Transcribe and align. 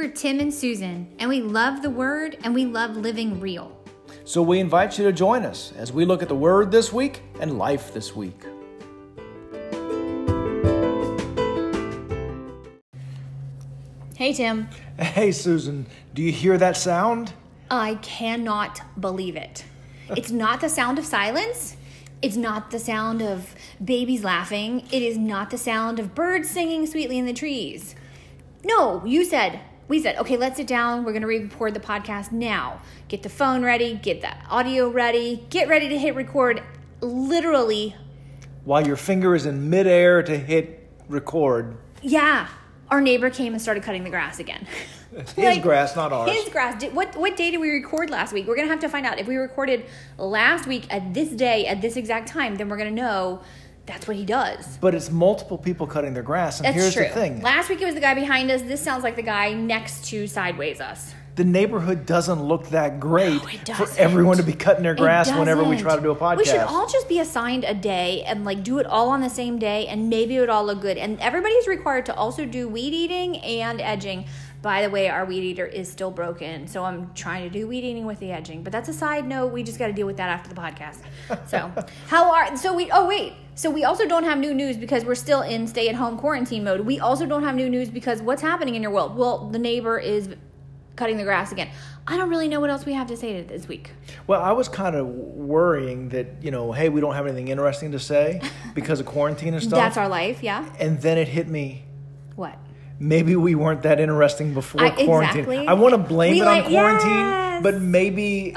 We're 0.00 0.08
Tim 0.08 0.40
and 0.40 0.54
Susan, 0.54 1.14
and 1.18 1.28
we 1.28 1.42
love 1.42 1.82
the 1.82 1.90
Word 1.90 2.38
and 2.42 2.54
we 2.54 2.64
love 2.64 2.96
living 2.96 3.38
real. 3.38 3.76
So 4.24 4.40
we 4.40 4.58
invite 4.58 4.96
you 4.96 5.04
to 5.04 5.12
join 5.12 5.44
us 5.44 5.74
as 5.76 5.92
we 5.92 6.06
look 6.06 6.22
at 6.22 6.28
the 6.28 6.34
Word 6.34 6.70
this 6.70 6.90
week 6.90 7.20
and 7.38 7.58
life 7.58 7.92
this 7.92 8.16
week. 8.16 8.42
Hey, 14.16 14.32
Tim. 14.32 14.68
Hey, 14.98 15.32
Susan, 15.32 15.84
do 16.14 16.22
you 16.22 16.32
hear 16.32 16.56
that 16.56 16.78
sound? 16.78 17.34
I 17.70 17.96
cannot 17.96 18.80
believe 18.98 19.36
it. 19.36 19.66
It's 20.16 20.30
not 20.30 20.62
the 20.62 20.70
sound 20.70 20.98
of 20.98 21.04
silence. 21.04 21.76
It's 22.22 22.36
not 22.36 22.70
the 22.70 22.78
sound 22.78 23.20
of 23.20 23.54
babies 23.84 24.24
laughing. 24.24 24.80
It 24.90 25.02
is 25.02 25.18
not 25.18 25.50
the 25.50 25.58
sound 25.58 25.98
of 25.98 26.14
birds 26.14 26.48
singing 26.48 26.86
sweetly 26.86 27.18
in 27.18 27.26
the 27.26 27.34
trees. 27.34 27.94
No, 28.64 29.04
you 29.04 29.26
said, 29.26 29.60
we 29.90 30.00
said, 30.00 30.16
okay, 30.18 30.36
let's 30.36 30.56
sit 30.56 30.68
down. 30.68 31.04
We're 31.04 31.10
going 31.10 31.22
to 31.22 31.28
record 31.28 31.74
the 31.74 31.80
podcast 31.80 32.30
now. 32.30 32.80
Get 33.08 33.24
the 33.24 33.28
phone 33.28 33.64
ready, 33.64 33.94
get 33.94 34.20
the 34.20 34.32
audio 34.48 34.88
ready, 34.88 35.44
get 35.50 35.66
ready 35.66 35.88
to 35.88 35.98
hit 35.98 36.14
record 36.14 36.62
literally. 37.00 37.96
While 38.64 38.86
your 38.86 38.94
finger 38.94 39.34
is 39.34 39.46
in 39.46 39.68
midair 39.68 40.22
to 40.22 40.38
hit 40.38 40.88
record. 41.08 41.76
Yeah, 42.02 42.46
our 42.88 43.00
neighbor 43.00 43.30
came 43.30 43.52
and 43.52 43.60
started 43.60 43.82
cutting 43.82 44.04
the 44.04 44.10
grass 44.10 44.38
again. 44.38 44.64
His 45.10 45.36
like, 45.36 45.62
grass, 45.62 45.96
not 45.96 46.12
ours. 46.12 46.30
His 46.30 46.48
grass. 46.50 46.84
What 46.84 47.16
what 47.16 47.36
day 47.36 47.50
did 47.50 47.58
we 47.58 47.70
record 47.70 48.10
last 48.10 48.32
week? 48.32 48.46
We're 48.46 48.54
gonna 48.54 48.68
have 48.68 48.78
to 48.78 48.88
find 48.88 49.04
out. 49.04 49.18
If 49.18 49.26
we 49.26 49.34
recorded 49.34 49.86
last 50.18 50.68
week 50.68 50.86
at 50.88 51.12
this 51.12 51.30
day 51.30 51.66
at 51.66 51.82
this 51.82 51.96
exact 51.96 52.28
time, 52.28 52.54
then 52.54 52.68
we're 52.68 52.76
gonna 52.76 52.92
know 52.92 53.40
that's 53.90 54.06
what 54.06 54.16
he 54.16 54.24
does. 54.24 54.78
But 54.78 54.94
it's 54.94 55.10
multiple 55.10 55.58
people 55.58 55.86
cutting 55.86 56.14
their 56.14 56.22
grass, 56.22 56.58
and 56.58 56.66
that's 56.66 56.76
here's 56.76 56.94
true. 56.94 57.04
the 57.04 57.10
thing. 57.10 57.42
Last 57.42 57.68
week 57.68 57.80
it 57.80 57.86
was 57.86 57.94
the 57.94 58.00
guy 58.00 58.14
behind 58.14 58.50
us. 58.50 58.62
This 58.62 58.80
sounds 58.80 59.02
like 59.02 59.16
the 59.16 59.22
guy 59.22 59.52
next 59.52 60.04
to 60.06 60.26
sideways 60.26 60.80
us 60.80 61.14
the 61.40 61.44
neighborhood 61.44 62.04
doesn't 62.04 62.42
look 62.42 62.68
that 62.68 63.00
great 63.00 63.66
no, 63.66 63.74
for 63.74 63.88
everyone 63.98 64.36
to 64.36 64.42
be 64.42 64.52
cutting 64.52 64.82
their 64.82 64.94
grass 64.94 65.30
whenever 65.30 65.64
we 65.64 65.74
try 65.76 65.96
to 65.96 66.02
do 66.02 66.10
a 66.10 66.14
podcast. 66.14 66.36
We 66.36 66.44
should 66.44 66.60
all 66.60 66.86
just 66.86 67.08
be 67.08 67.20
assigned 67.20 67.64
a 67.64 67.72
day 67.72 68.22
and 68.24 68.44
like 68.44 68.62
do 68.62 68.78
it 68.78 68.84
all 68.84 69.08
on 69.08 69.22
the 69.22 69.30
same 69.30 69.58
day, 69.58 69.86
and 69.86 70.10
maybe 70.10 70.36
it 70.36 70.40
would 70.40 70.50
all 70.50 70.66
look 70.66 70.82
good. 70.82 70.98
And 70.98 71.18
everybody's 71.20 71.66
required 71.66 72.04
to 72.06 72.14
also 72.14 72.44
do 72.44 72.68
weed 72.68 72.92
eating 72.92 73.38
and 73.38 73.80
edging. 73.80 74.26
By 74.60 74.82
the 74.82 74.90
way, 74.90 75.08
our 75.08 75.24
weed 75.24 75.42
eater 75.42 75.64
is 75.64 75.90
still 75.90 76.10
broken, 76.10 76.66
so 76.66 76.84
I'm 76.84 77.10
trying 77.14 77.44
to 77.44 77.58
do 77.58 77.66
weed 77.66 77.84
eating 77.84 78.04
with 78.04 78.20
the 78.20 78.30
edging. 78.32 78.62
But 78.62 78.72
that's 78.72 78.90
a 78.90 78.92
side 78.92 79.26
note. 79.26 79.50
We 79.54 79.62
just 79.62 79.78
got 79.78 79.86
to 79.86 79.94
deal 79.94 80.06
with 80.06 80.18
that 80.18 80.28
after 80.28 80.50
the 80.52 80.60
podcast. 80.60 80.98
So, 81.48 81.72
how 82.08 82.34
are 82.34 82.54
so 82.58 82.74
we? 82.74 82.90
Oh 82.90 83.08
wait, 83.08 83.32
so 83.60 83.68
we 83.68 83.84
also 83.84 84.06
don't 84.08 84.24
have 84.24 84.38
new 84.38 84.54
news 84.54 84.78
because 84.78 85.04
we're 85.04 85.14
still 85.14 85.42
in 85.42 85.66
stay-at-home 85.66 86.16
quarantine 86.16 86.64
mode. 86.64 86.80
We 86.80 86.98
also 86.98 87.26
don't 87.26 87.42
have 87.42 87.54
new 87.54 87.68
news 87.68 87.90
because 87.90 88.22
what's 88.22 88.40
happening 88.40 88.74
in 88.74 88.80
your 88.80 88.90
world? 88.90 89.18
Well, 89.18 89.50
the 89.50 89.58
neighbor 89.58 89.98
is 89.98 90.30
cutting 90.96 91.18
the 91.18 91.24
grass 91.24 91.52
again. 91.52 91.68
I 92.06 92.16
don't 92.16 92.30
really 92.30 92.48
know 92.48 92.58
what 92.58 92.70
else 92.70 92.86
we 92.86 92.94
have 92.94 93.06
to 93.08 93.18
say 93.18 93.42
to 93.42 93.46
this 93.46 93.68
week. 93.68 93.90
Well, 94.26 94.40
I 94.40 94.52
was 94.52 94.70
kind 94.70 94.96
of 94.96 95.06
worrying 95.06 96.08
that, 96.08 96.28
you 96.40 96.50
know, 96.50 96.72
hey, 96.72 96.88
we 96.88 97.02
don't 97.02 97.14
have 97.14 97.26
anything 97.26 97.48
interesting 97.48 97.92
to 97.92 97.98
say 97.98 98.40
because 98.74 98.98
of 98.98 99.04
quarantine 99.04 99.52
and 99.52 99.62
stuff. 99.68 99.78
That's 99.78 99.98
our 99.98 100.08
life, 100.08 100.42
yeah. 100.42 100.66
And 100.78 100.98
then 101.02 101.18
it 101.18 101.28
hit 101.28 101.46
me. 101.46 101.84
What? 102.36 102.56
Maybe 103.00 103.34
we 103.34 103.54
weren't 103.54 103.82
that 103.82 103.98
interesting 103.98 104.52
before 104.52 104.82
I, 104.82 104.90
quarantine. 104.90 105.40
Exactly. 105.40 105.66
I 105.66 105.72
want 105.72 105.94
to 105.94 105.98
blame 105.98 106.34
we 106.34 106.42
it 106.42 106.44
like, 106.44 106.64
on 106.66 106.70
quarantine, 106.70 107.10
yes. 107.10 107.62
but 107.62 107.80
maybe 107.80 108.52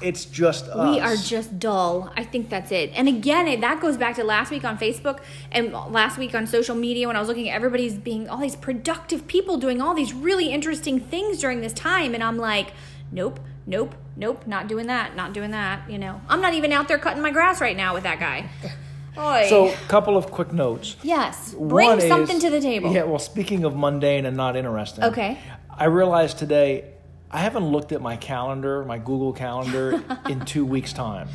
it's 0.00 0.24
just 0.24 0.68
us. 0.68 0.94
We 0.94 1.00
are 1.00 1.16
just 1.16 1.58
dull. 1.58 2.12
I 2.16 2.22
think 2.22 2.48
that's 2.48 2.70
it. 2.70 2.92
And 2.94 3.08
again, 3.08 3.48
it, 3.48 3.60
that 3.60 3.80
goes 3.80 3.96
back 3.96 4.14
to 4.16 4.24
last 4.24 4.50
week 4.50 4.64
on 4.64 4.78
Facebook 4.78 5.20
and 5.50 5.72
last 5.72 6.16
week 6.16 6.34
on 6.34 6.46
social 6.46 6.76
media 6.76 7.08
when 7.08 7.16
I 7.16 7.18
was 7.18 7.28
looking 7.28 7.50
at 7.50 7.56
everybody's 7.56 7.98
being 7.98 8.28
all 8.28 8.38
these 8.38 8.56
productive 8.56 9.26
people 9.26 9.56
doing 9.56 9.82
all 9.82 9.92
these 9.92 10.14
really 10.14 10.50
interesting 10.50 11.00
things 11.00 11.40
during 11.40 11.60
this 11.60 11.72
time, 11.72 12.14
and 12.14 12.22
I'm 12.22 12.38
like, 12.38 12.72
nope. 13.10 13.40
Nope, 13.66 13.94
nope, 14.16 14.48
not 14.48 14.66
doing 14.66 14.88
that, 14.88 15.14
not 15.14 15.32
doing 15.32 15.52
that. 15.52 15.88
You 15.88 15.98
know, 15.98 16.20
I'm 16.28 16.40
not 16.40 16.54
even 16.54 16.72
out 16.72 16.88
there 16.88 16.98
cutting 16.98 17.22
my 17.22 17.30
grass 17.30 17.60
right 17.60 17.76
now 17.76 17.94
with 17.94 18.02
that 18.02 18.18
guy. 18.18 18.48
Oy. 19.18 19.46
So, 19.48 19.68
a 19.68 19.74
couple 19.88 20.16
of 20.16 20.30
quick 20.30 20.52
notes. 20.52 20.96
Yes. 21.02 21.54
Bring 21.54 21.88
One 21.88 22.00
something 22.00 22.36
is, 22.36 22.42
to 22.42 22.50
the 22.50 22.60
table. 22.60 22.92
Yeah, 22.92 23.04
well, 23.04 23.18
speaking 23.18 23.64
of 23.64 23.76
mundane 23.76 24.26
and 24.26 24.36
not 24.36 24.56
interesting. 24.56 25.04
Okay. 25.04 25.38
I 25.70 25.84
realized 25.84 26.38
today 26.38 26.84
I 27.30 27.40
haven't 27.40 27.64
looked 27.66 27.92
at 27.92 28.00
my 28.00 28.16
calendar, 28.16 28.84
my 28.84 28.98
Google 28.98 29.32
Calendar, 29.32 30.02
in 30.28 30.40
two 30.44 30.64
weeks' 30.64 30.92
time. 30.92 31.28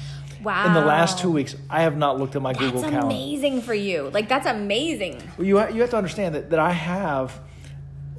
Wow. 0.43 0.67
In 0.67 0.73
the 0.73 0.81
last 0.81 1.19
two 1.19 1.31
weeks, 1.31 1.55
I 1.69 1.81
have 1.81 1.97
not 1.97 2.19
looked 2.19 2.35
at 2.35 2.41
my 2.41 2.53
that's 2.53 2.63
Google 2.63 2.81
Calendar. 2.81 3.01
That's 3.01 3.13
amazing 3.13 3.61
for 3.61 3.73
you. 3.73 4.09
Like, 4.13 4.29
that's 4.29 4.45
amazing. 4.45 5.21
Well, 5.37 5.47
you, 5.47 5.57
ha- 5.57 5.67
you 5.69 5.81
have 5.81 5.89
to 5.89 5.97
understand 5.97 6.35
that, 6.35 6.51
that 6.51 6.59
I 6.59 6.71
have 6.71 7.39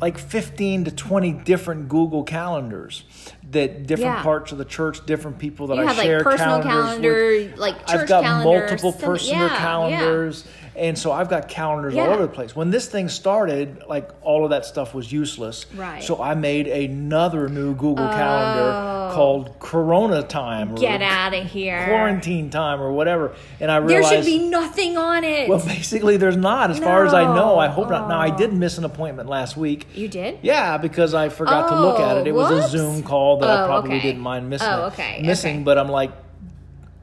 like 0.01 0.19
15 0.19 0.85
to 0.85 0.91
20 0.91 1.33
different 1.33 1.89
Google 1.89 2.23
calendars 2.23 3.05
that 3.51 3.87
different 3.87 4.17
yeah. 4.17 4.23
parts 4.23 4.53
of 4.53 4.59
the 4.59 4.65
church, 4.65 5.05
different 5.07 5.39
people 5.39 5.69
that 5.69 5.77
you 5.77 5.83
I 5.83 5.93
have, 5.93 5.97
share 5.97 6.19
like, 6.19 6.25
personal 6.25 6.63
calendars 6.63 6.85
calendar, 6.85 7.51
with. 7.51 7.59
like 7.59 7.79
church 7.87 8.01
I've 8.01 8.09
got 8.09 8.23
calendar, 8.25 8.61
multiple 8.61 8.93
personal 8.93 9.47
yeah, 9.47 9.57
calendars. 9.57 10.45
Yeah. 10.45 10.66
And 10.77 10.99
so 10.99 11.11
I've 11.11 11.31
got 11.31 11.49
calendars 11.49 11.95
yeah. 11.95 12.03
all 12.03 12.13
over 12.13 12.23
the 12.23 12.29
place. 12.29 12.55
When 12.55 12.71
this 12.71 12.87
thing 12.87 13.09
started, 13.09 13.83
like 13.89 14.11
all 14.23 14.45
of 14.45 14.51
that 14.51 14.67
stuff 14.67 14.95
was 14.95 15.11
useless. 15.11 15.65
Right. 15.75 16.03
So 16.03 16.23
I 16.23 16.35
made 16.35 16.67
another 16.67 17.49
new 17.49 17.75
Google 17.75 18.05
oh. 18.05 18.11
calendar 18.11 19.15
called 19.15 19.59
Corona 19.59 20.23
Time. 20.23 20.75
Get 20.75 21.01
out 21.01 21.33
of 21.35 21.47
here. 21.47 21.85
Quarantine 21.87 22.51
time 22.51 22.81
or 22.81 22.93
whatever. 22.93 23.35
And 23.59 23.71
I 23.71 23.79
realized 23.79 24.13
there 24.13 24.23
should 24.23 24.27
be 24.27 24.49
nothing 24.49 24.99
on 24.99 25.25
it. 25.25 25.49
Well, 25.49 25.65
basically, 25.65 26.19
there's 26.19 26.37
not, 26.37 26.71
as 26.71 26.81
no. 26.81 26.87
far 26.87 27.07
as 27.07 27.15
I 27.15 27.23
know. 27.23 27.59
I 27.59 27.69
hope 27.69 27.87
oh. 27.87 27.91
not. 27.91 28.09
Now 28.09 28.21
I 28.21 28.31
did 28.31 28.53
miss 28.53 28.77
an 28.77 28.85
appointment 28.85 29.29
last 29.29 29.57
week. 29.57 29.87
You 29.95 30.09
did? 30.09 30.39
Yeah, 30.43 30.77
because 30.77 31.15
I 31.15 31.31
forgot 31.31 31.67
oh, 31.71 31.75
to 31.75 31.81
look 31.81 32.01
at 32.01 32.19
it. 32.19 32.27
It 32.27 32.35
whoops. 32.35 32.51
was 32.51 32.61
a 32.61 32.65
oh, 32.65 32.69
Zoom 32.69 33.03
call 33.03 33.39
that 33.41 33.49
I 33.49 33.63
oh, 33.63 33.67
probably 33.67 33.97
okay. 33.97 34.03
didn't 34.03 34.23
mind 34.23 34.51
missing. 34.51 34.69
Oh, 34.69 34.87
okay. 34.87 35.23
Missing, 35.23 35.57
okay. 35.57 35.65
but 35.65 35.79
I'm 35.79 35.89
like, 35.89 36.13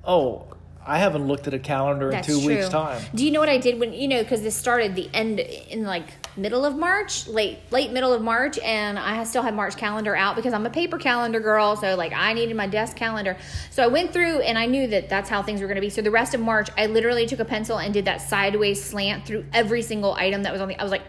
oh, 0.05 0.52
I 0.85 0.99
haven't 0.99 1.27
looked 1.27 1.47
at 1.47 1.53
a 1.53 1.59
calendar 1.59 2.11
That's 2.11 2.27
in 2.27 2.35
two 2.35 2.41
true. 2.41 2.55
weeks' 2.55 2.69
time. 2.69 3.01
Do 3.15 3.25
you 3.25 3.31
know 3.31 3.39
what 3.39 3.49
I 3.49 3.57
did 3.57 3.79
when 3.79 3.93
you 3.93 4.07
know 4.07 4.21
because 4.21 4.41
this 4.41 4.55
started 4.55 4.95
the 4.95 5.09
end 5.13 5.39
in 5.39 5.83
like 5.83 6.05
middle 6.35 6.65
of 6.65 6.75
March, 6.75 7.27
late 7.27 7.59
late 7.71 7.91
middle 7.91 8.11
of 8.11 8.21
March, 8.21 8.59
and 8.59 8.99
I 8.99 9.23
still 9.23 9.43
had 9.43 9.55
March 9.55 9.77
calendar 9.77 10.15
out 10.15 10.35
because 10.35 10.53
I'm 10.53 10.65
a 10.65 10.69
paper 10.69 10.97
calendar 10.97 11.39
girl. 11.39 11.75
So 11.75 11.95
like 11.95 12.11
I 12.13 12.33
needed 12.33 12.55
my 12.55 12.67
desk 12.67 12.97
calendar. 12.97 13.37
So 13.69 13.83
I 13.83 13.87
went 13.87 14.11
through 14.11 14.41
and 14.41 14.57
I 14.57 14.65
knew 14.65 14.87
that 14.87 15.09
that's 15.09 15.29
how 15.29 15.41
things 15.41 15.61
were 15.61 15.67
going 15.67 15.75
to 15.75 15.81
be. 15.81 15.89
So 15.89 16.01
the 16.01 16.11
rest 16.11 16.33
of 16.33 16.41
March, 16.41 16.69
I 16.77 16.87
literally 16.87 17.25
took 17.25 17.39
a 17.39 17.45
pencil 17.45 17.77
and 17.77 17.93
did 17.93 18.05
that 18.05 18.21
sideways 18.21 18.83
slant 18.83 19.25
through 19.25 19.45
every 19.53 19.81
single 19.81 20.13
item 20.13 20.43
that 20.43 20.51
was 20.51 20.61
on 20.61 20.67
the. 20.67 20.79
I 20.79 20.83
was 20.83 20.91
like, 20.91 21.07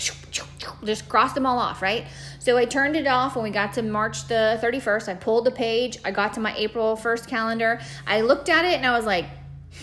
just 0.85 1.09
crossed 1.09 1.35
them 1.35 1.47
all 1.47 1.59
off, 1.59 1.83
right? 1.83 2.07
So 2.39 2.57
I 2.57 2.67
turned 2.67 2.95
it 2.95 3.07
off 3.07 3.37
when 3.37 3.43
we 3.43 3.51
got 3.51 3.73
to 3.75 3.83
March 3.83 4.29
the 4.29 4.59
31st. 4.63 5.09
I 5.09 5.15
pulled 5.15 5.47
the 5.47 5.51
page. 5.51 5.99
I 6.05 6.11
got 6.11 6.35
to 6.35 6.41
my 6.41 6.55
April 6.57 6.97
1st 6.97 7.27
calendar. 7.27 7.81
I 8.07 8.21
looked 8.21 8.49
at 8.49 8.65
it 8.65 8.77
and 8.77 8.87
I 8.87 8.95
was 8.97 9.07
like 9.07 9.25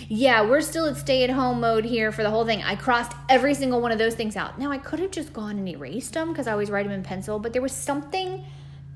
yeah, 0.07 0.41
we're 0.41 0.61
still 0.61 0.85
at 0.85 0.97
stay 0.97 1.23
at 1.23 1.29
home 1.29 1.61
mode 1.61 1.85
here 1.85 2.11
for 2.11 2.23
the 2.23 2.29
whole 2.29 2.45
thing. 2.45 2.61
I 2.61 2.75
crossed 2.75 3.13
every 3.29 3.53
single 3.53 3.81
one 3.81 3.91
of 3.91 3.97
those 3.97 4.15
things 4.15 4.35
out. 4.35 4.59
Now, 4.59 4.71
I 4.71 4.77
could 4.77 4.99
have 4.99 5.11
just 5.11 5.33
gone 5.33 5.57
and 5.57 5.67
erased 5.67 6.13
them 6.13 6.29
because 6.29 6.47
I 6.47 6.51
always 6.51 6.69
write 6.69 6.83
them 6.83 6.93
in 6.93 7.03
pencil, 7.03 7.39
but 7.39 7.53
there 7.53 7.61
was 7.61 7.71
something 7.71 8.43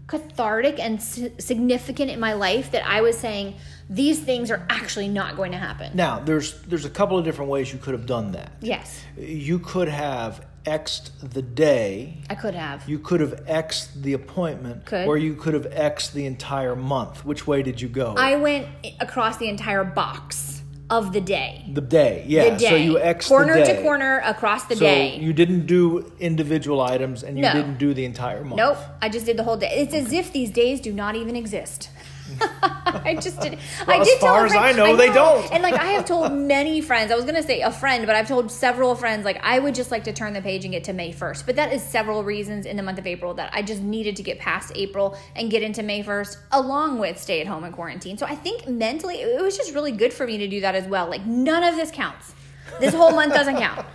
cathartic 0.08 0.80
and 0.80 1.02
significant 1.02 2.12
in 2.12 2.20
my 2.20 2.34
life 2.34 2.72
that 2.72 2.86
I 2.86 3.02
was 3.02 3.18
saying 3.18 3.56
these 3.90 4.20
things 4.20 4.52
are 4.52 4.66
actually 4.70 5.08
not 5.08 5.36
going 5.36 5.52
to 5.52 5.58
happen. 5.58 5.92
Now, 5.96 6.20
there's 6.20 6.62
there's 6.64 6.86
a 6.86 6.90
couple 6.90 7.18
of 7.18 7.26
different 7.26 7.50
ways 7.52 7.72
you 7.74 7.80
could 7.80 7.94
have 7.94 8.06
done 8.06 8.32
that. 8.34 8.52
Yes. 8.62 9.04
You 9.18 9.60
could 9.60 9.88
have 9.88 10.46
X'd 10.66 11.12
the 11.34 11.42
day. 11.42 12.18
I 12.30 12.36
could 12.36 12.56
have. 12.56 12.88
You 12.90 13.00
could 13.00 13.20
have 13.20 13.44
X'd 13.48 14.04
the 14.04 14.14
appointment. 14.14 14.86
Could. 14.86 15.08
Or 15.08 15.18
you 15.18 15.36
could 15.36 15.54
have 15.54 15.68
X'd 15.72 16.14
the 16.14 16.26
entire 16.26 16.76
month. 16.76 17.24
Which 17.24 17.46
way 17.46 17.62
did 17.64 17.82
you 17.82 17.88
go? 17.88 18.16
I 18.18 18.36
went 18.36 18.68
across 19.00 19.38
the 19.38 19.48
entire 19.48 19.84
box 19.84 20.55
of 20.90 21.14
the 21.14 21.22
day. 21.22 21.66
The 21.74 21.82
day, 21.82 22.24
yeah. 22.28 22.52
The 22.52 22.58
day. 22.58 22.70
So 22.70 22.76
you 22.76 23.00
X 23.00 23.28
corner 23.28 23.66
to 23.66 23.82
corner 23.82 24.22
across 24.24 24.66
the 24.66 24.76
so 24.76 24.82
day. 24.82 25.18
You 25.18 25.34
didn't 25.34 25.66
do 25.66 26.12
individual 26.20 26.82
items, 26.82 27.24
and 27.24 27.38
you 27.38 27.44
no. 27.44 27.54
didn't 27.54 27.78
do 27.78 27.94
the 27.94 28.06
entire 28.06 28.44
month. 28.44 28.58
Nope, 28.58 28.78
I 29.02 29.10
just 29.10 29.26
did 29.26 29.38
the 29.38 29.44
whole 29.44 29.58
day. 29.58 29.70
It's 29.72 29.94
as 29.94 30.14
if 30.14 30.32
these 30.32 30.52
days 30.52 30.80
do 30.80 30.94
not 30.94 31.16
even 31.16 31.36
exist. 31.36 31.90
I 32.42 33.18
just 33.22 33.40
did. 33.40 33.60
Well, 33.88 34.02
I 34.02 34.04
did 34.04 34.16
as 34.16 34.20
far 34.20 34.48
friend, 34.48 34.66
as 34.66 34.76
I 34.76 34.78
know, 34.78 34.86
I 34.86 34.92
know, 34.92 34.98
they 34.98 35.12
don't. 35.12 35.52
And 35.52 35.62
like 35.62 35.76
I 35.76 35.88
have 35.88 36.06
told 36.06 36.32
many 36.48 36.82
friends, 36.82 37.12
I 37.12 37.16
was 37.16 37.26
gonna 37.26 37.44
say 37.44 37.62
a 37.62 37.72
friend, 37.72 38.06
but 38.06 38.16
I've 38.16 38.28
told 38.28 38.52
several 38.52 38.96
friends 38.96 39.26
like 39.26 39.40
I 39.44 39.60
would 39.60 39.76
just 39.76 39.92
like 39.92 40.04
to 40.06 40.14
turn 40.14 40.34
the 40.34 40.42
page 40.42 40.66
and 40.66 40.72
get 40.72 40.84
to 40.86 40.94
May 40.94 41.12
first. 41.12 41.46
But 41.46 41.56
that 41.58 41.72
is 41.72 41.84
several 41.84 42.24
reasons 42.24 42.66
in 42.66 42.78
the 42.78 42.84
month 42.84 42.98
of 42.98 43.08
April 43.08 43.34
that 43.36 43.52
I 43.54 43.62
just 43.62 43.82
needed 43.82 44.16
to 44.18 44.24
get 44.24 44.40
past 44.40 44.72
April 44.76 45.18
and 45.36 45.52
get 45.52 45.62
into 45.62 45.84
May 45.84 46.02
first, 46.02 46.40
along 46.52 47.00
with 47.00 47.20
stay 47.20 47.42
at 47.42 47.48
home 47.48 47.64
and 47.64 47.74
quarantine. 47.74 48.18
So 48.18 48.26
I 48.26 48.36
think 48.36 48.68
mentally 48.68 49.18
it 49.18 49.42
was 49.42 49.58
just 49.58 49.74
really 49.74 49.92
good 49.92 50.14
for 50.14 50.26
me 50.26 50.38
to 50.40 50.48
do 50.48 50.62
that 50.62 50.76
as 50.76 50.88
well. 50.88 51.10
Like 51.10 51.26
none 51.26 51.64
of 51.64 51.76
this 51.76 51.92
counts. 51.92 52.34
This 52.80 52.94
whole 52.94 53.12
month 53.12 53.34
doesn't 53.34 53.58
count. 53.58 53.86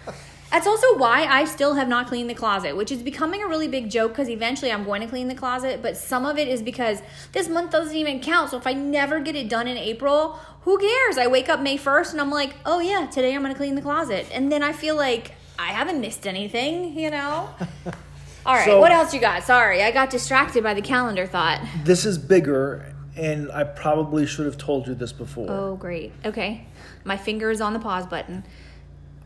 That's 0.51 0.67
also 0.67 0.97
why 0.97 1.27
I 1.27 1.45
still 1.45 1.75
have 1.75 1.87
not 1.89 2.09
cleaned 2.09 2.29
the 2.29 2.35
closet, 2.35 2.77
which 2.77 2.91
is 2.91 3.03
becoming 3.03 3.43
a 3.43 3.47
really 3.47 3.69
big 3.69 3.89
joke 3.89 4.13
because 4.13 4.29
eventually 4.29 4.73
I'm 4.73 4.85
going 4.85 5.01
to 5.01 5.07
clean 5.07 5.29
the 5.29 5.35
closet. 5.35 5.81
But 5.81 5.97
some 5.97 6.27
of 6.27 6.39
it 6.39 6.49
is 6.49 6.61
because 6.61 7.01
this 7.33 7.49
month 7.49 7.71
doesn't 7.71 7.95
even 7.97 8.21
count. 8.21 8.51
So 8.51 8.57
if 8.57 8.67
I 8.67 8.73
never 8.73 9.21
get 9.21 9.37
it 9.37 9.49
done 9.49 9.69
in 9.69 9.77
April, 9.77 10.39
who 10.63 10.79
cares? 10.79 11.19
I 11.19 11.29
wake 11.29 11.49
up 11.49 11.61
May 11.61 11.79
1st 11.79 12.13
and 12.13 12.21
I'm 12.21 12.31
like, 12.31 12.55
oh 12.67 12.81
yeah, 12.81 13.07
today 13.07 13.35
I'm 13.35 13.43
going 13.43 13.55
to 13.55 13.57
clean 13.59 13.77
the 13.77 13.83
closet. 13.83 14.27
And 14.33 14.51
then 14.51 14.63
I 14.65 14.73
feel 14.73 14.97
like 14.97 15.33
I 15.59 15.69
haven't 15.69 16.01
missed 16.01 16.27
anything, 16.27 16.99
you 16.99 17.11
know? 17.11 17.51
All 18.47 18.55
right, 18.55 18.65
So- 18.65 18.81
what 18.81 18.91
else 18.91 19.15
you 19.15 19.21
got? 19.21 19.45
Sorry, 19.45 19.83
I 19.83 19.93
got 19.93 20.11
distracted 20.11 20.65
by 20.65 20.75
the 20.75 20.83
calendar 20.83 21.27
thought. 21.27 21.61
This 21.85 22.05
is 22.05 22.19
bigger, 22.19 22.93
and 23.15 23.53
I 23.53 23.65
probably 23.65 24.27
should 24.27 24.47
have 24.47 24.57
told 24.59 24.89
you 24.89 24.95
this 24.95 25.13
before. 25.13 25.47
Oh, 25.51 25.77
great. 25.77 26.13
Okay. 26.25 26.67
My 27.05 27.17
finger 27.19 27.51
is 27.51 27.61
on 27.61 27.73
the 27.75 27.79
pause 27.79 28.07
button. 28.07 28.45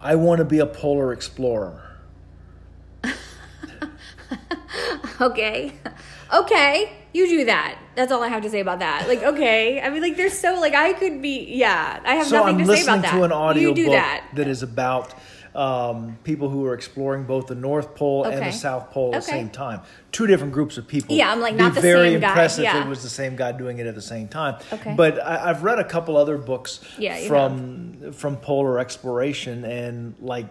I 0.05 0.15
want 0.15 0.39
to 0.39 0.45
be 0.45 0.59
a 0.61 0.67
polar 0.67 1.13
explorer. 1.13 1.81
Okay. 5.21 5.73
Okay. 6.35 6.93
You 7.13 7.29
do 7.29 7.45
that. 7.45 7.79
That's 7.95 8.11
all 8.11 8.23
I 8.23 8.29
have 8.29 8.43
to 8.43 8.51
say 8.51 8.61
about 8.61 8.81
that. 8.81 9.07
Like, 9.07 9.23
okay. 9.23 9.81
I 9.81 9.89
mean, 9.89 10.03
like, 10.03 10.17
there's 10.17 10.37
so, 10.37 10.59
like, 10.59 10.75
I 10.75 10.93
could 10.95 11.23
be, 11.23 11.47
yeah. 11.49 12.01
I 12.05 12.17
have 12.17 12.27
So 12.27 12.39
nothing 12.39 12.57
I'm 12.61 12.67
to 12.67 12.77
say 12.77 12.83
about 12.83 13.03
that. 13.03 13.11
So 13.11 13.17
I'm 13.17 13.21
listening 13.21 13.21
to 13.21 13.25
an 13.25 13.33
audio 13.33 13.75
book 13.75 13.93
that. 13.93 14.29
that 14.35 14.49
is 14.49 14.63
about 14.65 15.15
um, 15.55 16.19
people 16.25 16.49
who 16.49 16.65
are 16.67 16.75
exploring 16.75 17.25
both 17.25 17.47
the 17.47 17.55
North 17.55 17.95
Pole 17.95 18.25
and 18.25 18.45
the 18.45 18.51
South 18.51 18.91
Pole 18.91 19.15
at 19.15 19.21
the 19.23 19.27
same 19.27 19.51
time. 19.51 19.81
Two 20.11 20.27
different 20.27 20.53
groups 20.53 20.77
of 20.79 20.89
people. 20.89 21.15
Yeah, 21.17 21.31
I'm 21.31 21.41
like, 21.41 21.57
Be 21.57 21.63
not 21.63 21.75
the 21.75 21.81
very 21.81 22.13
same 22.13 22.21
guy. 22.21 22.49
Yeah. 22.59 22.85
it 22.85 22.89
was 22.89 23.03
the 23.03 23.09
same 23.09 23.37
guy 23.37 23.53
doing 23.53 23.79
it 23.79 23.87
at 23.87 23.95
the 23.95 24.03
same 24.03 24.27
time. 24.29 24.57
Okay. 24.73 24.95
But 24.97 25.25
I, 25.25 25.51
I've 25.51 25.63
read 25.63 25.79
a 25.79 25.85
couple 25.85 26.17
other 26.17 26.39
books 26.39 26.81
Yeah, 26.99 27.27
from 27.29 28.13
from 28.13 28.37
polar 28.37 28.79
exploration, 28.81 29.65
and 29.65 30.15
like 30.21 30.47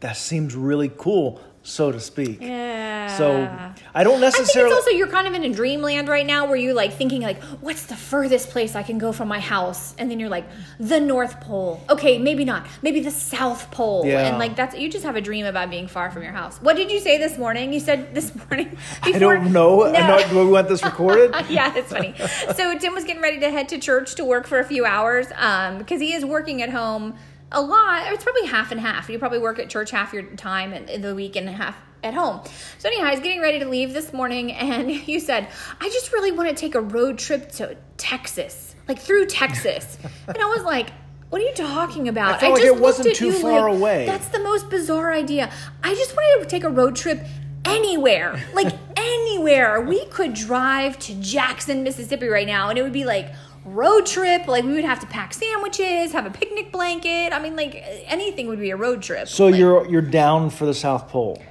that 0.00 0.16
seems 0.16 0.54
really 0.54 0.90
cool, 0.96 1.40
so 1.62 1.92
to 1.92 2.00
speak. 2.00 2.40
Yeah. 2.40 3.06
So 3.18 3.48
I 3.94 4.02
don't 4.04 4.20
necessarily. 4.20 4.70
I 4.70 4.74
think 4.74 4.78
it's 4.78 4.86
also 4.86 4.96
you're 4.96 5.08
kind 5.08 5.26
of 5.26 5.34
in 5.34 5.44
a 5.44 5.52
dreamland 5.52 6.08
right 6.08 6.24
now 6.26 6.46
where 6.46 6.56
you're 6.56 6.74
like 6.74 6.92
thinking 6.94 7.20
like 7.22 7.42
what's 7.60 7.84
the 7.86 7.96
furthest 7.96 8.50
place 8.50 8.74
I 8.74 8.82
can 8.82 8.98
go 8.98 9.12
from 9.12 9.28
my 9.28 9.40
house 9.40 9.94
and 9.98 10.10
then 10.10 10.18
you're 10.18 10.28
like 10.30 10.46
the 10.78 11.00
North 11.00 11.40
Pole. 11.40 11.82
Okay, 11.90 12.18
maybe 12.18 12.44
not. 12.44 12.66
Maybe 12.82 13.00
the 13.00 13.10
South 13.10 13.70
Pole. 13.70 14.06
Yeah. 14.06 14.28
And 14.28 14.38
like 14.38 14.56
that's 14.56 14.74
you 14.76 14.88
just 14.88 15.04
have 15.04 15.16
a 15.16 15.20
dream 15.20 15.44
about 15.44 15.70
being 15.70 15.86
far 15.86 16.10
from 16.10 16.22
your 16.22 16.32
house. 16.32 16.58
What 16.62 16.76
did 16.76 16.90
you 16.90 16.98
say 17.00 17.18
this 17.18 17.36
morning? 17.36 17.72
You 17.72 17.80
said 17.80 18.14
this 18.14 18.32
morning 18.50 18.76
I 19.02 19.12
don't 19.12 19.52
know. 19.52 19.84
I 19.84 19.92
No. 19.92 20.16
know. 20.18 20.28
Do 20.30 20.38
we 20.46 20.50
want 20.52 20.68
this 20.68 20.82
recorded? 20.82 21.34
yeah, 21.50 21.74
it's 21.76 21.92
funny. 21.92 22.14
So 22.54 22.78
Tim 22.78 22.94
was 22.94 23.04
getting 23.04 23.22
ready 23.22 23.38
to 23.40 23.50
head 23.50 23.68
to 23.70 23.78
church 23.78 24.14
to 24.14 24.24
work 24.24 24.46
for 24.46 24.60
a 24.60 24.64
few 24.64 24.84
hours 24.86 25.26
um, 25.36 25.78
because 25.78 26.00
he 26.00 26.14
is 26.14 26.24
working 26.24 26.62
at 26.62 26.70
home 26.70 27.14
a 27.52 27.60
lot. 27.60 28.12
It's 28.12 28.24
probably 28.24 28.46
half 28.46 28.70
and 28.70 28.80
half. 28.80 29.08
You 29.08 29.18
probably 29.18 29.38
work 29.38 29.58
at 29.58 29.68
church 29.68 29.90
half 29.90 30.12
your 30.12 30.22
time 30.22 30.72
in, 30.72 31.02
the 31.02 31.14
week 31.14 31.36
and 31.36 31.48
half 31.48 31.76
at 32.02 32.14
home. 32.14 32.40
So 32.78 32.88
anyhow, 32.88 33.10
he's 33.10 33.20
getting 33.20 33.40
ready 33.40 33.58
to 33.58 33.68
leave 33.68 33.92
this 33.92 34.12
morning, 34.12 34.52
and 34.52 34.90
you 34.90 35.20
said, 35.20 35.48
"I 35.80 35.88
just 35.88 36.12
really 36.12 36.32
want 36.32 36.48
to 36.48 36.54
take 36.54 36.74
a 36.74 36.80
road 36.80 37.18
trip 37.18 37.50
to 37.52 37.76
Texas, 37.96 38.74
like 38.88 38.98
through 38.98 39.26
Texas," 39.26 39.98
and 40.26 40.38
I 40.38 40.46
was 40.46 40.62
like. 40.62 40.90
What 41.30 41.40
are 41.40 41.44
you 41.44 41.54
talking 41.54 42.08
about? 42.08 42.34
I 42.34 42.38
felt 42.40 42.54
like 42.54 42.62
just 42.62 42.74
it 42.74 42.80
wasn't 42.80 43.06
looked 43.06 43.16
at 43.18 43.18
too 43.20 43.26
you 43.26 43.38
far 43.40 43.70
like, 43.70 43.78
away. 43.78 44.04
That's 44.04 44.26
the 44.30 44.40
most 44.40 44.68
bizarre 44.68 45.12
idea. 45.12 45.52
I 45.80 45.94
just 45.94 46.16
wanted 46.16 46.42
to 46.42 46.50
take 46.50 46.64
a 46.64 46.68
road 46.68 46.96
trip 46.96 47.24
anywhere, 47.64 48.42
like 48.52 48.72
anywhere. 48.96 49.80
We 49.80 50.06
could 50.06 50.34
drive 50.34 50.98
to 50.98 51.14
Jackson, 51.14 51.84
Mississippi 51.84 52.26
right 52.26 52.48
now, 52.48 52.68
and 52.68 52.78
it 52.80 52.82
would 52.82 52.92
be 52.92 53.04
like 53.04 53.32
road 53.64 54.06
trip. 54.06 54.46
Like 54.46 54.64
we 54.64 54.72
would 54.72 54.84
have 54.84 55.00
to 55.00 55.06
pack 55.06 55.34
sandwiches, 55.34 56.12
have 56.12 56.26
a 56.26 56.30
picnic 56.30 56.72
blanket. 56.72 57.32
I 57.32 57.40
mean, 57.40 57.56
like 57.56 57.82
anything 58.06 58.48
would 58.48 58.60
be 58.60 58.70
a 58.70 58.76
road 58.76 59.02
trip. 59.02 59.28
So 59.28 59.46
Like, 59.46 59.58
you're 59.58 59.86
you're 59.88 60.02
down 60.02 60.50
for 60.50 60.66
the 60.66 60.74
South 60.74 61.08
Pole. 61.08 61.42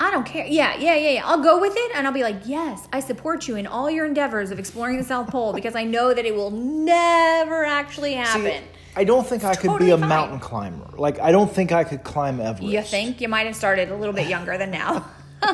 I 0.00 0.10
don't 0.10 0.26
care. 0.26 0.46
Yeah, 0.46 0.76
yeah, 0.78 0.96
yeah, 0.96 1.10
yeah. 1.10 1.22
I'll 1.24 1.42
go 1.42 1.60
with 1.60 1.74
it, 1.76 1.92
and 1.94 2.08
I'll 2.08 2.12
be 2.12 2.24
like, 2.24 2.40
yes, 2.44 2.88
I 2.92 2.98
support 2.98 3.46
you 3.46 3.54
in 3.54 3.68
all 3.68 3.88
your 3.88 4.04
endeavors 4.04 4.50
of 4.50 4.58
exploring 4.58 4.96
the 4.96 5.04
South 5.04 5.28
Pole 5.28 5.52
because 5.52 5.76
I 5.76 5.84
know 5.84 6.12
that 6.12 6.26
it 6.26 6.34
will 6.34 6.50
never 6.50 7.64
actually 7.64 8.14
happen. 8.14 8.64
See, 8.64 8.68
I 8.96 9.04
don't 9.04 9.24
think 9.24 9.44
I 9.44 9.54
could 9.54 9.68
totally 9.68 9.90
be 9.90 9.92
a 9.92 9.98
fine. 9.98 10.08
mountain 10.08 10.40
climber. 10.40 10.90
Like 10.96 11.20
I 11.20 11.30
don't 11.30 11.52
think 11.52 11.70
I 11.70 11.84
could 11.84 12.02
climb 12.02 12.40
Everest. 12.40 12.62
You 12.64 12.82
think 12.82 13.20
you 13.20 13.28
might 13.28 13.46
have 13.46 13.54
started 13.54 13.90
a 13.90 13.96
little 13.96 14.14
bit 14.14 14.26
younger 14.26 14.58
than 14.58 14.72
now? 14.72 15.08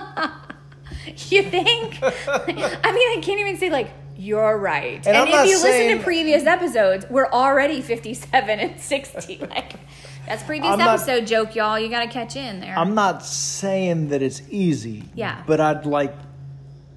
you 1.29 1.43
think? 1.43 1.99
I 2.03 2.47
mean, 2.47 2.65
I 2.67 3.21
can't 3.23 3.41
even 3.41 3.59
say 3.59 3.69
like 3.69 3.91
you're 4.19 4.59
right. 4.59 5.07
And, 5.07 5.17
I'm 5.17 5.29
if 5.29 5.33
not 5.35 5.47
you 5.47 5.63
listen 5.63 5.97
to 5.99 6.05
previous 6.05 6.45
episodes, 6.45 7.07
we're 7.09 7.31
already 7.31 7.81
57 7.81 8.61
and 8.61 8.79
60. 8.81 9.39
Like 9.49 9.75
that's 10.27 10.43
previous 10.43 10.71
I'm 10.73 10.79
not- 10.79 10.99
episode 10.99 11.27
joke, 11.27 11.55
y'all. 11.55 11.79
You 11.79 11.89
got 11.89 12.01
to 12.05 12.09
catch 12.09 12.37
in 12.37 12.61
there. 12.61 12.79
I'm 12.79 12.95
not 12.95 13.25
saying 13.25 14.09
that 14.09 14.21
it's 14.21 14.43
easy. 14.51 15.05
Yeah. 15.15 15.43
But 15.47 15.61
I'd 15.61 15.87
like, 15.87 16.15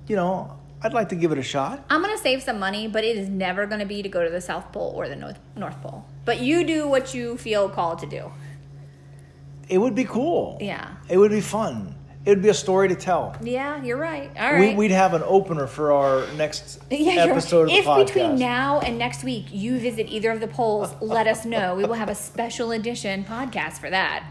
you 0.08 0.18
know, 0.18 0.58
I'd 0.84 0.94
like 0.94 1.10
to 1.10 1.16
give 1.16 1.32
it 1.32 1.38
a 1.38 1.44
shot. 1.44 1.86
I'm 1.92 2.02
gonna 2.02 2.18
save 2.18 2.42
some 2.42 2.60
money, 2.60 2.88
but 2.88 3.04
it 3.04 3.16
is 3.16 3.30
never 3.30 3.68
gonna 3.68 3.86
be 3.86 4.02
to 4.02 4.10
go 4.10 4.24
to 4.24 4.32
the 4.32 4.42
South 4.42 4.72
Pole 4.72 4.94
or 4.96 5.08
the 5.08 5.16
North 5.16 5.38
North 5.56 5.80
Pole. 5.84 6.04
But 6.26 6.40
you 6.42 6.64
do 6.66 6.88
what 6.88 7.14
you 7.14 7.38
feel 7.38 7.70
called 7.70 8.00
to 8.00 8.08
do. 8.08 8.32
It 9.70 9.78
would 9.78 9.94
be 9.94 10.06
cool. 10.06 10.58
Yeah. 10.60 10.96
It 11.08 11.18
would 11.18 11.30
be 11.32 11.40
fun. 11.40 11.96
It 12.24 12.30
would 12.30 12.42
be 12.44 12.50
a 12.50 12.54
story 12.54 12.88
to 12.90 12.96
tell. 12.96 13.36
Yeah, 13.42 13.82
you're 13.84 13.98
right. 13.98 14.30
All 14.40 14.60
We, 14.60 14.76
we'd 14.76 14.92
have 14.92 15.16
an 15.16 15.24
opener 15.26 15.66
for 15.66 15.92
our 15.92 16.28
next 16.34 16.80
Yeah, 16.92 17.26
episode 17.26 17.64
of 17.64 17.68
the 17.70 17.74
if 17.78 17.86
podcast. 17.86 18.06
between 18.08 18.36
now 18.38 18.80
and 18.82 19.00
next 19.00 19.24
week 19.24 19.46
you 19.52 19.80
visit 19.80 20.08
either 20.08 20.30
of 20.32 20.40
the 20.40 20.48
poles, 20.48 20.94
let 21.02 21.26
us 21.26 21.46
know. 21.46 21.76
We 21.76 21.84
will 21.86 21.96
have 21.96 22.10
a 22.10 22.16
special 22.16 22.72
edition 22.74 23.24
podcast 23.26 23.80
for 23.80 23.90
that. 23.90 24.24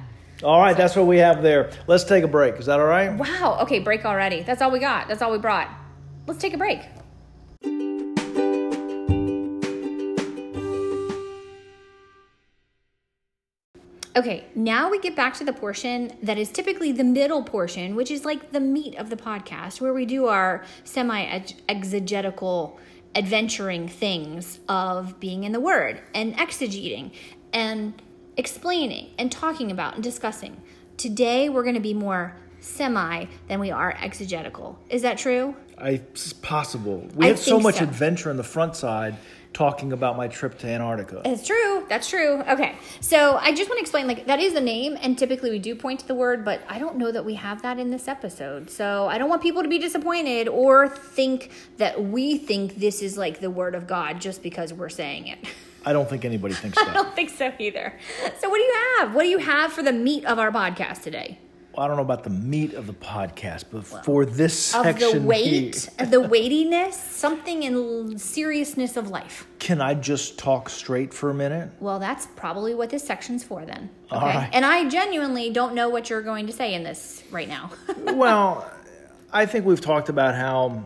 all 0.45 0.61
right, 0.61 0.77
that's 0.77 0.95
what 0.95 1.07
we 1.07 1.19
have 1.19 1.43
there. 1.43 1.71
Let's 1.89 2.05
take 2.05 2.23
a 2.23 2.29
break. 2.29 2.55
Is 2.57 2.67
that 2.67 2.79
all 2.79 2.87
right? 2.87 3.11
Wow. 3.13 3.59
Okay, 3.63 3.81
break 3.81 4.05
already. 4.05 4.43
That's 4.43 4.63
all 4.63 4.71
we 4.71 4.79
got. 4.79 5.09
That's 5.09 5.21
all 5.23 5.33
we 5.33 5.39
brought. 5.39 5.69
Let's 6.29 6.41
take 6.41 6.55
a 6.55 6.59
break. 6.59 6.81
Okay, 14.21 14.45
now 14.55 14.91
we 14.91 14.99
get 14.99 15.17
back 15.17 15.33
to 15.39 15.45
the 15.45 15.53
portion 15.55 16.13
that 16.23 16.37
is 16.37 16.51
typically 16.51 16.93
the 16.93 17.03
middle 17.03 17.43
portion, 17.43 17.97
which 17.97 18.11
is 18.11 18.23
like 18.23 18.53
the 18.53 18.61
meat 18.61 18.95
of 18.97 19.09
the 19.09 19.17
podcast, 19.17 19.81
where 19.81 19.95
we 19.95 20.05
do 20.05 20.27
our 20.27 20.63
semi 20.85 21.43
exegetical 21.71 22.79
adventuring 23.15 23.89
things 23.89 24.61
of 24.69 25.19
being 25.21 25.45
in 25.45 25.53
the 25.53 25.61
Word 25.61 26.03
and 26.13 26.37
exegeting 26.37 27.13
and 27.55 28.03
explaining 28.37 29.09
and 29.19 29.33
talking 29.33 29.71
about 29.71 29.95
and 29.95 30.05
discussing. 30.05 30.61
Today, 30.99 31.49
we're 31.49 31.63
going 31.63 31.75
to 31.77 31.81
be 31.81 31.95
more 31.95 32.37
semi 32.61 33.25
than 33.49 33.59
we 33.59 33.71
are 33.71 33.97
exegetical. 34.03 34.79
Is 34.91 35.01
that 35.01 35.17
true? 35.17 35.57
I, 35.79 35.93
it's 35.93 36.35
possible. 36.35 37.09
We 37.15 37.25
I 37.25 37.29
had 37.29 37.39
so 37.39 37.59
much 37.59 37.77
so. 37.77 37.85
adventure 37.85 38.29
on 38.29 38.37
the 38.37 38.45
front 38.45 38.77
side 38.77 39.17
talking 39.53 39.93
about 39.93 40.17
my 40.17 40.29
trip 40.29 40.59
to 40.59 40.69
Antarctica. 40.69 41.23
It's 41.25 41.47
true. 41.47 41.85
That's 41.89 42.09
true. 42.09 42.43
Okay. 42.49 42.77
So 43.01 43.37
I 43.37 43.53
just 43.53 43.69
want 43.69 43.79
to 43.79 43.83
explain 43.83 44.07
like 44.07 44.27
that 44.27 44.41
is 44.41 44.55
a 44.55 44.61
name, 44.61 44.97
and 45.01 45.19
typically 45.19 45.51
we 45.51 45.59
do 45.59 45.75
point 45.75 46.01
to 46.01 46.07
the 46.07 46.15
word, 46.15 46.45
but 46.45 46.61
I 46.69 46.79
don't 46.79 46.97
know 46.97 47.11
that 47.11 47.25
we 47.25 47.35
have 47.35 47.63
that 47.63 47.79
in 47.79 47.91
this 47.91 48.09
episode. 48.09 48.71
So 48.71 49.09
I 49.09 49.19
don't 49.19 49.29
want 49.29 49.43
people 49.43 49.63
to 49.63 49.69
be 49.69 49.79
disappointed 49.79 50.49
or 50.49 50.89
think 50.89 51.51
that 51.79 52.03
we 52.03 52.39
think 52.39 52.77
this 52.77 53.03
is 53.03 53.19
like 53.19 53.41
the 53.41 53.51
word 53.51 53.75
of 53.75 53.87
God 53.87 54.21
just 54.21 54.43
because 54.43 54.73
we're 54.73 54.89
saying 54.89 55.27
it. 55.27 55.39
I 55.85 55.95
don't 55.95 56.09
think 56.09 56.27
anybody 56.27 56.55
thinks 56.55 56.79
so. 56.79 56.87
I 56.87 56.93
don't 56.93 57.15
think 57.15 57.31
so 57.31 57.53
either. 57.59 57.99
So 58.39 58.51
what 58.51 58.59
do 58.59 58.63
you 58.63 58.75
have? 58.99 59.15
What 59.15 59.23
do 59.23 59.29
you 59.31 59.39
have 59.39 59.73
for 59.73 59.83
the 59.83 59.93
meat 59.93 60.27
of 60.27 60.39
our 60.39 60.51
podcast 60.51 61.03
today? 61.03 61.39
I 61.79 61.87
don't 61.87 61.97
know 61.97 62.03
about 62.03 62.25
the 62.25 62.31
meat 62.31 62.75
of 62.75 62.87
the 62.87 62.93
podcast, 62.93 63.65
but 63.71 63.85
for 64.05 64.27
this 64.27 64.59
section 64.59 65.09
Of 65.09 65.13
the 65.15 65.21
weight, 65.21 65.91
here, 65.99 66.07
the 66.07 66.21
weightiness, 66.21 66.97
something 66.97 67.63
in 67.63 68.19
seriousness 68.19 68.97
of 68.97 69.09
life. 69.09 69.47
can 69.61 69.81
I 69.81 69.95
just 69.95 70.39
talk 70.39 70.69
straight 70.69 71.15
for 71.15 71.31
a 71.31 71.35
minute? 71.35 71.71
Well, 71.81 71.99
that's 71.99 72.27
probably 72.35 72.75
what 72.75 72.91
this 72.91 73.05
section's 73.05 73.45
for 73.45 73.65
then. 73.65 73.91
Okay. 74.11 74.17
All 74.17 74.27
right. 74.27 74.51
And 74.53 74.65
I 74.65 74.89
genuinely 74.89 75.51
don't 75.51 75.75
know 75.75 75.89
what 75.89 76.11
you're 76.11 76.23
going 76.23 76.47
to 76.49 76.53
say 76.53 76.75
in 76.75 76.83
this 76.83 77.23
right 77.31 77.49
now. 77.49 77.71
well, 78.15 78.69
I 79.33 79.47
think 79.47 79.65
we've 79.65 79.81
talked 79.81 80.09
about 80.09 80.35
how 80.35 80.85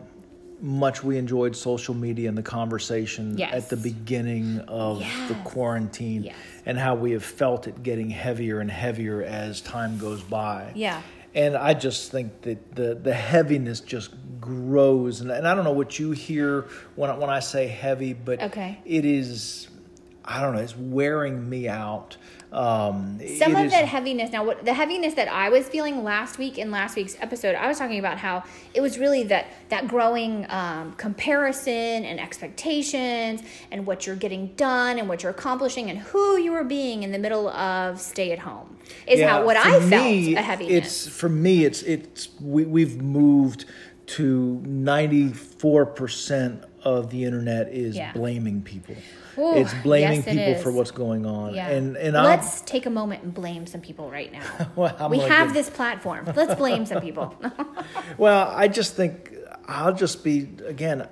much 0.61 1.03
we 1.03 1.17
enjoyed 1.17 1.55
social 1.55 1.93
media 1.93 2.29
and 2.29 2.37
the 2.37 2.43
conversation 2.43 3.37
Yes. 3.37 3.53
at 3.53 3.69
the 3.69 3.77
beginning 3.77 4.59
of 4.67 4.99
the 5.27 5.35
quarantine 5.43 6.23
Yes. 6.23 6.35
and 6.65 6.77
how 6.77 6.95
we 6.95 7.11
have 7.11 7.23
felt 7.23 7.67
it 7.67 7.83
getting 7.83 8.09
heavier 8.09 8.59
and 8.59 8.71
heavier 8.71 9.21
as 9.21 9.61
time 9.61 9.97
goes 9.97 10.21
by. 10.21 10.71
Yeah. 10.75 11.01
And 11.33 11.57
I 11.57 11.73
just 11.73 12.11
think 12.11 12.41
that 12.43 12.75
the, 12.75 12.95
the 12.95 13.13
heaviness 13.13 13.81
just 13.81 14.11
grows. 14.39 15.19
And, 15.19 15.29
and 15.29 15.45
I 15.45 15.53
don't 15.53 15.65
know 15.65 15.73
what 15.73 15.99
you 15.99 16.11
hear 16.11 16.65
when, 16.95 17.09
I- 17.09 17.17
when 17.17 17.29
I 17.29 17.39
say 17.41 17.67
heavy, 17.67 18.13
but 18.13 18.41
Okay. 18.41 18.79
it 18.85 19.03
is, 19.03 19.67
I 20.23 20.41
don't 20.41 20.55
know, 20.55 20.61
it's 20.61 20.77
wearing 20.77 21.49
me 21.49 21.67
out. 21.67 22.15
Um, 22.55 23.19
Some 23.37 23.53
of 23.57 23.65
is- 23.65 23.71
that 23.73 23.83
heaviness. 23.85 24.31
Now, 24.31 24.45
what 24.45 24.63
the 24.63 24.73
heaviness 24.73 25.13
that 25.15 25.27
I 25.27 25.49
was 25.49 25.67
feeling 25.67 26.05
last 26.05 26.37
week 26.37 26.57
in 26.57 26.71
last 26.71 26.95
week's 26.95 27.17
episode, 27.19 27.53
I 27.53 27.67
was 27.67 27.77
talking 27.77 27.99
about 27.99 28.17
how 28.17 28.43
it 28.73 28.79
was 28.79 28.97
really 28.97 29.23
that 29.23 29.47
that 29.69 29.89
growing 29.89 30.45
um, 30.49 30.93
comparison 30.93 32.05
and 32.05 32.17
expectations, 32.19 33.41
and 33.71 33.85
what 33.85 34.07
you're 34.07 34.15
getting 34.15 34.47
done, 34.55 34.97
and 34.99 35.09
what 35.09 35.21
you're 35.21 35.33
accomplishing, 35.33 35.89
and 35.89 35.99
who 35.99 36.37
you 36.37 36.53
were 36.53 36.63
being 36.63 37.03
in 37.03 37.11
the 37.11 37.19
middle 37.19 37.49
of 37.49 37.99
stay 37.99 38.31
at 38.31 38.39
home 38.39 38.77
is 39.05 39.19
Yeah, 39.19 39.29
how 39.31 39.45
what 39.45 39.57
I 39.57 39.79
felt 39.81 39.91
a 39.93 40.35
heaviness. 40.41 40.71
It's 40.71 41.07
for 41.09 41.27
me. 41.27 41.65
It's 41.65 41.81
it's 41.83 42.29
we 42.39 42.63
we've 42.63 43.01
moved 43.01 43.65
to 44.07 44.61
94% 44.67 46.63
of 46.83 47.09
the 47.09 47.23
internet 47.25 47.67
is 47.73 47.95
Yeah. 47.95 48.13
blaming 48.13 48.61
people. 48.61 48.95
Ooh, 49.37 49.55
it's 49.55 49.73
blaming 49.83 50.17
yes, 50.23 50.27
it 50.27 50.31
people 50.35 50.61
for 50.61 50.71
what's 50.71 50.91
going 50.91 51.25
on. 51.25 51.53
Yeah. 51.53 51.69
And 51.69 51.95
and 51.97 52.13
let's 52.13 52.61
take 52.61 52.85
a 52.85 52.89
moment 52.89 53.23
and 53.23 53.33
blame 53.33 53.65
some 53.67 53.81
people 53.81 54.09
right 54.09 54.31
now. 54.31 54.43
Well, 54.75 55.09
we 55.09 55.19
have 55.19 55.53
this 55.53 55.69
platform. 55.69 56.25
Let's 56.35 56.55
blame 56.55 56.85
some 56.85 57.01
people. 57.01 57.35
Well, 58.17 58.49
I 58.55 58.67
just 58.67 58.95
think 58.95 59.33
I'll 59.67 59.93
just 59.93 60.23
be 60.23 60.49
again. 60.65 61.07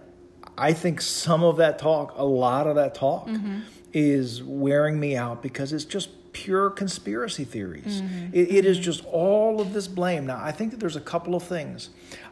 I 0.58 0.74
think 0.74 1.02
some 1.02 1.44
of 1.44 1.58
that 1.58 1.80
talk, 1.80 2.14
a 2.16 2.24
lot 2.26 2.68
of 2.68 2.76
that 2.76 2.94
talk, 2.96 3.28
Mm-hmm. 3.28 3.62
is 3.94 4.44
wearing 4.44 5.00
me 5.00 5.16
out 5.16 5.42
because 5.42 5.74
it's 5.74 5.86
just 5.86 6.10
pure 6.34 6.70
conspiracy 6.70 7.44
theories. 7.44 8.02
Mm-hmm. 8.02 8.34
It, 8.34 8.52
it 8.52 8.66
is 8.66 8.78
just 8.80 9.04
all 9.06 9.62
of 9.62 9.74
this 9.74 9.88
blame. 9.88 10.26
Now, 10.26 10.40
I 10.44 10.52
think 10.52 10.72
that 10.72 10.80
there's 10.80 10.96
a 10.96 11.02
couple 11.02 11.36
of 11.36 11.44
things. 11.44 11.90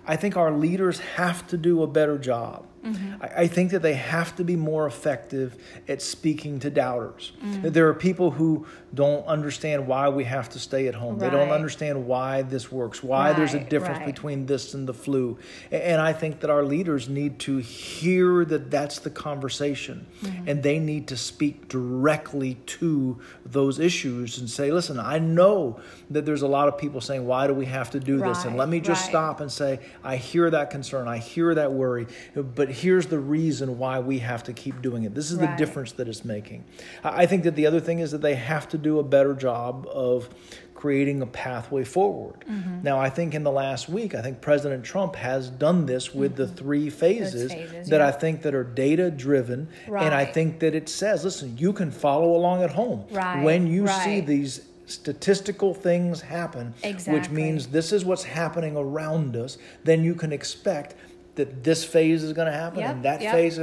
I 0.07 0.15
think 0.15 0.35
our 0.37 0.51
leaders 0.51 0.99
have 1.17 1.45
to 1.47 1.57
do 1.57 1.83
a 1.83 1.87
better 1.87 2.17
job. 2.17 2.65
Mm-hmm. 2.85 3.23
I, 3.23 3.27
I 3.43 3.47
think 3.47 3.71
that 3.71 3.81
they 3.81 3.93
have 3.93 4.35
to 4.37 4.43
be 4.43 4.55
more 4.55 4.87
effective 4.87 5.57
at 5.87 6.01
speaking 6.01 6.59
to 6.59 6.69
doubters. 6.69 7.31
Mm. 7.43 7.61
That 7.61 7.73
There 7.73 7.87
are 7.87 7.93
people 7.93 8.31
who 8.31 8.65
don't 8.93 9.25
understand 9.25 9.87
why 9.87 10.09
we 10.09 10.23
have 10.25 10.49
to 10.49 10.59
stay 10.59 10.87
at 10.87 10.95
home. 10.95 11.19
They 11.19 11.29
don't 11.29 11.49
understand 11.49 12.05
why 12.05 12.41
this 12.41 12.71
works, 12.71 13.01
why 13.01 13.33
there's 13.33 13.53
a 13.53 13.59
difference 13.59 13.99
right. 13.99 14.05
between 14.05 14.45
this 14.45 14.73
and 14.73 14.87
the 14.87 14.93
flu. 14.93 15.37
And 15.71 16.01
I 16.01 16.13
think 16.13 16.41
that 16.41 16.49
our 16.49 16.63
leaders 16.63 17.07
need 17.07 17.39
to 17.39 17.57
hear 17.57 18.43
that 18.45 18.71
that's 18.71 18.99
the 18.99 19.09
conversation 19.09 20.07
Mm-hmm. 20.21 20.49
and 20.49 20.63
they 20.63 20.77
need 20.77 21.07
to 21.07 21.17
speak 21.17 21.67
directly 21.67 22.55
to 22.65 23.19
those 23.43 23.79
issues 23.79 24.37
and 24.37 24.49
say, 24.49 24.71
listen, 24.71 24.99
I 24.99 25.17
know 25.17 25.79
that 26.11 26.25
there's 26.25 26.43
a 26.43 26.47
lot 26.47 26.67
of 26.67 26.77
people 26.77 27.01
saying, 27.01 27.25
why 27.25 27.47
do 27.47 27.53
we 27.53 27.65
have 27.65 27.89
to 27.91 27.99
do 27.99 28.19
this? 28.19 28.45
And 28.45 28.55
let 28.55 28.69
me 28.69 28.79
just 28.79 29.01
right. 29.03 29.09
stop 29.09 29.39
and 29.39 29.51
say, 29.51 29.79
I 30.03 30.17
hear 30.17 30.49
that 30.51 30.69
concern, 30.69 31.07
I 31.07 31.17
hear 31.17 31.55
that 31.55 31.71
worry, 31.71 32.05
but 32.35 32.69
here's 32.71 33.07
the 33.07 33.19
reason 33.19 33.77
why 33.77 33.99
we 33.99 34.19
have 34.19 34.43
to 34.43 34.53
keep 34.53 34.81
doing 34.81 35.03
it. 35.03 35.13
This 35.13 35.31
is 35.31 35.37
the 35.37 35.53
difference 35.57 35.91
that 35.93 36.07
it's 36.07 36.25
making. 36.25 36.63
I 37.03 37.25
think 37.25 37.43
that 37.43 37.55
the 37.55 37.65
other 37.67 37.79
thing 37.79 37.99
is 37.99 38.11
that 38.11 38.21
they 38.21 38.35
have 38.35 38.67
to 38.69 38.77
do 38.77 38.99
a 38.99 39.03
better 39.03 39.33
job 39.33 39.87
of 39.91 40.29
creating 40.73 41.21
a 41.21 41.27
pathway 41.27 41.83
forward. 41.83 42.43
Mm-hmm. 42.49 42.81
Now, 42.81 42.99
I 42.99 43.11
think 43.11 43.35
in 43.35 43.43
the 43.43 43.51
last 43.51 43.87
week, 43.87 44.15
I 44.15 44.21
think 44.23 44.41
President 44.41 44.83
Trump 44.83 45.15
has 45.15 45.47
done 45.47 45.85
this 45.85 46.11
with 46.11 46.35
the 46.35 46.47
three 46.47 46.89
phases, 46.89 47.51
Mm-hmm. 47.51 47.71
phases, 47.71 47.89
that 47.89 47.99
yeah. 47.99 48.07
I 48.07 48.11
think 48.11 48.41
that 48.41 48.55
are 48.55 48.63
data 48.63 49.11
driven, 49.11 49.67
and 49.85 50.13
I 50.13 50.25
think 50.25 50.59
that 50.61 50.73
it 50.73 50.89
says, 50.89 51.23
listen, 51.23 51.55
you 51.55 51.71
can 51.71 51.91
follow 51.91 52.35
along 52.35 52.63
at 52.63 52.71
home 52.71 53.05
Right, 53.11 53.43
when 53.43 53.67
you 53.67 53.87
see 53.87 54.21
these 54.21 54.65
statistical 54.87 55.73
things 55.73 56.21
happen, 56.21 56.73
which 57.07 57.29
means 57.29 57.67
this 57.67 57.91
is 57.91 58.03
what's 58.03 58.23
happening 58.23 58.75
around 58.75 59.35
us. 59.35 59.57
Then 59.83 60.03
you 60.03 60.15
can 60.15 60.33
expect. 60.33 60.95
That 61.35 61.63
this 61.63 61.83
phase 61.85 62.23
is 62.23 62.33
going 62.33 62.47
to 62.47 62.51
happen 62.53 62.79
Yep, 62.79 62.89
and 62.91 63.05
that 63.05 63.21
yep. 63.21 63.33
phase, 63.33 63.59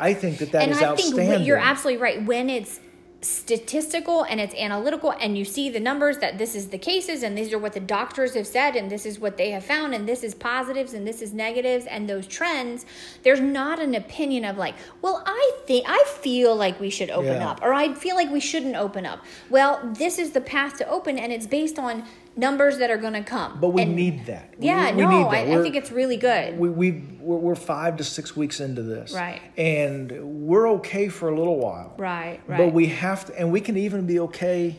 I 0.00 0.12
think 0.14 0.38
that 0.38 0.52
that 0.52 0.62
and 0.62 0.72
is 0.72 0.82
I 0.82 0.86
outstanding. 0.86 1.28
think 1.28 1.46
you're 1.46 1.56
absolutely 1.56 2.02
right. 2.02 2.24
When 2.24 2.50
it's 2.50 2.80
statistical 3.22 4.24
and 4.24 4.40
it's 4.40 4.54
analytical 4.54 5.12
and 5.20 5.38
you 5.38 5.44
see 5.44 5.70
the 5.70 5.78
numbers 5.78 6.18
that 6.18 6.38
this 6.38 6.56
is 6.56 6.68
the 6.70 6.78
cases 6.78 7.22
and 7.22 7.38
these 7.38 7.52
are 7.52 7.58
what 7.58 7.72
the 7.72 7.78
doctors 7.80 8.34
have 8.34 8.46
said 8.46 8.74
and 8.74 8.90
this 8.90 9.06
is 9.06 9.20
what 9.20 9.36
they 9.36 9.50
have 9.52 9.64
found 9.64 9.94
and 9.94 10.08
this 10.08 10.24
is 10.24 10.34
positives 10.34 10.92
and 10.92 11.06
this 11.06 11.22
is 11.22 11.32
negatives 11.32 11.86
and 11.86 12.08
those 12.08 12.26
trends 12.26 12.84
there's 13.22 13.40
not 13.40 13.78
an 13.78 13.94
opinion 13.94 14.44
of 14.44 14.58
like 14.58 14.74
well 15.02 15.22
i 15.24 15.52
think 15.66 15.84
i 15.88 16.02
feel 16.20 16.56
like 16.56 16.78
we 16.80 16.90
should 16.90 17.10
open 17.10 17.36
Yeah. 17.36 17.50
up 17.50 17.62
or 17.62 17.72
i 17.72 17.94
feel 17.94 18.16
like 18.16 18.28
we 18.30 18.40
shouldn't 18.40 18.74
open 18.74 19.06
up 19.06 19.24
well 19.50 19.80
this 19.96 20.18
is 20.18 20.32
the 20.32 20.40
path 20.40 20.76
to 20.78 20.88
open 20.88 21.16
and 21.16 21.32
it's 21.32 21.46
based 21.46 21.78
on 21.78 22.02
numbers 22.36 22.78
that 22.78 22.90
are 22.90 22.96
going 22.96 23.12
to 23.12 23.22
come 23.22 23.58
But 23.60 23.68
we 23.70 23.82
And- 23.82 23.94
need 23.96 24.26
that. 24.26 24.54
Yeah 24.58 24.92
we, 24.94 25.02
no 25.02 25.08
need 25.10 25.24
that. 25.32 25.48
I, 25.48 25.58
I 25.58 25.62
think 25.62 25.76
it's 25.76 25.90
really 25.92 26.16
good 26.16 26.58
we, 26.58 26.70
we 26.70 26.90
we're, 27.20 27.36
we're 27.36 27.54
five 27.54 27.96
to 27.98 28.04
six 28.04 28.36
weeks 28.36 28.60
into 28.60 28.82
this, 28.82 29.12
Right. 29.12 29.40
And 29.56 30.46
we're 30.46 30.68
okay 30.74 31.08
for 31.08 31.28
a 31.28 31.36
little 31.36 31.58
while, 31.58 31.94
right 31.98 32.40
right 32.46 32.58
But 32.58 32.72
we 32.72 32.86
have 32.86 33.26
to, 33.26 33.38
and 33.38 33.52
we 33.52 33.60
can 33.60 33.76
even 33.76 34.06
be 34.06 34.18
okay 34.20 34.76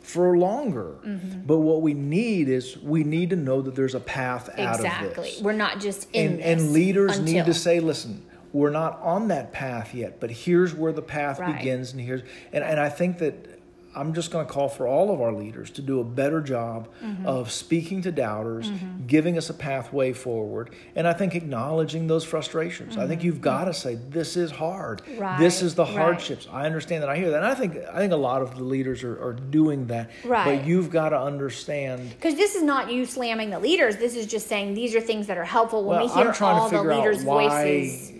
for 0.00 0.36
longer. 0.38 0.96
Mm-hmm. 1.04 1.40
But 1.46 1.58
what 1.58 1.82
we 1.82 1.92
need 1.92 2.48
is 2.48 2.76
we 2.78 3.02
need 3.02 3.30
to 3.30 3.36
know 3.36 3.60
that 3.62 3.74
there's 3.74 3.94
a 3.94 4.00
path 4.00 4.48
out 4.58 4.78
of 4.78 4.84
exactly 4.86 5.32
we're 5.42 5.52
not 5.52 5.80
just 5.80 6.08
in 6.12 6.32
and, 6.34 6.38
this 6.38 6.62
and 6.62 6.72
leaders 6.72 7.18
need 7.20 7.44
to 7.46 7.54
say, 7.54 7.80
listen, 7.80 8.24
we're 8.52 8.70
not 8.70 9.00
on 9.00 9.28
that 9.28 9.52
path 9.52 9.94
yet, 9.94 10.20
but 10.20 10.30
here's 10.30 10.72
where 10.74 10.92
the 10.92 11.02
path 11.02 11.38
Right. 11.40 11.56
begins, 11.58 11.92
and 11.92 12.00
here's 12.00 12.22
and, 12.52 12.62
and 12.64 12.78
I 12.78 12.88
think 12.88 13.18
that 13.18 13.55
I'm 13.96 14.12
just 14.12 14.30
going 14.30 14.46
to 14.46 14.52
call 14.52 14.68
for 14.68 14.86
all 14.86 15.10
of 15.12 15.20
our 15.22 15.32
leaders 15.32 15.70
to 15.70 15.82
do 15.82 16.00
a 16.00 16.04
better 16.04 16.40
job 16.42 16.88
Mm-hmm. 17.02 17.26
of 17.26 17.50
speaking 17.50 18.02
to 18.02 18.12
doubters, 18.12 18.70
giving 19.06 19.38
us 19.38 19.48
a 19.50 19.54
pathway 19.54 20.12
forward, 20.12 20.70
and 20.94 21.06
I 21.06 21.12
think 21.12 21.34
acknowledging 21.34 22.06
those 22.06 22.24
frustrations. 22.24 22.96
I 22.96 23.06
think 23.06 23.22
you've 23.24 23.40
got 23.40 23.64
to 23.66 23.74
say 23.74 23.94
this 23.94 24.36
is 24.36 24.50
hard. 24.50 25.02
This 25.38 25.56
Mm-hmm. 25.56 25.66
Is 25.66 25.74
the 25.74 25.84
right. 25.84 25.94
hardships. 25.96 26.46
I 26.52 26.66
understand 26.66 27.02
that. 27.02 27.08
I 27.10 27.16
hear 27.16 27.30
that. 27.30 27.38
And 27.38 27.46
I 27.46 27.54
think 27.54 27.76
I 27.92 27.98
think 27.98 28.12
a 28.12 28.16
lot 28.16 28.42
of 28.42 28.56
the 28.56 28.62
leaders 28.64 29.02
are, 29.04 29.18
are 29.22 29.32
doing 29.32 29.86
that. 29.86 30.10
Right. 30.24 30.58
But 30.58 30.66
you've 30.66 30.90
got 30.90 31.10
to 31.10 31.20
understand. 31.20 32.10
Because 32.10 32.34
this 32.34 32.54
is 32.54 32.62
not 32.62 32.90
you 32.92 33.06
slamming 33.06 33.50
the 33.50 33.58
leaders. 33.58 33.96
This 33.96 34.14
is 34.14 34.26
just 34.26 34.46
saying 34.48 34.74
these 34.74 34.94
are 34.94 35.00
things 35.00 35.26
that 35.28 35.38
are 35.38 35.44
helpful 35.44 35.84
when 35.84 35.98
Well, 36.00 36.06
we 36.08 36.12
hear 36.22 36.34
all 36.42 36.68
the 36.68 36.82
leaders' 36.82 37.22
voices. 37.22 38.12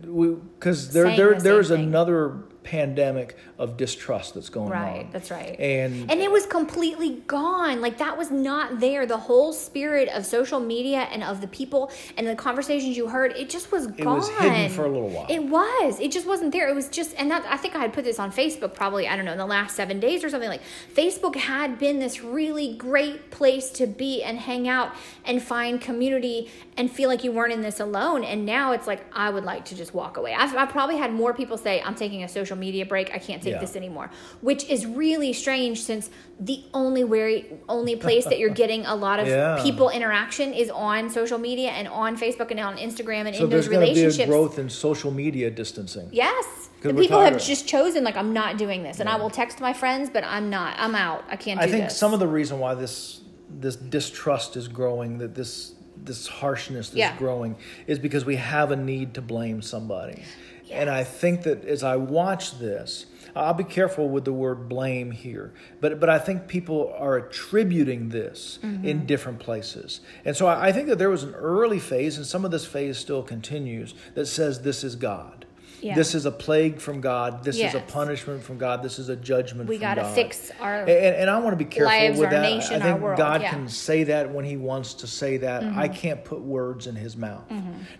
Because 0.00 0.92
there, 0.92 1.14
there, 1.16 1.34
the 1.34 1.40
there's 1.42 1.70
another 1.70 2.36
pandemic 2.68 3.36
of 3.58 3.76
distrust 3.78 4.34
that's 4.34 4.50
going 4.50 4.66
on. 4.72 4.72
Right, 4.72 5.12
that's 5.12 5.30
right. 5.30 5.58
And, 5.58 6.10
And 6.10 6.20
it 6.20 6.30
was 6.30 6.44
completely 6.46 7.22
gone. 7.26 7.80
Like 7.80 7.96
that 7.98 8.16
was 8.18 8.30
not 8.30 8.78
there. 8.78 9.06
The 9.06 9.16
whole 9.16 9.52
spirit 9.54 10.08
of 10.10 10.26
social 10.26 10.60
media 10.60 11.08
and 11.10 11.24
of 11.24 11.40
the 11.40 11.46
people 11.48 11.90
and 12.16 12.26
the 12.26 12.36
conversations 12.36 12.96
you 12.96 13.08
heard, 13.08 13.32
it 13.32 13.48
just 13.48 13.72
was 13.72 13.86
It 13.86 13.96
gone. 13.98 14.18
was 14.18 14.28
hidden 14.28 14.70
for 14.70 14.84
a 14.84 14.88
little 14.88 15.08
while. 15.08 15.26
It 15.30 15.42
was. 15.42 15.98
It 15.98 16.12
just 16.12 16.26
wasn't 16.26 16.52
there. 16.52 16.68
It 16.68 16.74
was 16.74 16.88
just, 16.88 17.14
and 17.18 17.30
that 17.30 17.44
I 17.46 17.56
think 17.56 17.74
I 17.74 17.78
had 17.78 17.92
put 17.94 18.04
this 18.04 18.18
on 18.18 18.30
Facebook 18.30 18.74
probably 18.74 19.08
I 19.08 19.16
don't 19.16 19.24
know 19.24 19.32
in 19.32 19.38
the 19.38 19.46
last 19.46 19.74
seven 19.74 19.98
days 19.98 20.22
or 20.22 20.28
something 20.28 20.48
like. 20.50 20.62
Facebook 20.94 21.36
had 21.36 21.78
been 21.78 21.98
this 21.98 22.22
really 22.22 22.74
great 22.76 23.30
place 23.30 23.70
to 23.70 23.86
be 23.86 24.22
and 24.22 24.38
hang 24.38 24.68
out 24.68 24.94
and 25.24 25.42
find 25.42 25.80
community 25.80 26.50
and 26.76 26.90
feel 26.90 27.08
like 27.08 27.24
you 27.24 27.32
weren't 27.32 27.52
in 27.52 27.62
this 27.62 27.80
alone. 27.80 28.24
And 28.24 28.44
now 28.44 28.72
it's 28.72 28.86
like 28.86 29.04
I 29.12 29.30
would 29.30 29.44
like 29.44 29.64
to 29.66 29.74
just 29.74 29.94
walk 29.94 30.16
away. 30.18 30.34
I've, 30.34 30.54
I've 30.54 30.68
probably 30.68 30.96
had 30.98 31.12
more 31.12 31.32
people 31.32 31.56
say 31.56 31.80
I'm 31.82 31.94
taking 31.94 32.22
a 32.24 32.28
social 32.28 32.56
media 32.58 32.84
break. 32.84 33.14
I 33.14 33.18
can't 33.18 33.42
take 33.42 33.54
Yeah. 33.54 33.60
this 33.60 33.76
anymore, 33.76 34.10
which 34.40 34.68
is 34.68 34.84
really 34.86 35.32
strange 35.32 35.80
since 35.82 36.10
the 36.40 36.62
only 36.74 37.04
where 37.04 37.40
only 37.68 37.96
place 37.96 38.24
that 38.26 38.38
you're 38.38 38.50
getting 38.64 38.84
a 38.86 38.94
lot 38.94 39.20
of 39.20 39.26
Yeah. 39.28 39.60
people 39.62 39.88
interaction 39.90 40.52
is 40.52 40.68
on 40.70 41.08
social 41.10 41.38
media 41.38 41.70
and 41.70 41.88
on 41.88 42.16
Facebook 42.16 42.50
and 42.50 42.60
on 42.60 42.76
Instagram 42.76 43.26
and 43.26 43.34
so 43.36 43.44
in 43.44 43.50
those 43.50 43.64
to 43.64 43.70
be 43.70 43.76
a 43.76 43.80
relationships. 43.80 44.28
growth 44.28 44.58
in 44.58 44.68
social 44.68 45.10
media 45.10 45.50
distancing. 45.50 46.08
Yes. 46.12 46.68
The 46.82 46.94
people 46.94 47.20
have 47.20 47.42
just 47.42 47.66
chosen 47.66 48.04
like 48.04 48.16
I'm 48.16 48.32
not 48.32 48.56
doing 48.58 48.82
this, 48.84 49.00
and 49.00 49.08
I 49.08 49.16
will 49.16 49.30
text 49.30 49.60
my 49.60 49.72
friends, 49.72 50.10
but 50.10 50.22
I'm 50.24 50.48
not. 50.48 50.76
I'm 50.78 50.94
out. 50.94 51.24
I 51.28 51.34
can't. 51.36 51.58
Do 51.60 51.66
I 51.66 51.68
think 51.70 51.84
this. 51.86 51.96
some 51.96 52.12
of 52.14 52.20
the 52.20 52.28
reason 52.28 52.58
why 52.60 52.74
this 52.74 53.20
this 53.50 53.74
distrust 53.76 54.56
is 54.56 54.68
growing, 54.68 55.18
that 55.18 55.34
this 55.34 55.72
this 56.04 56.28
harshness 56.28 56.90
is 56.90 56.94
Yeah. 56.94 57.16
growing, 57.16 57.56
is 57.88 57.98
because 57.98 58.24
we 58.24 58.36
have 58.36 58.70
a 58.70 58.76
need 58.76 59.14
to 59.14 59.20
blame 59.22 59.60
somebody. 59.62 60.22
And 60.70 60.90
I 60.90 61.04
think 61.04 61.42
that 61.42 61.64
as 61.64 61.82
I 61.82 61.96
watch 61.96 62.58
this, 62.58 63.06
I'll 63.36 63.54
be 63.54 63.64
careful 63.64 64.08
with 64.08 64.24
the 64.24 64.32
word 64.32 64.68
blame 64.68 65.10
here, 65.12 65.52
but 65.80 66.00
but 66.00 66.08
I 66.10 66.18
think 66.18 66.48
people 66.48 66.92
are 66.98 67.16
attributing 67.16 68.08
this 68.08 68.58
Mm-hmm. 68.62 68.84
in 68.84 69.06
different 69.06 69.38
places, 69.38 70.00
and 70.24 70.36
so 70.36 70.46
I, 70.46 70.68
I 70.68 70.72
think 70.72 70.88
that 70.88 70.98
there 70.98 71.10
was 71.10 71.22
an 71.22 71.34
early 71.34 71.78
phase, 71.78 72.16
and 72.16 72.26
some 72.26 72.44
of 72.44 72.50
this 72.50 72.66
phase 72.66 72.98
still 72.98 73.22
continues 73.22 73.94
that 74.14 74.26
says 74.26 74.62
this 74.62 74.82
is 74.82 74.96
God. 74.96 75.37
Yeah. 75.80 75.94
This 75.94 76.14
is 76.14 76.26
a 76.26 76.30
plague 76.30 76.80
from 76.80 77.00
God. 77.00 77.44
This 77.44 77.58
is 77.58 77.74
a 77.74 77.80
punishment 77.80 78.42
from 78.42 78.58
God. 78.58 78.82
This 78.82 78.98
is 78.98 79.08
a 79.08 79.16
judgment 79.16 79.66
from 79.68 79.78
God. 79.78 79.96
We 79.96 80.02
gotta 80.02 80.14
fix 80.14 80.50
our 80.60 80.80
and, 80.80 80.90
and- 80.90 81.30
I 81.30 81.38
want 81.38 81.52
to 81.52 81.56
be 81.64 81.64
careful 81.70 81.86
lives, 81.86 82.18
with 82.18 82.30
that. 82.30 82.42
nation, 82.42 82.82
I 82.82 82.84
think 82.84 83.00
world, 83.00 83.18
God 83.18 83.42
yeah. 83.42 83.50
Mm-hmm. 83.50 83.58
can 83.60 83.68
say 83.68 84.04
that 84.04 84.32
when 84.32 84.44
He 84.44 84.56
wants 84.56 84.94
to 84.94 85.06
say 85.06 85.36
that. 85.38 85.62
I 85.64 85.88
can't 85.88 86.24
put 86.24 86.40
words 86.40 86.86
in 86.86 86.96
His 86.96 87.16
mouth. 87.16 87.44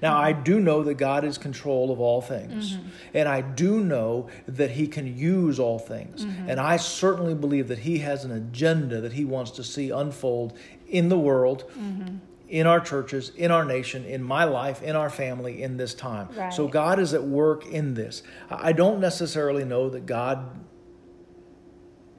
Now, 0.03 0.17
I 0.19 0.33
do 0.33 0.59
know 0.61 0.83
that 0.85 0.95
God 0.95 1.25
is 1.25 1.39
control 1.39 1.93
of 1.93 2.01
all 2.01 2.21
things, 2.21 2.73
Mm-hmm. 2.77 2.89
and 3.15 3.29
I 3.29 3.41
do 3.43 3.81
know 3.81 4.29
that 4.47 4.71
He 4.73 4.87
can 4.89 5.17
use 5.17 5.59
all 5.59 5.79
things. 5.79 6.25
Mm-hmm. 6.25 6.51
And 6.51 6.59
I 6.61 6.77
certainly 6.79 7.35
believe 7.35 7.69
that 7.69 7.81
He 7.81 7.99
has 7.99 8.25
an 8.25 8.33
agenda 8.33 9.01
that 9.01 9.13
He 9.13 9.25
wants 9.25 9.51
to 9.53 9.65
see 9.65 9.91
unfold 9.91 10.57
in 10.89 11.09
the 11.11 11.19
world. 11.19 11.65
Mm-hmm. 12.49 12.57
In 12.61 12.67
our 12.67 12.81
churches, 12.81 13.31
in 13.37 13.51
our 13.51 13.65
nation, 13.65 14.05
in 14.07 14.23
my 14.23 14.45
life, 14.45 14.83
in 14.83 14.97
our 14.97 15.11
family, 15.11 15.63
in 15.63 15.77
this 15.77 15.93
time. 15.95 16.29
So 16.51 16.67
God 16.67 16.99
is 16.99 17.13
at 17.13 17.23
work 17.23 17.67
in 17.67 17.93
this. 17.95 18.23
I 18.51 18.73
don't 18.73 19.01
necessarily 19.01 19.65
know 19.65 19.91
that 19.91 20.07
God 20.07 20.47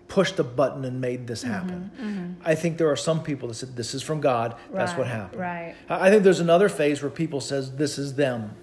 pushed 0.08 0.40
a 0.40 0.44
button 0.44 0.86
and 0.86 1.00
made 1.02 1.28
this 1.28 1.44
Mm-hmm, 1.44 1.54
happen. 1.54 2.38
I 2.44 2.56
think 2.56 2.78
there 2.78 2.90
are 2.90 2.96
some 2.96 3.24
people 3.24 3.48
that 3.48 3.54
said 3.56 3.76
this 3.76 3.94
is 3.94 4.02
from 4.02 4.22
God. 4.22 4.56
That's 4.74 4.94
what 4.98 5.08
happened. 5.08 5.42
right. 5.42 5.76
I 5.90 6.08
I 6.08 6.10
think 6.10 6.24
there's 6.24 6.40
another 6.40 6.70
phase 6.70 7.02
where 7.02 7.12
people 7.12 7.42
says 7.42 7.76
this 7.76 7.98
is 7.98 8.16
them. 8.16 8.56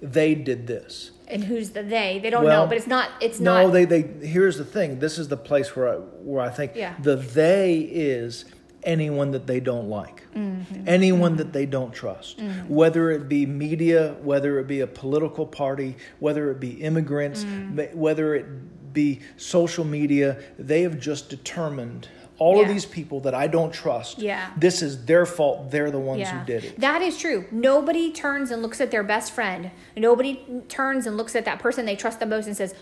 They 0.00 0.34
did 0.36 0.66
this. 0.68 1.10
and 1.26 1.42
who's 1.44 1.70
the 1.70 1.82
they? 1.82 2.20
They 2.22 2.30
don't 2.30 2.44
Well, 2.44 2.62
know, 2.64 2.68
but 2.68 2.76
it's 2.76 2.86
not. 2.86 3.10
It's 3.20 3.40
no, 3.40 3.54
not. 3.54 3.62
No, 3.66 3.70
they 3.70 3.84
they 3.84 4.02
here's 4.26 4.56
the 4.56 4.64
thing. 4.64 4.98
This 5.00 5.18
is 5.18 5.26
the 5.28 5.36
place 5.36 5.74
where 5.76 5.88
I, 5.88 5.96
where 5.96 6.40
I 6.44 6.50
think 6.50 6.72
Yeah. 6.76 6.94
the 7.02 7.16
they 7.16 7.78
is 7.78 8.44
anyone 8.82 9.32
that 9.32 9.46
they 9.46 9.60
don't 9.60 9.88
like, 9.88 10.22
mm-hmm. 10.34 10.88
anyone 10.88 11.32
mm-hmm. 11.32 11.38
that 11.38 11.52
they 11.52 11.66
don't 11.66 11.92
trust, 11.92 12.38
mm-hmm. 12.38 12.72
whether 12.72 13.10
it 13.10 13.28
be 13.28 13.46
media, 13.46 14.14
whether 14.22 14.58
it 14.58 14.66
be 14.66 14.80
a 14.80 14.86
political 14.86 15.46
party, 15.46 15.96
whether 16.18 16.50
it 16.50 16.60
be 16.60 16.70
immigrants, 16.82 17.44
mm. 17.44 17.74
ma- 17.74 17.98
whether 17.98 18.34
it 18.34 18.92
be 18.92 19.20
social 19.36 19.84
media. 19.84 20.38
They 20.58 20.82
have 20.82 20.98
just 20.98 21.28
determined. 21.28 22.08
All 22.40 22.60
of 22.60 22.68
these 22.68 22.86
people 22.86 23.18
that 23.22 23.34
I 23.34 23.48
don't 23.48 23.72
trust, 23.72 24.20
Yeah. 24.20 24.50
this 24.56 24.80
is 24.80 25.06
their 25.06 25.26
fault. 25.26 25.72
They're 25.72 25.90
the 25.90 25.98
ones 25.98 26.28
who 26.28 26.38
did 26.44 26.64
it. 26.64 26.78
That 26.78 27.02
is 27.02 27.18
true. 27.18 27.46
Nobody 27.50 28.12
turns 28.12 28.52
and 28.52 28.62
looks 28.62 28.80
at 28.80 28.92
their 28.92 29.02
best 29.02 29.32
friend. 29.32 29.72
Nobody 29.96 30.46
turns 30.68 31.08
and 31.08 31.16
looks 31.16 31.34
at 31.34 31.44
that 31.46 31.58
person 31.58 31.84
they 31.84 31.96
trust 31.96 32.20
the 32.20 32.26
most 32.26 32.46
and 32.46 32.56
says, 32.56 32.76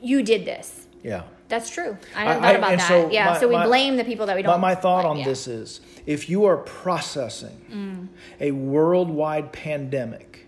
"You 0.00 0.22
did 0.22 0.44
this." 0.44 0.86
Yeah. 1.02 1.22
That's 1.50 1.68
true. 1.68 1.98
I 2.16 2.24
never 2.24 2.40
thought 2.40 2.56
about 2.56 2.78
that. 2.78 2.88
so 2.88 3.10
yeah. 3.10 3.26
my- 3.26 3.40
so 3.40 3.48
we 3.48 3.54
my- 3.56 3.66
blame 3.66 3.96
the 3.96 4.04
people 4.04 4.26
that 4.26 4.36
we 4.36 4.42
don't. 4.42 4.50
Know. 4.50 4.54
But 4.56 4.60
my 4.60 4.74
thought 4.74 5.04
like. 5.04 5.10
on 5.10 5.18
Yeah. 5.18 5.24
this 5.26 5.46
is 5.46 5.80
if 6.06 6.30
you 6.30 6.46
are 6.46 6.56
processing 6.56 7.60
mm. 7.70 8.08
a 8.40 8.52
worldwide 8.52 9.52
pandemic 9.52 10.46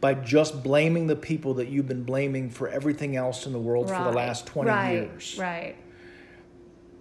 by 0.00 0.14
just 0.14 0.62
blaming 0.62 1.06
the 1.06 1.16
people 1.16 1.54
that 1.54 1.68
you've 1.68 1.88
been 1.88 2.04
blaming 2.04 2.50
for 2.50 2.68
everything 2.68 3.16
else 3.16 3.46
in 3.46 3.52
the 3.52 3.58
world 3.58 3.88
for 3.88 4.02
the 4.02 4.12
last 4.12 4.46
20 4.46 4.70
right, 4.70 4.92
years, 4.92 5.36
Right. 5.38 5.76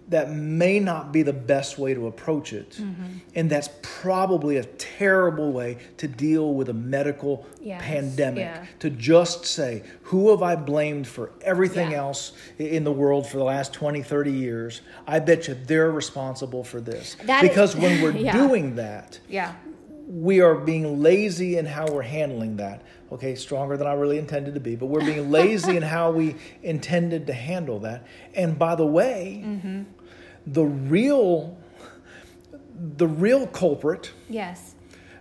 That 0.10 0.30
may 0.32 0.80
not 0.80 1.12
be 1.12 1.22
the 1.24 1.34
best 1.34 1.78
way 1.80 1.94
to 1.94 2.08
approach 2.08 2.52
it. 2.54 2.72
Mm-hmm. 2.72 3.04
And 3.36 3.50
that's 3.50 3.70
probably 3.82 4.58
a 4.58 4.64
terrible 4.66 5.52
way 5.54 5.78
to 5.98 6.08
deal 6.08 6.54
with 6.54 6.70
a 6.70 6.74
medical 6.74 7.46
Yes, 7.62 7.82
pandemic. 7.82 8.44
yeah. 8.44 8.66
To 8.80 8.90
just 8.90 9.46
say, 9.46 9.84
who 10.04 10.30
have 10.32 10.42
I 10.42 10.56
blamed 10.58 11.08
for 11.08 11.32
everything 11.42 11.92
Yeah. 11.92 12.00
else 12.00 12.34
in 12.60 12.84
the 12.84 12.92
world 12.92 13.28
for 13.28 13.38
the 13.38 13.46
last 13.46 13.72
20, 13.74 14.02
30 14.04 14.32
years? 14.32 14.82
I 15.08 15.20
bet 15.20 15.48
you 15.48 15.56
they're 15.56 15.92
responsible 15.92 16.64
for 16.64 16.82
this. 16.82 17.16
That 17.24 17.44
is- 17.44 17.50
because 17.50 17.76
when 17.76 18.02
we're 18.02 18.12
yeah. 18.18 18.34
doing 18.34 18.76
that, 18.76 19.20
Yeah. 19.30 19.54
we 20.08 20.42
are 20.42 20.56
being 20.56 21.02
lazy 21.02 21.58
in 21.58 21.66
how 21.66 21.88
we're 21.88 22.02
handling 22.02 22.58
that. 22.58 22.82
Okay, 23.14 23.36
stronger 23.36 23.78
than 23.78 23.86
I 23.86 23.94
really 23.94 24.18
intended 24.18 24.56
to 24.56 24.60
be, 24.60 24.76
but 24.76 24.88
we're 24.88 25.06
being 25.06 25.30
lazy 25.30 25.78
in 25.78 25.84
how 25.84 26.10
we 26.10 26.36
intended 26.64 27.28
to 27.28 27.34
handle 27.34 27.80
that. 27.82 28.08
And 28.34 28.58
by 28.58 28.74
the 28.74 28.88
way, 28.88 29.44
mm-hmm. 29.46 29.84
the 30.48 30.64
real 30.64 31.56
the 32.98 33.08
real 33.08 33.46
culprit, 33.46 34.12
Yes. 34.30 34.74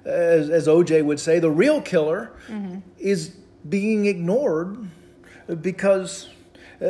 as, 0.06 0.48
as 0.48 0.66
OJ 0.66 1.04
would 1.04 1.20
say, 1.20 1.38
the 1.38 1.50
real 1.50 1.82
killer 1.82 2.32
mm-hmm. 2.48 2.78
is 2.98 3.36
being 3.68 4.06
ignored 4.06 4.88
because 5.60 6.30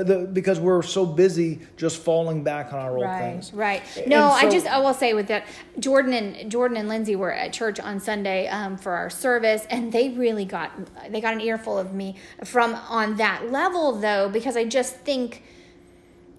the, 0.04 0.28
because 0.32 0.58
we're 0.58 0.82
so 0.82 1.04
busy 1.04 1.58
just 1.76 1.98
falling 1.98 2.42
back 2.42 2.72
on 2.72 2.78
our 2.78 2.96
old 2.96 3.04
Right, 3.04 3.18
things. 3.20 3.52
right. 3.52 3.82
No, 4.06 4.26
I 4.28 4.48
just 4.48 4.66
I 4.66 4.78
will 4.78 4.94
say 4.94 5.12
with 5.12 5.28
that, 5.28 5.44
Jordan 5.78 6.12
and 6.14 6.50
Jordan 6.50 6.76
and 6.78 6.88
Lindsay 6.88 7.14
were 7.16 7.32
at 7.32 7.52
church 7.52 7.78
on 7.78 8.00
Sunday 8.00 8.48
um, 8.48 8.76
for 8.78 8.92
our 8.92 9.10
service, 9.10 9.66
and 9.70 9.92
they 9.92 10.08
really 10.10 10.44
got 10.44 10.70
they 11.10 11.20
got 11.20 11.34
an 11.34 11.40
earful 11.40 11.78
of 11.78 11.92
me 11.92 12.16
from 12.44 12.74
on 12.74 13.16
that 13.16 13.50
level 13.50 13.92
though, 13.92 14.28
because 14.28 14.56
I 14.56 14.64
just 14.64 14.96
think 14.96 15.42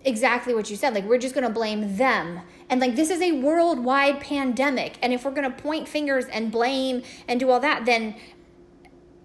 exactly 0.06 0.54
what 0.54 0.70
you 0.70 0.76
said. 0.76 0.94
Like 0.94 1.06
we're 1.06 1.18
just 1.18 1.36
going 1.36 1.48
to 1.48 1.54
blame 1.54 1.98
them, 1.98 2.42
and 2.70 2.82
like 2.82 2.96
this 2.96 3.10
is 3.10 3.22
a 3.22 3.34
worldwide 3.34 4.20
pandemic, 4.20 4.98
and 5.02 5.14
if 5.14 5.24
we're 5.26 5.32
going 5.32 5.50
to 5.52 5.62
point 5.62 5.88
fingers 5.88 6.26
and 6.26 6.52
blame 6.52 7.04
and 7.28 7.40
do 7.40 7.50
all 7.52 7.60
that, 7.60 7.86
then 7.86 8.16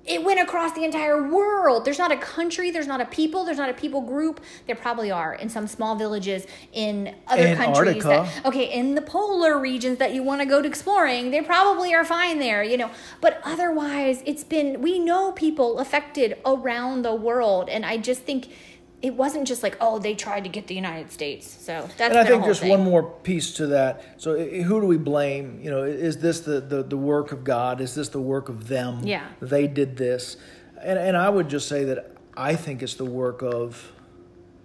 it 0.08 0.24
went 0.24 0.40
across 0.40 0.72
the 0.72 0.84
entire 0.84 1.28
world. 1.28 1.84
There's 1.84 1.98
not 1.98 2.10
a 2.10 2.16
country, 2.16 2.70
there's 2.70 2.86
not 2.86 3.00
a 3.00 3.04
people, 3.04 3.44
there's 3.44 3.58
not 3.58 3.68
a 3.68 3.74
people 3.74 4.00
group. 4.00 4.40
There 4.66 4.76
probably 4.76 5.10
are 5.10 5.34
in 5.34 5.48
some 5.48 5.66
small 5.66 5.96
villages 5.96 6.46
in 6.72 7.14
other 7.26 7.54
countries. 7.56 8.02
That, 8.04 8.46
okay, 8.46 8.72
in 8.72 8.94
the 8.94 9.02
polar 9.02 9.58
regions 9.58 9.98
that 9.98 10.14
you 10.14 10.22
want 10.22 10.40
to 10.40 10.46
go 10.46 10.62
to 10.62 10.68
exploring, 10.68 11.30
they 11.30 11.42
probably 11.42 11.94
are 11.94 12.04
fine 12.04 12.38
there, 12.38 12.62
you 12.62 12.76
know. 12.76 12.90
But 13.20 13.40
otherwise, 13.44 14.22
it's 14.24 14.44
been, 14.44 14.80
we 14.80 14.98
know 14.98 15.32
people 15.32 15.78
affected 15.78 16.38
around 16.46 17.02
the 17.02 17.14
world. 17.14 17.68
And 17.68 17.84
I 17.84 17.98
just 17.98 18.22
think 18.22 18.48
it 19.00 19.14
wasn't 19.14 19.46
just 19.46 19.62
like, 19.62 19.76
oh, 19.80 19.98
they 19.98 20.14
tried 20.14 20.42
to 20.44 20.50
get 20.50 20.66
the 20.66 20.74
United 20.74 21.12
States. 21.12 21.48
So 21.48 21.88
that's 21.96 22.14
And 22.14 22.18
I 22.18 22.24
think 22.24 22.44
just 22.44 22.60
thing. 22.60 22.70
one 22.70 22.82
more 22.82 23.02
piece 23.02 23.52
to 23.54 23.68
that. 23.68 24.02
So, 24.16 24.36
who 24.36 24.80
do 24.80 24.86
we 24.86 24.96
blame? 24.96 25.60
You 25.62 25.70
know, 25.70 25.84
is 25.84 26.18
this 26.18 26.40
the, 26.40 26.60
the, 26.60 26.82
the 26.82 26.96
work 26.96 27.30
of 27.30 27.44
God? 27.44 27.80
Is 27.80 27.94
this 27.94 28.08
the 28.08 28.20
work 28.20 28.48
of 28.48 28.66
them? 28.66 29.06
Yeah. 29.06 29.28
They 29.40 29.68
did 29.68 29.96
this. 29.96 30.36
And, 30.82 30.98
and 30.98 31.16
I 31.16 31.28
would 31.28 31.48
just 31.48 31.68
say 31.68 31.84
that 31.84 32.12
I 32.36 32.56
think 32.56 32.82
it's 32.82 32.94
the 32.94 33.04
work 33.04 33.42
of 33.42 33.92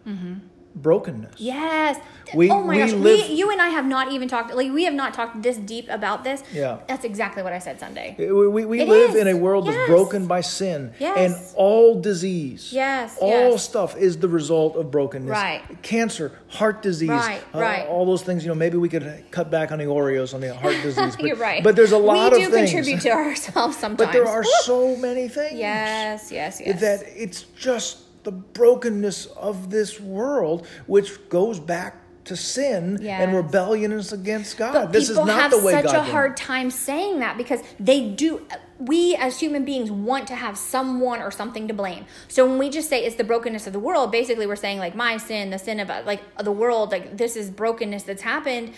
mm-hmm. 0.08 0.36
Brokenness. 0.76 1.36
Yes. 1.38 2.00
We- 2.34 2.50
oh 2.50 2.62
my 2.64 2.74
we 2.76 2.80
gosh. 2.80 2.92
live- 2.94 3.30
we, 3.30 3.36
you 3.36 3.52
and 3.52 3.62
I 3.62 3.70
have 3.70 3.86
not 3.86 4.12
even 4.12 4.28
talked, 4.28 4.54
like, 4.56 4.72
we 4.72 4.86
have 4.86 4.94
not 4.94 5.14
talked 5.14 5.42
this 5.44 5.58
deep 5.58 5.88
about 5.90 6.24
this. 6.24 6.42
Yeah. 6.52 6.78
That's 6.88 7.04
exactly 7.06 7.44
what 7.44 7.54
I 7.54 7.60
said 7.60 7.80
Sunday. 7.80 8.16
We, 8.18 8.48
we, 8.48 8.66
we 8.66 8.82
It 8.82 8.88
live 8.88 9.12
is. 9.12 9.16
in 9.18 9.28
a 9.28 9.36
world 9.36 9.66
Yes. 9.66 9.76
that's 9.76 9.88
broken 9.90 10.26
by 10.26 10.42
sin. 10.42 10.94
Yes. 11.00 11.18
And 11.18 11.56
all 11.56 12.00
disease, 12.02 12.72
Yes, 12.74 13.18
all 13.22 13.52
yes. 13.52 13.64
stuff 13.64 13.96
is 13.98 14.18
the 14.18 14.28
result 14.28 14.76
of 14.76 14.90
brokenness. 14.90 15.30
Right. 15.30 15.62
Cancer, 15.84 16.32
heart 16.48 16.82
disease, 16.82 17.10
Right, 17.10 17.42
uh, 17.54 17.60
right. 17.60 17.88
all 17.88 18.06
those 18.06 18.24
things. 18.24 18.44
You 18.44 18.50
know, 18.50 18.56
maybe 18.56 18.78
we 18.78 18.90
could 18.90 19.26
cut 19.32 19.52
back 19.52 19.72
on 19.72 19.78
the 19.80 19.86
Oreos 19.86 20.34
on 20.34 20.42
the 20.42 20.54
heart 20.56 20.76
disease. 20.82 21.16
But, 21.16 21.26
You're 21.26 21.36
right. 21.36 21.64
But 21.64 21.76
there's 21.76 21.92
a 21.92 21.98
lot 21.98 22.32
we 22.32 22.44
of 22.46 22.52
things. 22.52 22.74
We 22.74 22.78
do 22.78 22.84
contribute 22.98 23.02
to 23.02 23.10
ourselves 23.12 23.78
sometimes. 23.78 23.98
But 24.08 24.12
there 24.12 24.28
are 24.28 24.44
so 24.64 24.96
many 24.98 25.28
things. 25.28 25.60
Yes, 25.60 26.32
yes, 26.32 26.60
yes. 26.60 26.82
That 26.82 27.04
it's 27.16 27.44
just 27.56 28.00
the 28.24 28.32
brokenness 28.32 29.26
of 29.28 29.70
this 29.70 30.00
world, 30.00 30.66
which 30.88 31.30
goes 31.30 31.60
back 31.60 31.98
to 32.26 32.38
sin 32.38 32.98
Yes. 33.02 33.22
and 33.22 33.36
rebellion 33.36 33.92
against 33.92 34.58
God. 34.58 34.74
But 34.74 34.92
this 34.94 35.10
is 35.10 35.18
not 35.18 35.52
the 35.52 35.60
way 35.60 35.74
God. 35.74 35.84
God 35.84 35.90
a 35.90 35.98
did 36.00 36.08
a 36.08 36.12
hard 36.12 36.38
time 36.38 36.72
saying 36.72 37.20
that 37.20 37.38
because 37.38 37.62
they 37.80 38.10
do. 38.10 38.46
We 38.80 39.16
as 39.16 39.40
human 39.40 39.64
beings 39.66 39.92
want 39.92 40.28
to 40.28 40.36
have 40.36 40.58
someone 40.58 41.22
or 41.22 41.32
something 41.32 41.68
to 41.68 41.74
blame. 41.74 42.06
So 42.28 42.46
when 42.46 42.58
we 42.58 42.70
just 42.70 42.90
say 42.90 43.06
it's 43.06 43.16
the 43.16 43.24
brokenness 43.24 43.68
of 43.68 43.74
the 43.74 43.80
world, 43.80 44.12
basically 44.12 44.48
we're 44.48 44.56
saying 44.56 44.80
like 44.80 44.96
my 44.96 45.18
sin, 45.18 45.52
the 45.52 45.60
sin 45.60 45.80
of 45.80 45.90
like 46.06 46.22
the 46.38 46.52
world, 46.52 46.92
like 46.92 47.18
this 47.18 47.36
is 47.36 47.50
brokenness 47.50 48.04
that's 48.04 48.24
happened. 48.24 48.74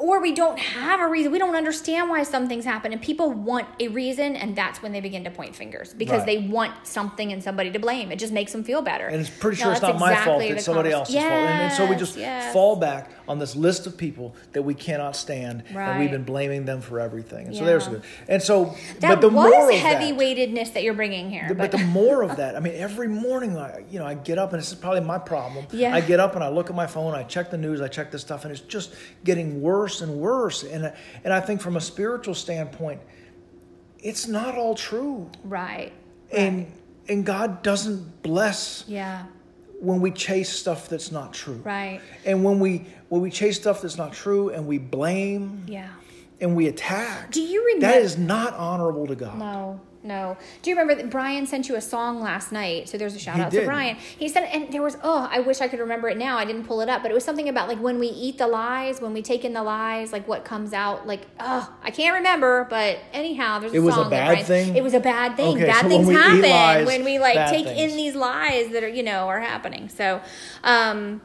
Or 0.00 0.18
we 0.20 0.32
don't 0.32 0.58
have 0.58 0.98
a 1.00 1.06
reason. 1.06 1.30
We 1.30 1.38
don't 1.38 1.54
understand 1.54 2.08
why 2.08 2.22
some 2.22 2.48
things 2.48 2.64
happen, 2.64 2.90
and 2.92 3.02
people 3.02 3.30
want 3.32 3.68
a 3.78 3.88
reason, 3.88 4.34
and 4.34 4.56
that's 4.56 4.82
when 4.82 4.92
they 4.92 5.00
begin 5.02 5.24
to 5.24 5.30
point 5.30 5.54
fingers 5.54 5.92
because 5.92 6.20
Right. 6.20 6.26
they 6.26 6.38
want 6.48 6.72
something 6.86 7.30
and 7.32 7.42
somebody 7.42 7.70
to 7.70 7.78
blame. 7.78 8.10
It 8.10 8.18
just 8.18 8.32
makes 8.32 8.50
them 8.52 8.64
feel 8.64 8.80
better. 8.80 9.06
And 9.08 9.20
it's 9.20 9.28
pretty 9.28 9.58
No, 9.58 9.64
sure 9.64 9.72
it's 9.72 9.80
that's 9.82 9.92
not 9.92 10.00
my 10.00 10.16
fault. 10.16 10.42
It's 10.42 10.64
somebody 10.64 10.90
else's 10.90 11.16
fault. 11.16 11.26
And, 11.26 11.62
and 11.64 11.72
so 11.74 11.84
we 11.86 11.96
just 11.96 12.16
yes. 12.16 12.50
fall 12.52 12.76
back 12.76 13.10
on 13.28 13.38
this 13.38 13.54
list 13.54 13.86
of 13.86 13.96
people 13.98 14.34
that 14.52 14.62
we 14.62 14.72
cannot 14.72 15.16
stand, 15.16 15.64
and 15.68 16.00
we've 16.00 16.10
been 16.10 16.24
blaming 16.24 16.64
them 16.64 16.80
for 16.80 16.98
everything. 16.98 17.48
And 17.48 17.54
so 17.56 17.64
there's 17.66 17.84
Yeah. 17.84 17.92
good. 17.92 18.02
And 18.28 18.42
so, 18.42 18.74
That 19.00 19.08
but 19.08 19.20
the 19.20 19.28
was 19.28 19.50
more 19.50 19.70
of 19.70 19.76
heavy 19.76 20.12
that, 20.12 20.16
weightedness 20.16 20.70
that 20.70 20.82
you're 20.82 20.94
bringing 20.94 21.30
here. 21.30 21.44
the- 21.48 21.54
but 21.54 21.72
the 21.72 21.78
more 21.78 22.22
of 22.22 22.36
that, 22.38 22.56
I 22.56 22.60
mean, 22.60 22.74
every 22.74 23.08
morning, 23.08 23.58
I, 23.58 23.84
you 23.90 23.98
know, 23.98 24.06
I 24.06 24.14
get 24.14 24.38
up, 24.38 24.54
and 24.54 24.62
this 24.62 24.68
is 24.70 24.76
probably 24.78 25.00
my 25.02 25.18
problem. 25.18 25.66
Yeah. 25.72 25.94
I 25.94 26.00
get 26.00 26.20
up 26.20 26.34
and 26.34 26.42
I 26.42 26.48
look 26.48 26.70
at 26.70 26.74
my 26.76 26.86
phone, 26.86 27.14
I 27.14 27.22
check 27.22 27.50
the 27.50 27.58
news, 27.58 27.82
I 27.82 27.88
check 27.88 28.10
this 28.10 28.22
stuff, 28.22 28.44
and 28.44 28.50
it's 28.50 28.62
just 28.62 28.94
getting 29.24 29.60
worse 29.60 29.89
and 30.00 30.12
worse. 30.20 30.62
And 30.62 30.92
and 31.24 31.32
I 31.32 31.40
think 31.40 31.60
from 31.60 31.76
a 31.76 31.80
spiritual 31.80 32.34
standpoint, 32.34 33.00
it's 33.98 34.26
not 34.28 34.54
all 34.56 34.74
true, 34.74 35.28
right. 35.44 35.92
and 36.32 36.70
and 37.08 37.26
God 37.26 37.62
doesn't 37.62 38.22
bless 38.22 38.84
Yeah. 38.86 39.24
when 39.80 40.00
we 40.00 40.10
chase 40.12 40.50
stuff 40.50 40.88
that's 40.88 41.10
not 41.10 41.32
true. 41.34 41.60
Right. 41.64 42.00
And 42.24 42.44
when 42.44 42.60
we 42.60 42.86
when 43.08 43.20
we 43.20 43.30
chase 43.30 43.56
stuff 43.56 43.82
that's 43.82 43.98
not 43.98 44.12
true 44.12 44.50
and 44.50 44.66
we 44.66 44.78
blame 44.78 45.64
Yeah. 45.66 45.88
and 46.40 46.54
we 46.54 46.68
attack, 46.68 47.32
Do 47.32 47.42
you 47.42 47.64
remember? 47.74 47.86
that 47.88 48.02
is 48.02 48.16
not 48.16 48.54
honorable 48.54 49.06
to 49.08 49.16
God. 49.16 49.38
No, 49.38 49.80
no. 50.02 50.36
Do 50.62 50.70
you 50.70 50.76
remember 50.76 50.94
that 51.00 51.10
Brian 51.10 51.46
sent 51.46 51.68
you 51.68 51.76
a 51.76 51.80
song 51.80 52.20
last 52.22 52.52
night? 52.52 52.88
So 52.88 52.96
there's 52.96 53.14
a 53.14 53.18
shout 53.18 53.36
He 53.36 53.42
out 53.42 53.50
did. 53.50 53.60
to 53.60 53.66
Brian. 53.66 53.96
He 53.96 54.28
said, 54.28 54.44
and 54.44 54.72
there 54.72 54.80
was, 54.82 54.96
oh, 55.02 55.28
I 55.30 55.40
wish 55.40 55.60
I 55.60 55.68
could 55.68 55.78
remember 55.80 56.08
it 56.08 56.16
now. 56.16 56.38
I 56.38 56.44
didn't 56.46 56.64
pull 56.64 56.80
it 56.80 56.88
up, 56.88 57.02
but 57.02 57.10
it 57.10 57.14
was 57.14 57.24
something 57.24 57.48
about 57.48 57.68
like 57.68 57.78
when 57.80 57.98
we 57.98 58.06
eat 58.08 58.38
the 58.38 58.46
lies, 58.46 59.00
when 59.00 59.12
we 59.12 59.20
take 59.20 59.44
in 59.44 59.52
the 59.52 59.62
lies, 59.62 60.12
like 60.12 60.26
what 60.26 60.44
comes 60.44 60.72
out. 60.72 61.06
Like, 61.06 61.26
oh, 61.38 61.70
I 61.82 61.90
can't 61.90 62.14
remember, 62.16 62.66
but 62.70 62.98
anyhow, 63.12 63.58
there's 63.58 63.72
a 63.72 63.76
It 63.76 63.80
was 63.80 63.94
a 63.94 63.98
song 63.98 64.10
that 64.10 64.16
bad 64.26 64.28
Brian- 64.32 64.46
thing? 64.46 64.76
It 64.76 64.82
was 64.82 64.94
a 64.94 65.00
bad 65.00 65.36
thing. 65.36 65.56
Okay, 65.56 65.66
bad 65.66 65.82
so 65.82 65.88
things 65.88 66.08
happen 66.10 66.40
lies, 66.50 66.86
when 66.86 67.04
we 67.04 67.18
like 67.18 67.50
take 67.50 67.66
things. 67.66 67.92
in 67.92 67.96
these 67.96 68.14
lies 68.14 68.70
that 68.70 68.82
are, 68.82 68.88
you 68.88 69.02
know, 69.02 69.28
are 69.28 69.40
happening. 69.40 69.88
So, 69.90 70.20
um, 70.64 71.20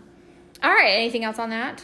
all 0.63 0.71
right. 0.71 0.91
Anything 0.97 1.23
else 1.23 1.39
on 1.39 1.49
that? 1.51 1.83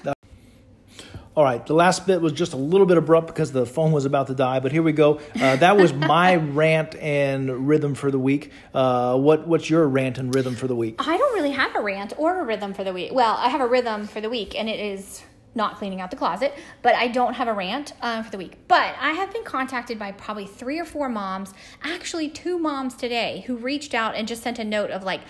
All 1.34 1.46
right, 1.46 1.66
the 1.66 1.74
last 1.74 2.06
bit 2.06 2.20
was 2.20 2.34
just 2.34 2.52
a 2.52 2.58
little 2.58 2.86
bit 2.86 2.98
abrupt 2.98 3.28
because 3.28 3.54
the 3.54 3.66
phone 3.66 3.94
was 3.94 4.04
about 4.04 4.28
to 4.28 4.36
die, 4.36 4.60
but 4.60 4.74
here 4.74 4.84
we 4.84 4.92
go. 4.92 5.22
Uh, 5.40 5.56
that 5.56 5.78
was 5.78 5.94
my 6.14 6.36
rant 6.36 6.94
and 6.96 7.70
rhythm 7.70 7.96
for 7.96 8.12
the 8.12 8.20
week. 8.20 8.52
Uh, 8.74 9.18
what 9.18 9.48
what's 9.48 9.70
your 9.70 9.88
rant 9.88 10.18
and 10.18 10.36
rhythm 10.36 10.58
for 10.58 10.68
the 10.68 10.76
week? 10.76 10.96
I 11.00 11.18
don't 11.18 11.34
really 11.34 11.52
have 11.52 11.74
a 11.74 11.80
rant 11.80 12.12
or 12.18 12.42
a 12.42 12.44
rhythm 12.44 12.74
for 12.74 12.84
the 12.84 12.92
week. 12.92 13.14
Well, 13.14 13.36
I 13.38 13.48
have 13.48 13.62
a 13.62 13.66
rhythm 13.66 14.08
for 14.08 14.20
the 14.20 14.30
week, 14.30 14.60
and 14.60 14.68
it 14.68 14.82
is 14.82 15.24
not 15.56 15.78
cleaning 15.78 16.02
out 16.02 16.12
the 16.12 16.18
closet, 16.18 16.54
but 16.82 16.96
I 16.96 17.08
don't 17.08 17.34
have 17.34 17.48
a 17.48 17.54
rant 17.54 17.94
uh, 18.02 18.24
for 18.24 18.32
the 18.32 18.38
week. 18.38 18.58
But 18.68 18.96
I 19.00 19.12
have 19.12 19.32
been 19.32 19.44
contacted 19.44 20.00
by 20.00 20.12
probably 20.14 20.48
three 20.48 20.80
or 20.80 20.86
four 20.86 21.10
moms, 21.10 21.54
actually 21.84 22.30
two 22.30 22.58
moms 22.58 22.94
today, 22.94 23.44
who 23.48 23.58
reached 23.58 23.94
out 23.94 24.16
and 24.16 24.28
just 24.28 24.44
sent 24.44 24.60
a 24.60 24.64
note 24.64 24.92
of 24.92 25.04
like, 25.04 25.22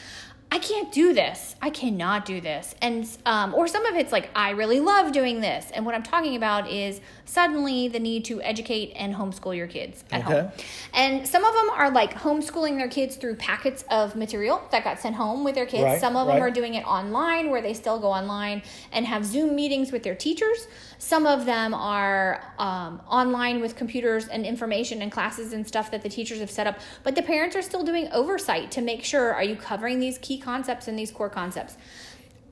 I 0.53 0.59
can't 0.59 0.91
do 0.91 1.13
this. 1.13 1.55
I 1.61 1.69
cannot 1.69 2.25
do 2.25 2.41
this. 2.41 2.75
And 2.81 3.07
um, 3.25 3.53
or 3.53 3.69
some 3.69 3.85
of 3.85 3.95
it's 3.95 4.11
like 4.11 4.29
I 4.35 4.49
really 4.49 4.81
love 4.81 5.13
doing 5.13 5.39
this. 5.39 5.71
And 5.73 5.85
what 5.85 5.95
I'm 5.95 6.03
talking 6.03 6.35
about 6.35 6.69
is 6.69 6.99
suddenly 7.23 7.87
the 7.87 7.99
need 7.99 8.25
to 8.25 8.41
educate 8.41 8.91
and 8.97 9.15
homeschool 9.15 9.55
your 9.55 9.67
kids 9.67 10.03
at 10.11 10.25
Okay. 10.25 10.41
home. 10.41 10.51
And 10.93 11.25
some 11.25 11.45
of 11.45 11.53
them 11.53 11.69
are 11.69 11.89
like 11.89 12.15
homeschooling 12.15 12.75
their 12.77 12.89
kids 12.89 13.15
through 13.15 13.35
packets 13.35 13.85
of 13.89 14.17
material 14.17 14.61
that 14.71 14.83
got 14.83 14.99
sent 14.99 15.15
home 15.15 15.45
with 15.45 15.55
their 15.55 15.65
kids. 15.65 15.85
Right, 15.85 16.01
some 16.01 16.17
of 16.17 16.27
them 16.27 16.41
are 16.41 16.51
doing 16.51 16.73
it 16.73 16.85
online 16.85 17.49
where 17.49 17.61
they 17.61 17.73
still 17.73 17.97
go 17.99 18.07
online 18.07 18.61
and 18.91 19.05
have 19.05 19.25
Zoom 19.25 19.55
meetings 19.55 19.93
with 19.93 20.03
their 20.03 20.15
teachers. 20.15 20.67
Some 20.97 21.25
of 21.25 21.45
them 21.45 21.73
are 21.73 22.43
um, 22.59 23.01
online 23.07 23.61
with 23.61 23.77
computers 23.77 24.27
and 24.27 24.45
information 24.45 25.01
and 25.01 25.13
classes 25.13 25.53
and 25.53 25.65
stuff 25.65 25.91
that 25.91 26.01
the 26.01 26.09
teachers 26.09 26.39
have 26.39 26.51
set 26.51 26.67
up. 26.67 26.77
But 27.03 27.15
the 27.15 27.23
parents 27.23 27.55
are 27.55 27.61
still 27.61 27.83
doing 27.85 28.09
oversight 28.11 28.69
to 28.71 28.81
make 28.81 29.05
sure 29.05 29.33
are 29.33 29.43
you 29.43 29.55
covering 29.55 29.99
these 29.99 30.17
key 30.17 30.40
concepts 30.41 30.87
and 30.87 30.97
these 30.97 31.11
core 31.11 31.29
concepts. 31.29 31.77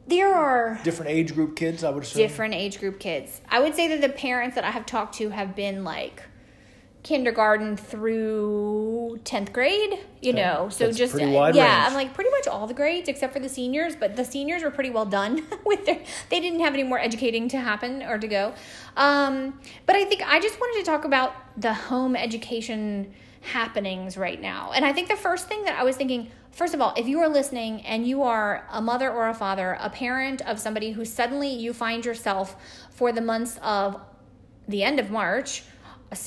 There 0.08 0.34
are 0.34 0.80
Different 0.84 1.12
age 1.12 1.36
group 1.36 1.56
kids, 1.56 1.84
I 1.84 1.90
would 1.92 2.04
assume. 2.04 2.22
different 2.24 2.54
age 2.56 2.80
group 2.80 3.00
kids. 3.00 3.42
I 3.50 3.60
would 3.60 3.76
say 3.76 3.88
that 3.90 4.02
the 4.02 4.10
parents 4.10 4.56
that 4.56 4.64
I 4.64 4.72
have 4.72 4.86
talked 4.86 5.16
to 5.16 5.30
have 5.30 5.56
been 5.56 5.84
like 5.84 6.24
kindergarten 7.04 7.78
through 7.78 9.20
10th 9.24 9.54
grade, 9.54 10.00
you 10.22 10.32
Okay. 10.34 10.42
know. 10.42 10.70
So 10.70 10.86
That's 10.86 10.98
just 10.98 11.16
yeah, 11.18 11.26
range. 11.26 11.58
I'm 11.58 11.94
like 11.94 12.14
pretty 12.14 12.30
much 12.32 12.48
all 12.48 12.68
the 12.68 12.74
grades 12.74 13.08
except 13.08 13.34
for 13.34 13.40
the 13.40 13.48
seniors, 13.50 13.96
but 13.96 14.16
the 14.16 14.26
seniors 14.26 14.64
were 14.64 14.72
pretty 14.72 14.90
well 14.90 15.06
done 15.06 15.44
with 15.66 15.86
their 15.86 16.00
they 16.30 16.40
didn't 16.40 16.60
have 16.60 16.74
any 16.74 16.84
more 16.84 17.00
educating 17.00 17.48
to 17.50 17.58
happen 17.60 18.02
or 18.04 18.18
to 18.18 18.28
go. 18.28 18.54
Um, 18.98 19.60
but 19.86 19.96
I 19.96 20.06
think 20.06 20.22
I 20.26 20.40
just 20.40 20.60
wanted 20.60 20.80
to 20.84 20.86
talk 20.86 21.06
about 21.06 21.34
the 21.60 21.74
home 21.74 22.16
education 22.16 23.14
happenings 23.42 24.18
right 24.18 24.42
now. 24.42 24.72
And 24.76 24.84
I 24.86 24.92
think 24.92 25.08
the 25.08 25.16
first 25.16 25.48
thing 25.48 25.64
that 25.64 25.80
I 25.80 25.84
was 25.84 25.96
thinking 25.96 26.30
First 26.52 26.74
of 26.74 26.82
all, 26.82 26.94
if 26.98 27.08
you 27.08 27.20
are 27.20 27.30
listening 27.30 27.82
and 27.86 28.06
you 28.08 28.24
are 28.24 28.66
a 28.72 28.82
mother 28.82 29.10
or 29.10 29.30
a 29.30 29.34
father, 29.34 29.78
a 29.80 29.90
parent 29.90 30.42
of 30.42 30.60
somebody 30.60 30.92
who 30.92 31.06
suddenly 31.06 31.50
you 31.50 31.74
find 31.74 32.04
yourself 32.04 32.56
for 32.92 33.12
the 33.12 33.22
months 33.22 33.60
of 33.64 34.00
the 34.68 34.84
end 34.84 35.00
of 35.00 35.10
March, 35.10 35.64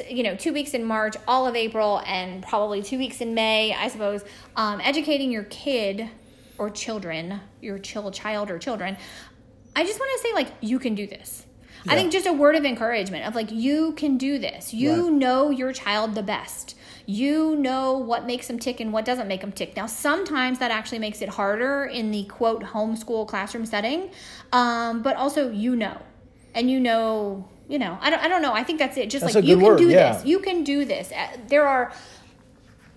you 0.08 0.22
know, 0.22 0.34
two 0.36 0.52
weeks 0.52 0.74
in 0.74 0.84
March, 0.84 1.16
all 1.26 1.46
of 1.46 1.56
April, 1.56 2.00
and 2.06 2.42
probably 2.44 2.82
two 2.82 2.98
weeks 2.98 3.20
in 3.20 3.34
May, 3.34 3.74
I 3.74 3.88
suppose, 3.88 4.22
um, 4.56 4.80
educating 4.80 5.30
your 5.32 5.44
kid 5.44 6.08
or 6.56 6.70
children, 6.70 7.40
your 7.60 7.78
chill 7.78 8.10
child 8.12 8.50
or 8.50 8.58
children, 8.58 8.96
I 9.74 9.84
just 9.84 9.98
want 9.98 10.10
to 10.16 10.28
say, 10.28 10.34
like, 10.34 10.48
you 10.60 10.78
can 10.78 10.94
do 10.94 11.06
this. 11.06 11.46
I 11.88 11.96
think 11.96 12.12
just 12.12 12.26
a 12.26 12.32
word 12.32 12.54
of 12.54 12.64
encouragement 12.64 13.26
of 13.26 13.34
like, 13.34 13.50
you 13.50 13.92
can 13.92 14.16
do 14.18 14.38
this. 14.38 14.72
You 14.72 15.04
Right. 15.04 15.12
know 15.12 15.50
your 15.50 15.72
child 15.72 16.14
the 16.14 16.22
best. 16.22 16.76
You 17.06 17.56
know 17.56 17.92
what 17.98 18.26
makes 18.26 18.46
them 18.46 18.58
tick 18.58 18.80
and 18.80 18.92
what 18.92 19.04
doesn't 19.04 19.28
make 19.28 19.40
them 19.40 19.52
tick. 19.52 19.76
Now, 19.76 19.86
sometimes 19.86 20.58
that 20.60 20.70
actually 20.70 20.98
makes 20.98 21.20
it 21.22 21.28
harder 21.28 21.84
in 21.84 22.10
the 22.10 22.24
quote 22.24 22.62
homeschool 22.62 23.26
classroom 23.28 23.66
setting, 23.66 24.10
um, 24.52 25.02
but 25.02 25.16
also 25.16 25.50
you 25.50 25.76
know, 25.76 26.00
and 26.54 26.70
you 26.70 26.80
know, 26.80 27.48
you 27.68 27.78
know. 27.78 27.98
I 28.00 28.10
don't, 28.10 28.20
I 28.20 28.28
don't 28.28 28.42
know. 28.42 28.52
I 28.54 28.62
think 28.64 28.78
that's 28.78 28.96
it. 28.96 29.10
Just 29.10 29.24
That's 29.24 29.34
like 29.34 29.44
you 29.44 29.56
can 29.56 29.64
word, 29.64 29.78
do 29.78 29.88
yeah. 29.88 30.14
this. 30.14 30.24
You 30.24 30.38
can 30.40 30.64
do 30.64 30.84
this. 30.84 31.12
Uh, 31.12 31.28
There 31.48 31.66
are 31.66 31.92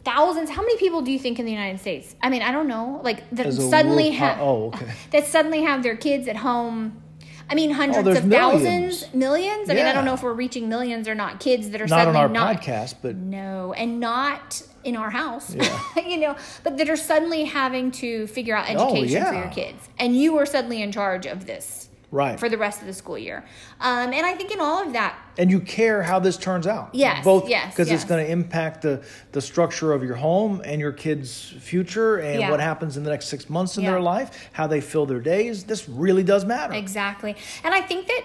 thousands. 0.05 0.49
How 0.49 0.61
many 0.61 0.77
people 0.77 1.01
do 1.01 1.11
you 1.11 1.19
think 1.19 1.39
in 1.39 1.45
the 1.45 1.51
United 1.51 1.79
States? 1.81 2.15
I 2.21 2.29
mean, 2.29 2.41
I 2.41 2.51
don't 2.51 2.67
know. 2.67 3.01
Like 3.03 3.29
that 3.31 3.51
suddenly 3.53 4.11
po- 4.11 4.17
have 4.17 4.39
oh, 4.39 4.67
okay. 4.67 4.91
that 5.11 5.25
suddenly 5.27 5.63
have 5.63 5.83
their 5.83 5.97
kids 5.97 6.27
at 6.27 6.37
home. 6.37 7.01
I 7.49 7.55
mean, 7.55 7.71
oh, 7.71 7.75
hundreds 7.75 8.07
Oh, 8.07 8.11
of 8.11 8.25
millions. 8.25 8.63
thousands, 8.99 9.13
millions. 9.13 9.69
I 9.69 9.73
mean, 9.75 9.85
I 9.85 9.93
don't 9.93 10.05
know 10.05 10.13
if 10.13 10.23
we're 10.23 10.33
reaching 10.33 10.67
millions 10.69 11.07
or 11.07 11.15
not. 11.15 11.39
Kids 11.39 11.69
that 11.71 11.81
are 11.81 11.87
Not 11.87 12.07
on 12.07 12.13
suddenly 12.13 12.19
our 12.21 12.29
not 12.29 12.61
podcast, 12.61 12.95
but 13.01 13.15
no, 13.15 13.73
and 13.73 13.99
not 13.99 14.61
in 14.83 14.95
our 14.95 15.09
house. 15.11 15.53
Yeah. 15.53 15.79
you 16.07 16.17
know, 16.17 16.35
but 16.63 16.77
that 16.77 16.89
are 16.89 16.95
suddenly 16.95 17.43
having 17.45 17.91
to 17.91 18.27
figure 18.27 18.55
out 18.55 18.65
Oh, 18.75 18.89
education 18.95 19.25
for 19.25 19.33
your 19.33 19.49
kids, 19.49 19.87
and 19.99 20.15
you 20.15 20.37
are 20.37 20.45
suddenly 20.45 20.81
in 20.81 20.91
charge 20.91 21.25
of 21.27 21.45
this 21.45 21.84
right. 22.11 22.39
for 22.39 22.49
the 22.49 22.57
rest 22.57 22.81
of 22.81 22.87
the 22.87 22.93
school 22.93 23.17
year. 23.17 23.45
Um, 23.79 24.13
and 24.13 24.25
I 24.25 24.33
think 24.33 24.51
in 24.51 24.59
all 24.59 24.81
of 24.85 24.93
that, 24.93 25.17
and 25.37 25.51
you 25.51 25.59
care 25.59 26.01
how 26.01 26.19
this 26.19 26.37
turns 26.37 26.65
out. 26.67 26.89
Yes, 26.93 27.23
Both 27.23 27.49
yes, 27.49 27.73
because 27.73 27.91
it's 27.91 28.05
going 28.05 28.25
to 28.25 28.31
impact 28.31 28.81
the 28.81 29.03
the 29.31 29.41
structure 29.41 29.91
of 29.93 30.03
your 30.03 30.15
home 30.15 30.61
and 30.63 30.79
your 30.79 30.93
kids' 30.93 31.53
future 31.59 32.17
and 32.17 32.39
Yeah. 32.39 32.51
what 32.51 32.59
happens 32.59 32.97
in 32.97 33.03
the 33.03 33.09
next 33.09 33.27
six 33.27 33.49
months 33.49 33.77
in 33.77 33.83
Yeah. 33.83 33.91
their 33.91 34.01
life, 34.01 34.49
how 34.53 34.67
they 34.67 34.81
fill 34.81 35.05
their 35.05 35.19
days. 35.19 35.65
This 35.65 35.89
really 35.89 36.23
does 36.23 36.45
matter. 36.45 36.73
Exactly. 36.73 37.35
And 37.63 37.73
I 37.73 37.81
think 37.81 38.07
that 38.07 38.21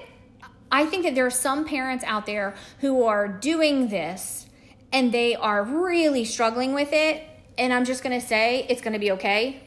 I 0.72 0.86
think 0.86 1.02
that 1.02 1.16
there 1.16 1.26
are 1.26 1.30
some 1.30 1.64
parents 1.64 2.04
out 2.04 2.26
there 2.26 2.54
who 2.78 3.02
are 3.02 3.26
doing 3.26 3.88
this 3.88 4.46
and 4.92 5.10
they 5.10 5.34
are 5.34 5.64
really 5.64 6.24
struggling 6.24 6.74
with 6.74 6.92
it 6.92 7.24
and 7.58 7.72
I'm 7.74 7.84
just 7.84 8.02
going 8.02 8.18
to 8.18 8.24
say 8.24 8.66
it's 8.68 8.80
going 8.80 8.92
to 8.92 8.98
be 8.98 9.10
okay. 9.12 9.62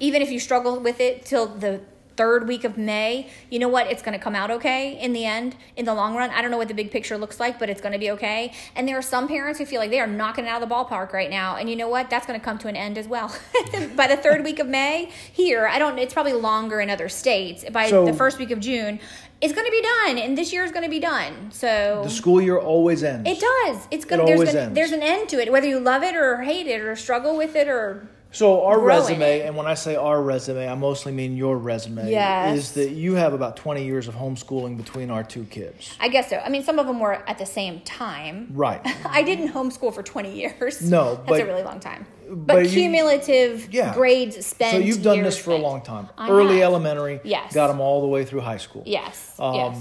Even 0.00 0.22
if 0.22 0.30
you 0.30 0.40
struggle 0.40 0.80
with 0.80 1.00
it 1.00 1.24
till 1.24 1.46
the 1.46 1.80
third 2.20 2.46
week 2.46 2.64
of 2.64 2.76
May, 2.76 3.30
you 3.48 3.58
know 3.58 3.68
what? 3.68 3.86
It's 3.86 4.02
going 4.02 4.12
to 4.12 4.22
come 4.22 4.34
out 4.34 4.50
okay 4.50 5.00
in 5.00 5.14
the 5.14 5.24
end, 5.24 5.56
in 5.74 5.86
the 5.86 5.94
long 5.94 6.14
run. 6.14 6.28
I 6.28 6.42
don't 6.42 6.50
know 6.50 6.58
what 6.58 6.68
the 6.68 6.74
big 6.74 6.90
picture 6.90 7.16
looks 7.16 7.40
like, 7.40 7.58
but 7.58 7.70
it's 7.70 7.80
going 7.80 7.94
to 7.94 7.98
be 7.98 8.10
okay. 8.10 8.52
And 8.76 8.86
there 8.86 8.98
are 8.98 9.02
some 9.02 9.26
parents 9.26 9.58
who 9.58 9.64
feel 9.64 9.80
like 9.80 9.88
they 9.88 10.00
are 10.00 10.06
knocking 10.06 10.44
it 10.44 10.48
out 10.48 10.62
of 10.62 10.68
the 10.68 10.74
ballpark 10.74 11.14
right 11.14 11.30
now. 11.30 11.56
And 11.56 11.70
you 11.70 11.76
know 11.76 11.88
what? 11.88 12.10
That's 12.10 12.26
going 12.26 12.38
to 12.38 12.44
come 12.44 12.58
to 12.58 12.68
an 12.68 12.76
end 12.76 12.98
as 12.98 13.08
well. 13.08 13.34
By 13.96 14.06
the 14.06 14.18
third 14.18 14.44
week 14.44 14.58
of 14.58 14.66
May, 14.66 15.10
here, 15.32 15.66
I 15.66 15.78
don't, 15.78 15.98
it's 15.98 16.12
probably 16.12 16.34
longer 16.34 16.82
in 16.82 16.90
other 16.90 17.08
states. 17.08 17.64
By 17.72 17.88
So- 17.88 18.04
the 18.04 18.12
first 18.12 18.38
week 18.38 18.50
of 18.50 18.60
June, 18.60 19.00
it's 19.40 19.54
going 19.54 19.64
to 19.64 19.70
be 19.70 19.80
done. 19.80 20.18
And 20.18 20.36
this 20.36 20.52
year 20.52 20.62
is 20.62 20.72
going 20.72 20.84
to 20.84 20.90
be 20.90 21.00
done. 21.00 21.50
So. 21.52 22.02
the 22.04 22.10
school 22.10 22.42
year 22.42 22.58
always 22.58 23.02
ends. 23.02 23.26
it 23.26 23.40
does. 23.40 23.88
It's 23.90 24.04
gonna. 24.04 24.24
It 24.24 24.26
There's, 24.26 24.40
always 24.40 24.52
gonna, 24.52 24.64
ends. 24.66 24.74
there's 24.74 24.92
an 24.92 25.02
end 25.02 25.30
to 25.30 25.40
it, 25.40 25.50
whether 25.50 25.66
you 25.66 25.80
love 25.80 26.02
it 26.02 26.14
or 26.14 26.42
hate 26.42 26.66
it 26.66 26.82
or 26.82 26.94
struggle 26.96 27.34
with 27.34 27.56
it 27.56 27.66
or 27.66 28.06
So 28.32 28.62
our 28.64 28.78
grow 28.78 28.94
in 28.94 29.00
resume, 29.00 29.40
and 29.40 29.56
when 29.56 29.66
I 29.66 29.74
say 29.74 29.96
our 29.96 30.22
resume, 30.22 30.68
I 30.68 30.74
mostly 30.76 31.10
mean 31.10 31.36
your 31.36 31.56
resume. 31.58 32.08
Yes. 32.10 32.56
Is 32.58 32.72
that 32.74 32.90
you 32.90 33.14
have 33.14 33.32
about 33.32 33.56
twenty 33.56 33.84
years 33.84 34.06
of 34.06 34.14
homeschooling 34.14 34.76
between 34.76 35.10
our 35.10 35.24
two 35.24 35.44
kids. 35.44 35.96
I 35.98 36.08
guess 36.08 36.30
so. 36.30 36.36
I 36.38 36.48
mean, 36.48 36.62
some 36.62 36.78
of 36.78 36.86
them 36.86 37.00
were 37.00 37.14
at 37.28 37.38
the 37.38 37.46
same 37.46 37.80
time. 37.80 38.48
Right. 38.52 38.80
I 39.04 39.22
didn't 39.24 39.48
homeschool 39.48 39.92
for 39.92 40.02
20 40.04 40.32
years. 40.32 40.80
No, 40.80 41.16
that's 41.16 41.28
but- 41.28 41.40
a 41.40 41.44
really 41.44 41.64
long 41.64 41.80
time. 41.80 42.06
But, 42.32 42.46
but 42.46 42.64
you- 42.66 42.70
cumulative 42.70 43.72
Yeah. 43.74 43.92
grades 43.92 44.46
spent. 44.46 44.70
So 44.76 44.78
you've 44.78 45.02
done 45.02 45.22
this 45.22 45.36
for 45.36 45.50
a 45.50 45.56
long 45.58 45.82
time. 45.82 46.08
I 46.16 46.30
Early 46.30 46.54
have. 46.58 46.62
elementary. 46.62 47.18
Yes. 47.24 47.52
Got 47.52 47.66
them 47.66 47.80
all 47.80 48.00
the 48.02 48.06
way 48.06 48.24
through 48.24 48.40
high 48.42 48.58
school. 48.58 48.84
Yes. 48.86 49.34
Um, 49.40 49.54
yes. 49.56 49.78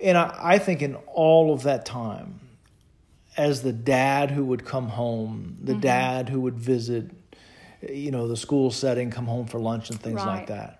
And 0.00 0.16
I, 0.16 0.34
I 0.54 0.58
think 0.58 0.80
in 0.80 0.94
all 1.12 1.52
of 1.52 1.64
that 1.64 1.84
time, 1.84 2.40
as 3.36 3.60
the 3.60 3.72
dad 3.74 4.30
who 4.30 4.46
would 4.46 4.64
come 4.64 4.88
home, 4.88 5.58
the 5.62 5.72
Mm-hmm. 5.72 5.80
dad 5.82 6.28
who 6.30 6.40
would 6.40 6.58
visit, 6.58 7.10
you 7.88 8.10
know, 8.10 8.28
the 8.28 8.36
school 8.36 8.70
setting, 8.70 9.10
come 9.10 9.26
home 9.26 9.46
for 9.46 9.58
lunch 9.58 9.90
and 9.90 10.00
things 10.00 10.16
Right. 10.16 10.26
like 10.38 10.46
that. 10.48 10.76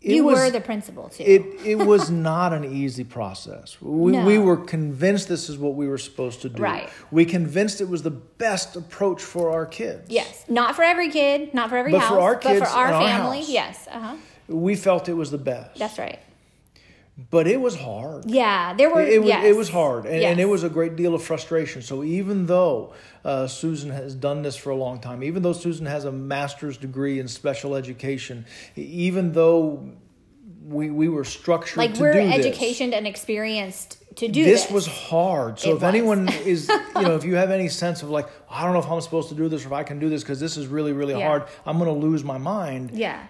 It 0.00 0.16
You 0.16 0.24
was, 0.24 0.38
were 0.38 0.50
the 0.50 0.60
principal 0.60 1.08
too. 1.08 1.24
It 1.26 1.42
it 1.64 1.76
was 1.76 2.10
not 2.10 2.52
an 2.52 2.64
easy 2.64 3.04
process. 3.04 3.76
We 3.80 4.12
No. 4.12 4.24
we 4.24 4.36
were 4.38 4.58
convinced 4.58 5.28
this 5.28 5.48
is 5.48 5.56
what 5.58 5.74
we 5.74 5.88
were 5.88 5.96
supposed 5.98 6.42
to 6.42 6.48
do. 6.50 6.62
Right. 6.62 6.88
We 7.10 7.24
convinced 7.24 7.80
it 7.80 7.88
was 7.88 8.02
the 8.02 8.10
best 8.10 8.76
approach 8.76 9.22
for 9.22 9.50
our 9.50 9.64
kids. 9.66 10.10
yes. 10.10 10.44
Not 10.48 10.76
for 10.76 10.82
every 10.82 11.08
kid, 11.10 11.54
not 11.54 11.70
for 11.70 11.78
every 11.78 11.90
But 11.92 12.00
house, 12.02 12.10
for 12.10 12.20
our 12.20 12.34
but 12.34 12.42
kids 12.42 12.60
for 12.60 12.66
our 12.76 12.92
our 12.92 13.02
family. 13.06 13.38
house. 13.38 13.48
yes. 13.48 13.88
Uh 13.90 13.98
huh. 14.00 14.16
We 14.48 14.76
felt 14.76 15.08
it 15.08 15.14
was 15.14 15.30
the 15.30 15.38
best. 15.38 15.78
That's 15.78 15.98
right. 15.98 16.18
But 17.30 17.46
it 17.46 17.60
was 17.60 17.76
hard. 17.76 18.28
Yeah. 18.28 18.74
There 18.74 18.92
were. 18.92 19.00
It, 19.00 19.12
it 19.14 19.18
was 19.20 19.28
yes. 19.28 19.44
it 19.44 19.56
was 19.56 19.68
hard, 19.70 20.04
and, 20.04 20.20
and 20.22 20.40
it 20.40 20.46
was 20.46 20.64
a 20.64 20.68
great 20.68 20.96
deal 20.96 21.14
of 21.14 21.22
frustration. 21.22 21.80
So 21.80 22.02
even 22.02 22.46
though 22.46 22.92
uh, 23.24 23.46
Susan 23.46 23.90
has 23.90 24.16
done 24.16 24.42
this 24.42 24.56
for 24.56 24.70
a 24.70 24.74
long 24.76 24.98
time, 25.00 25.22
even 25.22 25.42
though 25.44 25.52
Susan 25.52 25.86
has 25.86 26.04
a 26.06 26.10
master's 26.12 26.76
degree 26.76 27.20
in 27.20 27.28
special 27.28 27.76
education, 27.76 28.46
even 28.74 29.32
though 29.32 29.92
we 30.64 30.90
we 30.90 31.08
were 31.08 31.24
structured 31.24 31.76
like 31.76 31.94
to 31.94 32.00
we're 32.00 32.14
do 32.14 32.26
this, 32.26 32.46
educated 32.46 32.92
and 32.92 33.06
experienced 33.06 33.98
to 34.16 34.26
do 34.26 34.42
this 34.44 34.64
this. 34.64 34.72
was 34.72 34.86
hard. 34.88 35.60
So 35.60 35.68
It 35.70 35.74
if 35.76 35.82
was. 35.82 35.94
anyone 35.94 36.28
is, 36.44 36.68
you 36.96 37.02
know, 37.02 37.14
if 37.14 37.24
you 37.24 37.36
have 37.36 37.50
any 37.52 37.68
sense 37.68 38.02
of 38.02 38.10
like, 38.10 38.28
I 38.50 38.64
don't 38.64 38.72
know 38.72 38.78
if 38.80 38.90
I'm 38.90 39.00
supposed 39.00 39.28
to 39.28 39.34
do 39.36 39.48
this 39.48 39.62
or 39.64 39.66
if 39.68 39.72
I 39.72 39.82
can 39.84 39.98
do 40.00 40.08
this 40.08 40.22
because 40.22 40.40
this 40.40 40.56
is 40.56 40.66
really 40.66 40.92
really 40.92 41.14
Yeah. 41.14 41.28
hard, 41.28 41.44
I'm 41.64 41.78
going 41.78 41.92
to 41.94 42.06
lose 42.06 42.24
my 42.24 42.38
mind. 42.38 42.90
Yeah. 42.92 43.24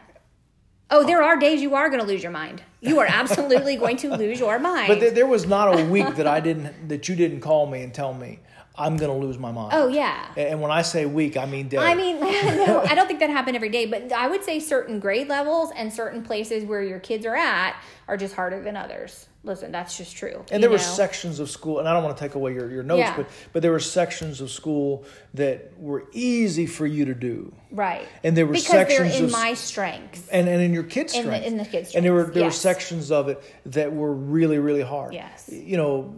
Oh, 0.94 1.04
there 1.04 1.24
are 1.24 1.36
days 1.36 1.60
you 1.60 1.74
are 1.74 1.88
going 1.88 2.00
to 2.00 2.06
lose 2.06 2.22
your 2.22 2.30
mind. 2.30 2.62
You 2.80 3.00
are 3.00 3.06
absolutely 3.06 3.74
going 3.74 3.96
to 3.96 4.16
lose 4.16 4.38
your 4.38 4.60
mind. 4.60 4.86
But 4.86 5.00
there, 5.00 5.10
there 5.10 5.26
was 5.26 5.44
not 5.44 5.76
a 5.76 5.84
week 5.84 6.14
that 6.14 6.28
I 6.28 6.38
didn't 6.38 6.88
that 6.88 7.08
you 7.08 7.16
didn't 7.16 7.40
call 7.40 7.66
me 7.66 7.82
and 7.82 7.92
tell 7.92 8.14
me 8.14 8.38
I'm 8.76 8.96
going 8.96 9.10
to 9.20 9.26
lose 9.26 9.38
my 9.38 9.52
mind. 9.52 9.72
oh 9.74 9.86
yeah. 9.88 10.32
And 10.36 10.60
when 10.60 10.70
I 10.72 10.82
say 10.82 11.06
week, 11.06 11.36
I 11.36 11.46
mean. 11.46 11.70
I 11.78 11.94
mean, 11.94 12.18
no, 12.20 12.80
I 12.84 12.94
don't 12.94 13.06
think 13.06 13.20
that 13.20 13.30
happened 13.30 13.54
every 13.56 13.68
day, 13.68 13.86
but 13.86 14.12
I 14.12 14.26
would 14.26 14.42
say 14.42 14.58
certain 14.58 14.98
grade 14.98 15.28
levels 15.28 15.70
and 15.76 15.92
certain 15.92 16.22
places 16.22 16.64
where 16.64 16.82
your 16.82 16.98
kids 16.98 17.24
are 17.24 17.36
at 17.36 17.76
are 18.08 18.16
just 18.16 18.34
harder 18.34 18.60
than 18.62 18.76
others. 18.76 19.28
Listen, 19.44 19.70
that's 19.70 19.96
just 19.98 20.16
true. 20.16 20.42
and 20.50 20.62
there 20.62 20.70
were 20.70 20.78
sections 20.78 21.38
of 21.38 21.50
school, 21.50 21.78
and 21.78 21.86
I 21.86 21.92
don't 21.92 22.02
want 22.02 22.16
to 22.16 22.20
take 22.24 22.34
away 22.34 22.54
your, 22.54 22.70
your 22.70 22.82
notes, 22.82 23.00
Yeah. 23.00 23.16
but 23.16 23.26
but 23.52 23.60
there 23.62 23.72
were 23.72 23.78
sections 23.78 24.40
of 24.40 24.50
school 24.50 25.04
that 25.34 25.78
were 25.78 26.06
easy 26.12 26.64
for 26.66 26.86
you 26.86 27.04
to 27.04 27.14
do, 27.14 27.52
right, 27.70 28.08
and 28.24 28.34
there 28.34 28.46
were 28.46 28.54
because 28.54 28.68
sections 28.68 29.10
they're 29.10 29.18
in 29.18 29.24
of 29.26 29.32
my 29.32 29.52
strengths. 29.52 30.26
and 30.28 30.48
and 30.48 30.62
in 30.62 30.72
your 30.72 30.82
kids' 30.82 31.14
In 31.14 31.26
the- 31.26 31.46
in 31.46 31.58
the 31.58 31.66
kids' 31.66 31.94
and 31.94 32.06
there 32.06 32.14
were 32.14 32.24
there 32.24 32.44
were 32.44 32.50
sections 32.50 33.10
of 33.12 33.28
it 33.28 33.42
that 33.66 33.92
were 33.92 34.14
really 34.14 34.58
really 34.58 34.80
hard. 34.82 35.12
Yes. 35.12 35.48
you 35.52 35.76
know. 35.76 36.14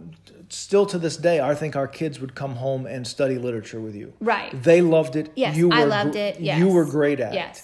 Still 0.49 0.85
to 0.87 0.97
this 0.97 1.17
day, 1.17 1.41
I 1.41 1.55
think 1.55 1.75
our 1.75 1.87
kids 1.87 2.19
would 2.19 2.33
come 2.33 2.55
home 2.55 2.85
and 2.85 3.05
study 3.05 3.37
literature 3.37 3.81
with 3.81 3.95
you. 3.95 4.13
Right. 4.21 4.51
They 4.63 4.81
loved 4.81 5.15
it. 5.15 5.31
Yes, 5.35 5.57
you 5.57 5.69
were 5.69 5.75
I 5.75 5.83
loved 5.83 6.15
it. 6.15 6.39
Yes, 6.39 6.59
You 6.59 6.69
were 6.69 6.85
great 6.85 7.19
at 7.19 7.33
it. 7.35 7.63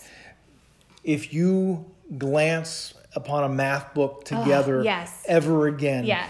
If 1.04 1.34
you 1.34 1.86
glance 2.18 2.94
upon 3.16 3.44
a 3.44 3.50
math 3.50 3.94
book 3.94 4.26
together 4.26 4.84
yes. 4.84 5.24
ever 5.28 5.68
again, 5.68 6.06
Yeah. 6.06 6.28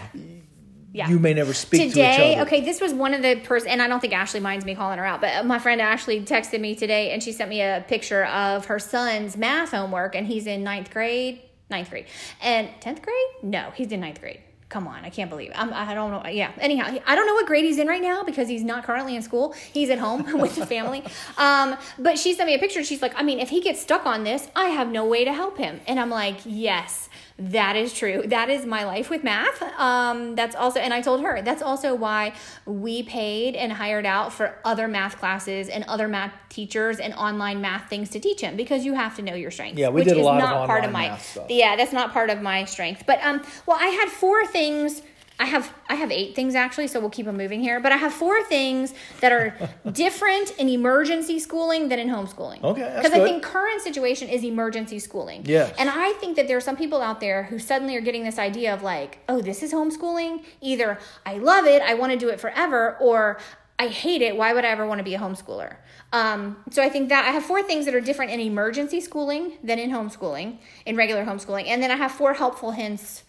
Yeah. 0.96 1.10
you 1.10 1.18
may 1.18 1.34
never 1.34 1.54
speak 1.56 1.80
to 1.82 1.86
each 1.88 1.94
today 1.94 2.36
other. 2.36 2.44
okay 2.44 2.62
this 2.62 2.80
was 2.80 2.94
one 2.94 3.16
of 3.16 3.24
the 3.24 3.38
person 3.38 3.70
and 3.70 3.82
i 3.82 3.88
don't 3.88 4.00
think 4.00 4.13
ashley 4.13 4.39
minds 4.39 4.63
me 4.63 4.76
calling 4.76 5.00
her 5.00 5.06
out 5.06 5.22
but 5.22 5.44
my 5.44 5.58
friend 5.58 5.82
ashley 5.82 6.22
texted 6.22 6.62
me 6.62 6.76
today 6.76 7.10
and 7.12 7.24
she 7.24 7.32
sent 7.32 7.50
me 7.50 7.62
a 7.62 7.84
picture 7.88 8.26
of 8.26 8.66
her 8.68 8.78
son's 8.78 9.36
math 9.36 9.72
homework 9.72 10.13
and 10.13 10.28
he's 10.28 10.46
in 10.46 10.63
ninth 10.63 10.92
grade 10.92 11.42
ninth 11.72 11.89
grade 11.89 12.06
and 12.44 12.70
10th 12.80 13.02
grade 13.02 13.26
no 13.42 13.72
he's 13.74 13.92
in 13.92 14.02
ninth 14.02 14.22
grade 14.22 14.39
come 14.73 14.88
on 14.88 15.05
i 15.05 15.09
can't 15.09 15.29
believe 15.29 15.51
it. 15.51 15.59
I'm, 15.59 15.71
i 15.71 15.93
don't 15.93 16.09
know 16.09 16.27
yeah 16.29 16.51
anyhow 16.57 16.86
i 17.05 17.15
don't 17.15 17.27
know 17.27 17.36
what 17.36 17.45
grade 17.45 17.63
he's 17.63 17.77
in 17.77 17.88
right 17.88 18.01
now 18.01 18.23
because 18.23 18.47
he's 18.47 18.63
not 18.63 18.83
currently 18.83 19.15
in 19.15 19.21
school. 19.21 19.53
He's 19.71 19.89
at 19.91 19.99
home 19.99 20.39
with 20.43 20.55
the 20.55 20.65
family. 20.65 21.03
Um, 21.38 21.77
but 21.99 22.17
she 22.17 22.33
sent 22.33 22.47
me 22.47 22.55
a 22.55 22.59
picture 22.59 22.83
she's 22.83 23.01
like 23.01 23.13
i 23.15 23.21
mean 23.21 23.39
if 23.39 23.49
he 23.49 23.62
gets 23.62 23.79
stuck 23.81 24.07
on 24.07 24.23
this 24.23 24.47
i 24.55 24.65
have 24.69 24.88
no 24.89 25.05
way 25.05 25.23
to 25.23 25.33
help 25.33 25.57
him. 25.57 25.79
And 25.86 25.99
i'm 25.99 26.09
like 26.09 26.38
yes 26.45 27.07
that 27.39 27.76
is 27.76 27.93
true. 27.93 28.24
That 28.28 28.50
is 28.50 28.65
my 28.65 28.84
life 28.86 29.10
with 29.10 29.24
math. 29.24 29.62
Um, 29.80 30.36
that's 30.36 30.56
also, 30.56 30.80
and 30.80 30.93
I 30.93 31.02
told 31.02 31.22
her 31.22 31.41
that's 31.41 31.63
also 31.63 31.96
why 31.96 32.34
we 32.65 33.02
paid 33.04 33.56
and 33.56 33.74
hired 33.74 34.06
out 34.06 34.32
for 34.32 34.60
other 34.63 34.88
math 34.88 35.17
classes 35.17 35.67
and 35.67 35.84
other 35.86 36.08
math 36.08 36.32
teachers 36.50 37.00
and 37.00 37.13
online 37.15 37.60
math 37.60 37.89
things 37.89 38.10
to 38.12 38.19
teach 38.19 38.41
him 38.41 38.56
because 38.56 38.86
you 38.86 38.93
have 38.93 39.15
to 39.15 39.24
know 39.24 39.34
your 39.34 39.50
strengths. 39.50 39.80
Yeah, 39.80 39.89
we 39.89 40.02
which 40.02 40.10
did 40.10 40.17
a 40.17 40.19
is 40.19 40.26
lot 40.26 40.36
of 40.36 40.50
not 40.50 40.67
part 40.67 40.84
of 40.84 40.89
online 40.89 41.04
my. 41.04 41.10
math 41.10 41.26
stuff. 41.32 41.48
Yeah, 41.50 41.76
that's 41.76 41.93
not 41.93 42.13
part 42.13 42.30
of 42.30 42.41
my 42.41 42.65
strength. 42.65 43.04
But 43.08 43.19
um, 43.24 43.41
well, 43.65 43.78
I 43.80 43.88
had 43.88 44.10
four 44.10 44.46
things. 44.46 45.02
I 45.39 45.46
have 45.46 45.74
I 45.89 45.96
have 45.96 46.12
eight 46.12 46.36
things 46.36 46.56
actually, 46.56 46.88
so 46.88 47.00
we'll 47.00 47.10
keep 47.10 47.26
them 47.26 47.38
moving 47.38 47.62
here. 47.62 47.80
But 47.80 47.91
I 47.91 47.98
have 47.98 48.13
four 48.13 48.43
things 48.43 48.93
that 49.19 49.32
are 49.32 49.56
different 49.91 50.52
in 50.58 50.69
emergency 50.69 51.39
schooling 51.39 51.89
than 51.89 52.00
in 52.00 52.08
homeschooling. 52.08 52.63
Okay, 52.63 52.93
because 52.96 53.12
I 53.12 53.24
think 53.24 53.43
current 53.43 53.82
situation 53.82 54.30
is 54.30 54.43
emergency 54.43 55.00
schooling. 55.00 55.43
Yes. 55.46 55.74
And 55.78 55.89
I 55.89 56.13
think 56.13 56.36
that 56.36 56.48
there 56.48 56.58
are 56.58 56.62
some 56.62 56.78
people 56.78 57.02
out 57.02 57.19
there 57.19 57.43
who 57.43 57.58
suddenly 57.60 57.96
are 57.98 58.02
getting 58.02 58.24
this 58.24 58.38
idea 58.38 58.74
of 58.74 58.84
like, 58.84 59.19
oh, 59.28 59.41
this 59.41 59.63
is 59.63 59.74
homeschooling. 59.74 60.43
Either 60.62 61.00
I 61.26 61.38
love 61.38 61.65
it, 61.65 61.82
I 61.82 61.96
want 61.96 62.12
to 62.12 62.17
do 62.17 62.30
it 62.30 62.39
forever, 62.39 62.98
or 63.02 63.39
I 63.80 63.88
hate 63.88 64.22
it. 64.22 64.38
Why 64.38 64.54
would 64.54 64.65
I 64.65 64.69
ever 64.69 64.86
want 64.86 65.00
to 65.00 65.04
be 65.04 65.15
a 65.15 65.19
homeschooler? 65.19 65.78
Um, 66.13 66.58
so 66.69 66.84
I 66.84 66.89
think 66.89 67.10
that 67.10 67.26
I 67.26 67.32
have 67.32 67.43
four 67.43 67.63
things 67.63 67.86
that 67.86 67.96
are 67.96 68.02
different 68.02 68.32
in 68.32 68.39
emergency 68.39 69.02
schooling 69.02 69.58
than 69.63 69.80
in 69.80 69.89
homeschooling, 69.89 70.60
in 70.86 70.96
regular 70.96 71.26
homeschooling, 71.26 71.67
and 71.67 71.82
then 71.82 71.89
I 71.89 71.96
have 71.96 72.12
four 72.12 72.36
helpful 72.36 72.72
hints 72.72 73.24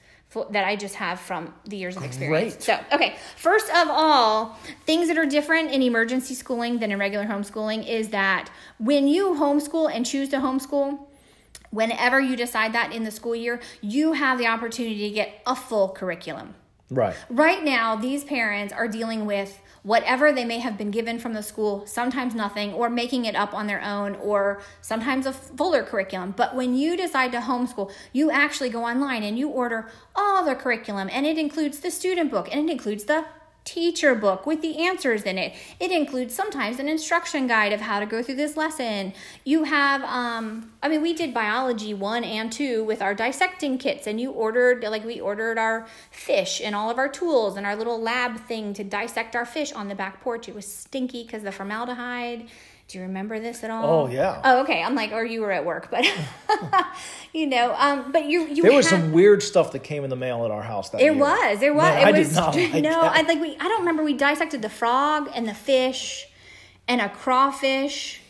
that 0.51 0.65
I 0.65 0.77
just 0.77 0.97
have 0.97 1.21
from 1.21 1.55
the 1.65 1.77
years 1.77 1.97
of 1.97 2.05
experience. 2.05 2.55
Great. 2.55 2.63
So, 2.63 2.79
okay, 2.93 3.17
first 3.37 3.69
of 3.71 3.89
all, 3.89 4.59
things 4.85 5.09
that 5.09 5.19
are 5.19 5.27
different 5.27 5.71
in 5.71 5.83
emergency 5.83 6.35
schooling 6.35 6.79
than 6.79 6.93
in 6.93 6.99
regular 6.99 7.25
homeschooling 7.25 7.89
is 7.89 8.09
that 8.09 8.51
when 8.79 9.07
you 9.09 9.35
homeschool 9.35 9.95
and 9.95 10.05
choose 10.05 10.29
to 10.31 10.37
homeschool, 10.37 10.99
whenever 11.71 12.21
you 12.21 12.37
decide 12.37 12.73
that 12.73 12.93
in 12.93 13.05
the 13.05 13.11
school 13.11 13.35
year, 13.35 13.61
you 13.81 14.13
have 14.13 14.39
the 14.39 14.47
opportunity 14.47 15.09
to 15.09 15.15
get 15.15 15.43
a 15.47 15.57
full 15.57 15.89
curriculum. 15.89 16.55
right. 16.91 17.17
Right 17.29 17.65
now, 17.65 17.97
these 17.97 18.25
parents 18.25 18.73
are 18.73 18.89
dealing 18.89 19.27
with 19.27 19.61
whatever 19.85 20.33
they 20.33 20.47
may 20.47 20.59
have 20.59 20.77
been 20.79 20.91
given 20.91 21.19
from 21.19 21.35
the 21.35 21.43
school, 21.43 21.87
sometimes 21.87 22.35
nothing, 22.35 22.73
or 22.73 22.89
making 22.89 23.27
it 23.27 23.37
up 23.37 23.53
on 23.53 23.67
their 23.67 23.83
own, 23.83 24.17
or 24.17 24.61
sometimes 24.81 25.27
a 25.27 25.33
fuller 25.33 25.85
curriculum. 25.85 26.33
But 26.35 26.57
when 26.57 26.75
you 26.75 26.97
decide 26.97 27.33
to 27.33 27.39
homeschool, 27.39 27.93
you 28.13 28.31
actually 28.31 28.71
go 28.71 28.85
online 28.85 29.23
and 29.23 29.39
you 29.39 29.49
order 29.49 29.89
all 30.17 30.43
the 30.43 30.55
curriculum, 30.55 31.11
and 31.13 31.27
it 31.27 31.37
includes 31.37 31.81
the 31.81 31.91
student 31.91 32.31
book, 32.31 32.49
and 32.51 32.69
it 32.69 32.73
includes 32.73 33.05
the 33.05 33.27
teacher 33.65 34.15
book 34.15 34.47
with 34.47 34.61
the 34.61 34.79
answers 34.79 35.23
in 35.23 35.39
it. 35.39 35.55
It 35.81 35.91
includes 35.91 36.35
sometimes 36.35 36.79
an 36.79 36.89
instruction 36.89 37.47
guide 37.47 37.73
of 37.73 37.81
how 37.81 37.99
to 38.01 38.07
go 38.07 38.23
through 38.23 38.37
this 38.37 38.57
lesson. 38.57 39.15
You 39.45 39.65
have, 39.65 40.03
um, 40.05 40.71
I 40.83 40.89
mean, 40.89 41.01
we 41.01 41.15
did 41.15 41.33
biology 41.33 41.95
one 41.95 42.25
and 42.25 42.53
two 42.53 42.85
with 42.85 43.01
our 43.01 43.15
dissecting 43.15 43.79
kits, 43.79 44.07
and 44.07 44.21
you 44.21 44.31
ordered, 44.31 44.83
like, 44.83 45.05
we 45.05 45.21
ordered 45.21 45.59
our 45.59 45.87
fish 46.11 46.61
and 46.63 46.75
all 46.75 46.91
of 46.91 46.99
our 46.99 47.09
tools 47.09 47.57
and 47.57 47.65
our 47.65 47.75
little 47.75 48.01
lab 48.01 48.39
thing 48.47 48.75
to 48.75 48.85
dissect 48.85 49.35
our 49.35 49.47
fish 49.47 49.73
on 49.73 49.89
the 49.89 49.95
back 49.95 50.21
porch. 50.21 50.49
It 50.49 50.55
was 50.55 50.67
stinky 50.67 51.25
because 51.25 51.43
the 51.43 51.53
formaldehyde. 51.53 52.49
Do 52.87 52.99
you 52.99 53.05
remember 53.05 53.41
this 53.41 53.65
at 53.65 53.71
all? 53.71 54.05
Oh, 54.05 54.09
yeah. 54.09 54.41
Oh, 54.45 54.61
okay. 54.63 54.83
I'm 54.83 54.95
like, 54.95 55.13
or 55.13 55.25
you 55.25 55.41
were 55.41 55.51
at 55.51 55.65
work, 55.65 55.89
but 55.91 56.05
you 57.33 57.47
know, 57.47 57.75
um, 57.79 58.13
but 58.13 58.27
you 58.27 58.47
you 58.47 58.63
There 58.63 58.73
was 58.73 58.89
had- 58.91 59.01
some 59.01 59.13
weird 59.13 59.43
stuff 59.43 59.73
that 59.73 59.79
came 59.81 60.05
in 60.05 60.11
the 60.11 60.17
mail 60.17 60.45
at 60.45 60.51
our 60.51 60.63
house 60.63 60.91
that 60.91 61.01
it 61.01 61.05
year. 61.05 61.15
was. 61.15 61.63
It 61.63 61.75
was. 61.75 61.83
Man, 61.83 61.99
it 62.09 62.15
I 62.15 62.19
was. 62.19 62.29
did 62.29 62.35
not 62.37 62.55
like 62.75 62.75
no, 62.75 62.91
that. 62.91 63.17
I 63.17 63.23
like 63.23 63.41
we. 63.41 63.57
I 63.59 63.69
don't 63.69 63.81
remember. 63.81 64.05
We 64.05 64.13
dissected 64.15 64.61
the 64.63 64.69
frog 64.69 65.31
and 65.35 65.49
the 65.49 65.55
fish, 65.55 66.27
and 66.87 67.01
a 67.01 67.09
crawfish, 67.09 68.21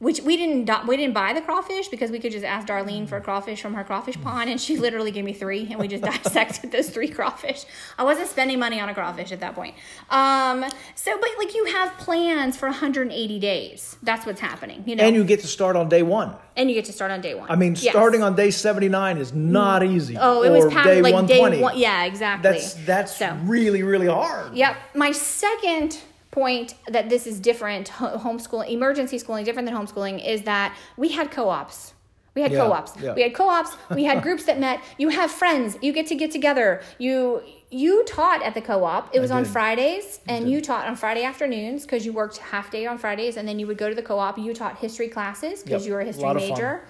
which 0.00 0.20
we 0.22 0.36
didn't. 0.36 0.64
do- 0.64 0.86
We 0.88 0.96
didn't 0.96 1.14
buy 1.14 1.32
the 1.34 1.40
crawfish 1.42 1.88
because 1.88 2.10
we 2.10 2.18
could 2.18 2.32
just 2.32 2.44
ask 2.44 2.66
Darlene 2.66 3.06
for 3.08 3.16
a 3.18 3.20
crawfish 3.20 3.60
from 3.62 3.74
her 3.74 3.84
crawfish 3.84 4.20
pond, 4.20 4.50
and 4.50 4.60
she 4.60 4.76
literally 4.78 5.10
gave 5.12 5.24
me 5.24 5.32
three, 5.34 5.68
and 5.70 5.78
we 5.78 5.86
just 5.88 6.02
dissected 6.24 6.72
those 6.72 6.88
three 6.90 7.08
crawfish. 7.08 7.64
I 7.98 8.02
wasn't 8.04 8.28
spending 8.28 8.58
money 8.58 8.80
on 8.80 8.88
a 8.88 8.94
crawfish 8.94 9.30
at 9.30 9.40
that 9.40 9.54
point. 9.54 9.74
Um. 10.10 10.64
So, 10.94 11.16
but 11.20 11.28
like 11.38 11.54
you 11.54 11.66
have 11.66 11.96
plans 11.98 12.56
for 12.56 12.66
180 12.68 13.38
days. 13.38 13.96
That's 14.02 14.24
what's 14.26 14.40
happening. 14.40 14.82
You 14.86 14.96
know, 14.96 15.04
And 15.04 15.14
you 15.14 15.22
get 15.24 15.40
to 15.40 15.46
start 15.46 15.76
on 15.76 15.88
day 15.90 16.02
one. 16.02 16.34
and 16.56 16.68
you 16.70 16.74
get 16.74 16.86
to 16.86 16.92
start 16.92 17.10
on 17.10 17.20
day 17.20 17.34
one. 17.34 17.50
I 17.50 17.56
mean, 17.56 17.72
Yes. 17.78 17.92
starting 17.92 18.22
on 18.22 18.34
day 18.34 18.50
79 18.50 19.18
is 19.18 19.32
not 19.34 19.84
easy. 19.84 20.16
Oh, 20.18 20.42
it 20.42 20.50
was 20.50 20.64
day 20.72 21.02
like 21.02 21.26
day 21.26 21.38
120. 21.40 21.60
one. 21.60 21.78
Yeah, 21.78 22.04
exactly. 22.04 22.50
That's 22.50 22.74
that's 22.86 23.16
So. 23.16 23.36
really 23.44 23.82
really 23.82 24.06
hard. 24.08 24.54
Yep. 24.54 24.76
My 24.94 25.12
second 25.12 25.98
point 26.30 26.74
that 26.88 27.08
this 27.08 27.26
is 27.26 27.40
different, 27.40 27.88
ho- 27.88 28.16
homeschooling, 28.18 28.70
emergency 28.70 29.18
schooling, 29.18 29.44
different 29.44 29.66
than 29.68 29.76
homeschooling, 29.76 30.24
is 30.24 30.42
that 30.42 30.76
we 30.96 31.08
had 31.10 31.30
co 31.30 31.48
ops. 31.48 31.94
We 32.32 32.42
had 32.42 32.52
Yeah, 32.52 32.60
co-ops. 32.60 32.92
yeah. 33.02 33.12
We 33.14 33.22
had 33.22 33.34
co-ops. 33.34 33.76
We 33.92 34.04
had 34.04 34.22
groups 34.26 34.44
that 34.44 34.60
met. 34.60 34.80
You 34.98 35.08
have 35.08 35.32
friends. 35.32 35.76
You 35.82 35.92
get 35.92 36.06
to 36.06 36.14
get 36.14 36.30
together. 36.30 36.80
You 36.98 37.42
you 37.72 38.04
taught 38.04 38.40
at 38.44 38.54
the 38.54 38.60
co-op. 38.60 39.12
It 39.14 39.18
was 39.18 39.32
on. 39.32 39.44
Fridays, 39.44 40.20
and 40.28 40.48
you 40.48 40.60
taught 40.60 40.86
on 40.86 40.94
Friday 40.94 41.24
afternoons 41.24 41.82
because 41.82 42.06
you 42.06 42.12
worked 42.12 42.36
half 42.38 42.70
day 42.70 42.86
on 42.86 42.98
Fridays, 42.98 43.36
and 43.36 43.48
then 43.48 43.58
you 43.58 43.66
would 43.66 43.78
go 43.78 43.88
to 43.88 43.96
the 43.96 44.02
co-op. 44.02 44.38
You 44.38 44.54
taught 44.54 44.78
history 44.78 45.08
classes 45.08 45.64
because 45.64 45.82
Yep, 45.82 45.88
you 45.88 45.92
were 45.94 46.00
a 46.00 46.02
a 46.04 46.06
history 46.06 46.22
fun. 46.22 46.36
major. 46.36 46.84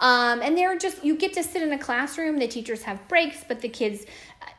Um, 0.00 0.40
and 0.40 0.56
they're 0.56 0.78
just 0.78 1.04
you 1.04 1.14
get 1.16 1.34
to 1.34 1.42
sit 1.42 1.60
in 1.62 1.72
a 1.72 1.78
classroom. 1.78 2.38
The 2.38 2.48
teachers 2.48 2.82
have 2.84 3.06
breaks, 3.06 3.44
but 3.46 3.60
the 3.60 3.68
kids, 3.68 4.06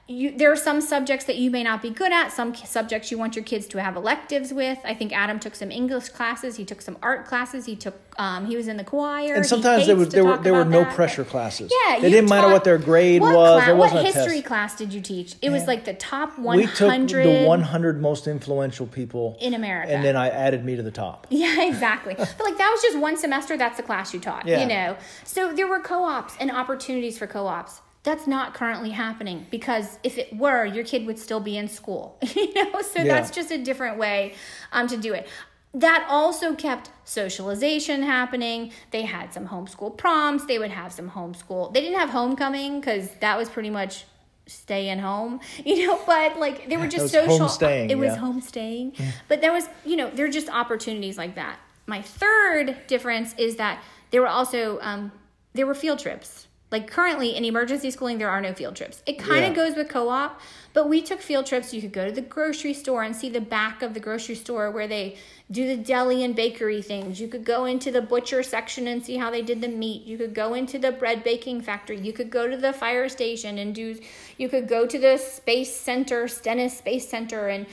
you 0.08 0.32
there 0.38 0.52
are 0.52 0.56
some 0.58 0.80
subjects 0.80 1.26
that 1.26 1.36
you 1.36 1.52
may 1.52 1.64
not 1.64 1.82
be 1.82 1.90
good 1.90 2.12
at. 2.14 2.32
Some 2.32 2.56
subjects 2.56 3.12
you 3.12 3.18
want 3.18 3.36
your 3.36 3.44
kids 3.44 3.68
to 3.68 3.82
have 3.82 3.96
electives 3.96 4.54
with. 4.54 4.80
I 4.86 4.94
think 4.94 5.12
Adam 5.12 5.40
took 5.40 5.54
some 5.54 5.70
English 5.70 6.10
classes. 6.10 6.56
He 6.56 6.64
took 6.64 6.82
some 6.82 6.98
art 7.02 7.26
classes. 7.26 7.66
He 7.66 7.76
took 7.76 7.96
um, 8.18 8.46
he 8.46 8.56
was 8.56 8.68
in 8.68 8.78
the 8.78 8.84
choir. 8.84 9.36
And 9.36 9.46
sometimes 9.46 9.86
there 9.86 9.96
was 9.96 10.10
there 10.10 10.24
were 10.26 10.38
there 10.38 10.54
were 10.54 10.66
no 10.66 10.84
that, 10.84 10.96
pressure 10.96 11.26
classes. 11.26 11.72
Yeah, 11.86 11.98
It 11.98 12.10
didn't 12.10 12.30
matter 12.30 12.48
what 12.48 12.64
their 12.64 12.78
grade 12.78 13.22
what 13.22 13.36
was. 13.36 13.78
what 13.78 14.06
history 14.06 14.42
class 14.42 14.76
did 14.76 14.94
you 14.94 15.02
teach? 15.02 15.36
It 15.42 15.50
was 15.50 15.68
like 15.68 15.84
the 15.86 15.94
top 15.94 16.40
one 16.40 16.58
We 16.58 16.68
took 16.68 16.90
hundred 16.90 17.26
the 17.26 17.46
100 17.46 18.02
most 18.02 18.28
influential 18.28 18.88
people 18.88 19.38
In 19.42 19.54
America. 19.54 19.92
and 19.92 20.04
then 20.04 20.16
I 20.16 20.30
added 20.30 20.64
me 20.64 20.76
to 20.76 20.84
the 20.84 20.92
top. 20.92 21.28
Yeah, 21.38 21.68
exactly. 21.68 22.16
but 22.16 22.40
like 22.40 22.58
that 22.58 22.72
was 22.72 22.82
just 22.82 22.98
one 22.98 23.16
semester. 23.18 23.58
That's 23.58 23.78
the 23.78 23.84
class 23.84 24.14
you 24.14 24.20
taught. 24.20 24.48
Yeah. 24.48 24.62
You 24.62 24.68
know, 24.68 24.98
so 25.24 25.54
there 25.54 25.68
were 25.68 25.80
co-ops 25.80 26.34
and 26.40 26.50
opportunities 26.50 27.18
for 27.18 27.28
co-ops. 27.28 27.82
That's 28.08 28.26
not 28.26 28.54
currently 28.54 28.92
happening 28.92 29.46
because 29.52 30.00
if 30.02 30.18
it 30.18 30.34
were, 30.34 30.64
your 30.66 30.86
kid 30.86 31.06
would 31.08 31.20
still 31.20 31.42
be 31.42 31.58
in 31.58 31.68
school. 31.68 32.18
you 32.36 32.54
know, 32.54 32.82
so 32.82 33.00
Yeah. 33.00 33.04
that's 33.14 33.32
just 33.32 33.52
a 33.52 33.58
different 33.58 33.98
way 33.98 34.34
um, 34.72 34.88
to 34.88 34.96
do 34.96 35.14
it. 35.14 35.28
That 35.74 36.08
also 36.10 36.56
kept 36.56 36.90
socialization 37.04 38.02
happening. 38.04 38.72
They 38.92 39.02
had 39.02 39.34
some 39.34 39.50
homeschool 39.50 39.98
proms. 39.98 40.46
They 40.46 40.58
would 40.58 40.72
have 40.72 40.94
some 40.94 41.12
homeschool. 41.12 41.74
They 41.74 41.82
didn't 41.82 42.00
have 42.00 42.10
homecoming 42.10 42.80
because 42.80 43.10
that 43.20 43.38
was 43.38 43.50
pretty 43.50 43.70
much 43.70 44.06
staying 44.46 45.00
home, 45.00 45.42
you 45.66 45.86
know. 45.86 46.00
But 46.06 46.40
like 46.40 46.70
they 46.70 46.78
were 46.78 46.88
just 46.88 47.12
social. 47.12 47.40
homestaying, 47.48 47.90
It 47.92 47.98
was 47.98 48.14
yeah. 48.14 48.22
homestaying. 48.22 49.02
But 49.28 49.42
there 49.42 49.52
was, 49.52 49.68
you 49.86 49.98
know, 49.98 50.10
there 50.10 50.26
are 50.26 50.30
just 50.30 50.48
opportunities 50.48 51.18
like 51.18 51.36
that. 51.36 51.60
My 51.88 52.02
third 52.02 52.78
difference 52.88 53.36
is 53.38 53.58
that 53.58 53.84
there 54.12 54.22
were 54.22 54.30
also 54.30 54.80
um, 54.80 55.12
there 55.54 55.68
were 55.68 55.76
field 55.76 56.00
trips. 56.00 56.47
Like 56.70 56.92
currently 56.92 57.36
in 57.36 57.46
emergency 57.46 57.92
schooling, 57.92 58.18
there 58.18 58.30
are 58.30 58.42
no 58.42 58.54
field 58.54 58.76
trips. 58.76 59.02
It 59.06 59.18
kind 59.18 59.46
of 59.46 59.52
Yeah. 59.56 59.64
goes 59.66 59.78
with 59.78 59.88
co-op, 59.88 60.42
but 60.74 60.90
we 60.90 61.02
took 61.02 61.22
field 61.22 61.46
trips. 61.46 61.74
You 61.74 61.82
could 61.82 61.94
go 61.94 62.06
to 62.06 62.12
the 62.12 62.22
grocery 62.22 62.74
store 62.74 63.04
and 63.04 63.16
see 63.16 63.30
the 63.30 63.40
back 63.40 63.82
of 63.82 63.94
the 63.94 64.02
grocery 64.02 64.36
store 64.36 64.70
where 64.70 64.86
they 64.88 65.16
do 65.50 65.66
the 65.66 65.78
deli 65.78 66.26
and 66.26 66.36
bakery 66.36 66.82
things. 66.82 67.22
You 67.22 67.30
could 67.30 67.46
go 67.46 67.64
into 67.64 67.90
the 67.90 68.02
butcher 68.02 68.44
section 68.44 68.86
and 68.86 69.04
see 69.06 69.16
how 69.16 69.32
they 69.32 69.42
did 69.42 69.62
the 69.62 69.70
meat. 69.70 70.06
You 70.06 70.18
could 70.18 70.34
go 70.34 70.54
into 70.56 70.78
the 70.78 70.92
bread 70.92 71.24
baking 71.24 71.62
factory. 71.62 72.00
You 72.02 72.12
could 72.12 72.30
go 72.30 72.50
to 72.50 72.58
the 72.58 72.74
fire 72.74 73.08
station 73.08 73.58
and 73.58 73.74
do. 73.74 73.98
You 74.38 74.50
could 74.50 74.68
go 74.68 74.86
to 74.86 75.00
the 75.00 75.18
space 75.18 75.74
center, 75.74 76.28
Stennis 76.28 76.78
Space 76.78 77.08
Center, 77.08 77.48
and 77.48 77.66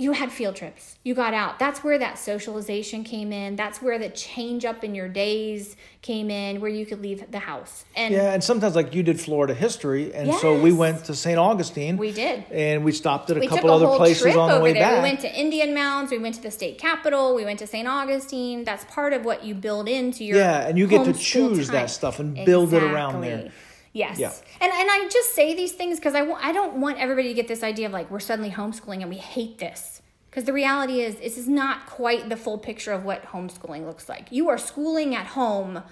you 0.00 0.12
had 0.12 0.30
field 0.30 0.54
trips. 0.54 0.96
You 1.02 1.12
got 1.12 1.34
out. 1.34 1.58
That's 1.58 1.82
where 1.82 1.98
that 1.98 2.18
socialization 2.18 3.02
came 3.02 3.32
in. 3.32 3.56
That's 3.56 3.82
where 3.82 3.98
the 3.98 4.08
change 4.08 4.64
up 4.64 4.84
in 4.84 4.94
your 4.94 5.08
days 5.08 5.76
came 6.02 6.30
in, 6.30 6.60
where 6.60 6.70
you 6.70 6.86
could 6.86 7.02
leave 7.02 7.28
the 7.32 7.40
house. 7.40 7.84
And 7.96 8.14
Yeah, 8.14 8.32
and 8.32 8.42
sometimes 8.42 8.76
like 8.76 8.94
you 8.94 9.02
did 9.02 9.20
Florida 9.20 9.54
history, 9.54 10.14
and 10.14 10.32
so 10.34 10.58
we 10.58 10.72
went 10.72 11.04
to 11.06 11.16
St. 11.16 11.36
Augustine. 11.36 11.96
We 11.96 12.12
did. 12.12 12.44
and 12.52 12.84
we 12.84 12.92
stopped 12.92 13.28
at 13.30 13.38
a 13.38 13.40
we 13.40 13.48
couple 13.48 13.70
a 13.70 13.74
other 13.74 13.96
places 13.96 14.36
on 14.36 14.52
the 14.52 14.60
way 14.60 14.72
there. 14.72 14.82
back. 14.82 15.02
We 15.02 15.08
went 15.08 15.20
to 15.20 15.34
Indian 15.36 15.74
Mounds. 15.74 16.12
We 16.12 16.18
went 16.18 16.36
to 16.36 16.42
the 16.42 16.52
state 16.52 16.78
capitol. 16.78 17.34
We 17.34 17.44
went 17.44 17.58
to 17.58 17.66
St. 17.66 17.88
Augustine. 17.88 18.62
That's 18.62 18.84
part 18.84 19.12
of 19.12 19.24
what 19.24 19.42
you 19.42 19.56
build 19.56 19.88
into 19.88 20.24
your 20.24 20.36
Yeah, 20.38 20.68
and 20.68 20.78
you 20.78 20.86
get 20.86 21.06
to 21.06 21.12
choose 21.12 21.68
that 21.68 21.90
stuff 21.90 22.20
and 22.20 22.36
build 22.46 22.72
it 22.72 22.84
around 22.84 23.20
there. 23.20 23.50
Yes. 23.98 24.18
Yeah. 24.18 24.32
And 24.60 24.72
and 24.72 24.88
I 24.90 25.08
just 25.10 25.34
say 25.34 25.54
these 25.54 25.72
things 25.72 25.98
because 25.98 26.14
I 26.14 26.20
w- 26.20 26.38
I 26.40 26.52
don't 26.52 26.80
want 26.80 26.98
everybody 26.98 27.28
to 27.28 27.34
get 27.34 27.48
this 27.48 27.62
idea 27.62 27.86
of 27.86 27.92
like 27.92 28.10
we're 28.10 28.20
suddenly 28.20 28.50
homeschooling 28.50 29.00
and 29.00 29.10
we 29.10 29.16
hate 29.16 29.58
this. 29.58 30.00
Because 30.30 30.44
the 30.44 30.52
reality 30.52 31.00
is, 31.00 31.16
this 31.16 31.38
is 31.38 31.48
not 31.48 31.86
quite 31.86 32.28
the 32.28 32.36
full 32.36 32.58
picture 32.58 32.92
of 32.92 33.04
what 33.04 33.24
homeschooling 33.24 33.86
looks 33.86 34.08
like. 34.08 34.30
You 34.30 34.48
are 34.50 34.58
schooling 34.58 35.14
at 35.14 35.26
home, 35.28 35.82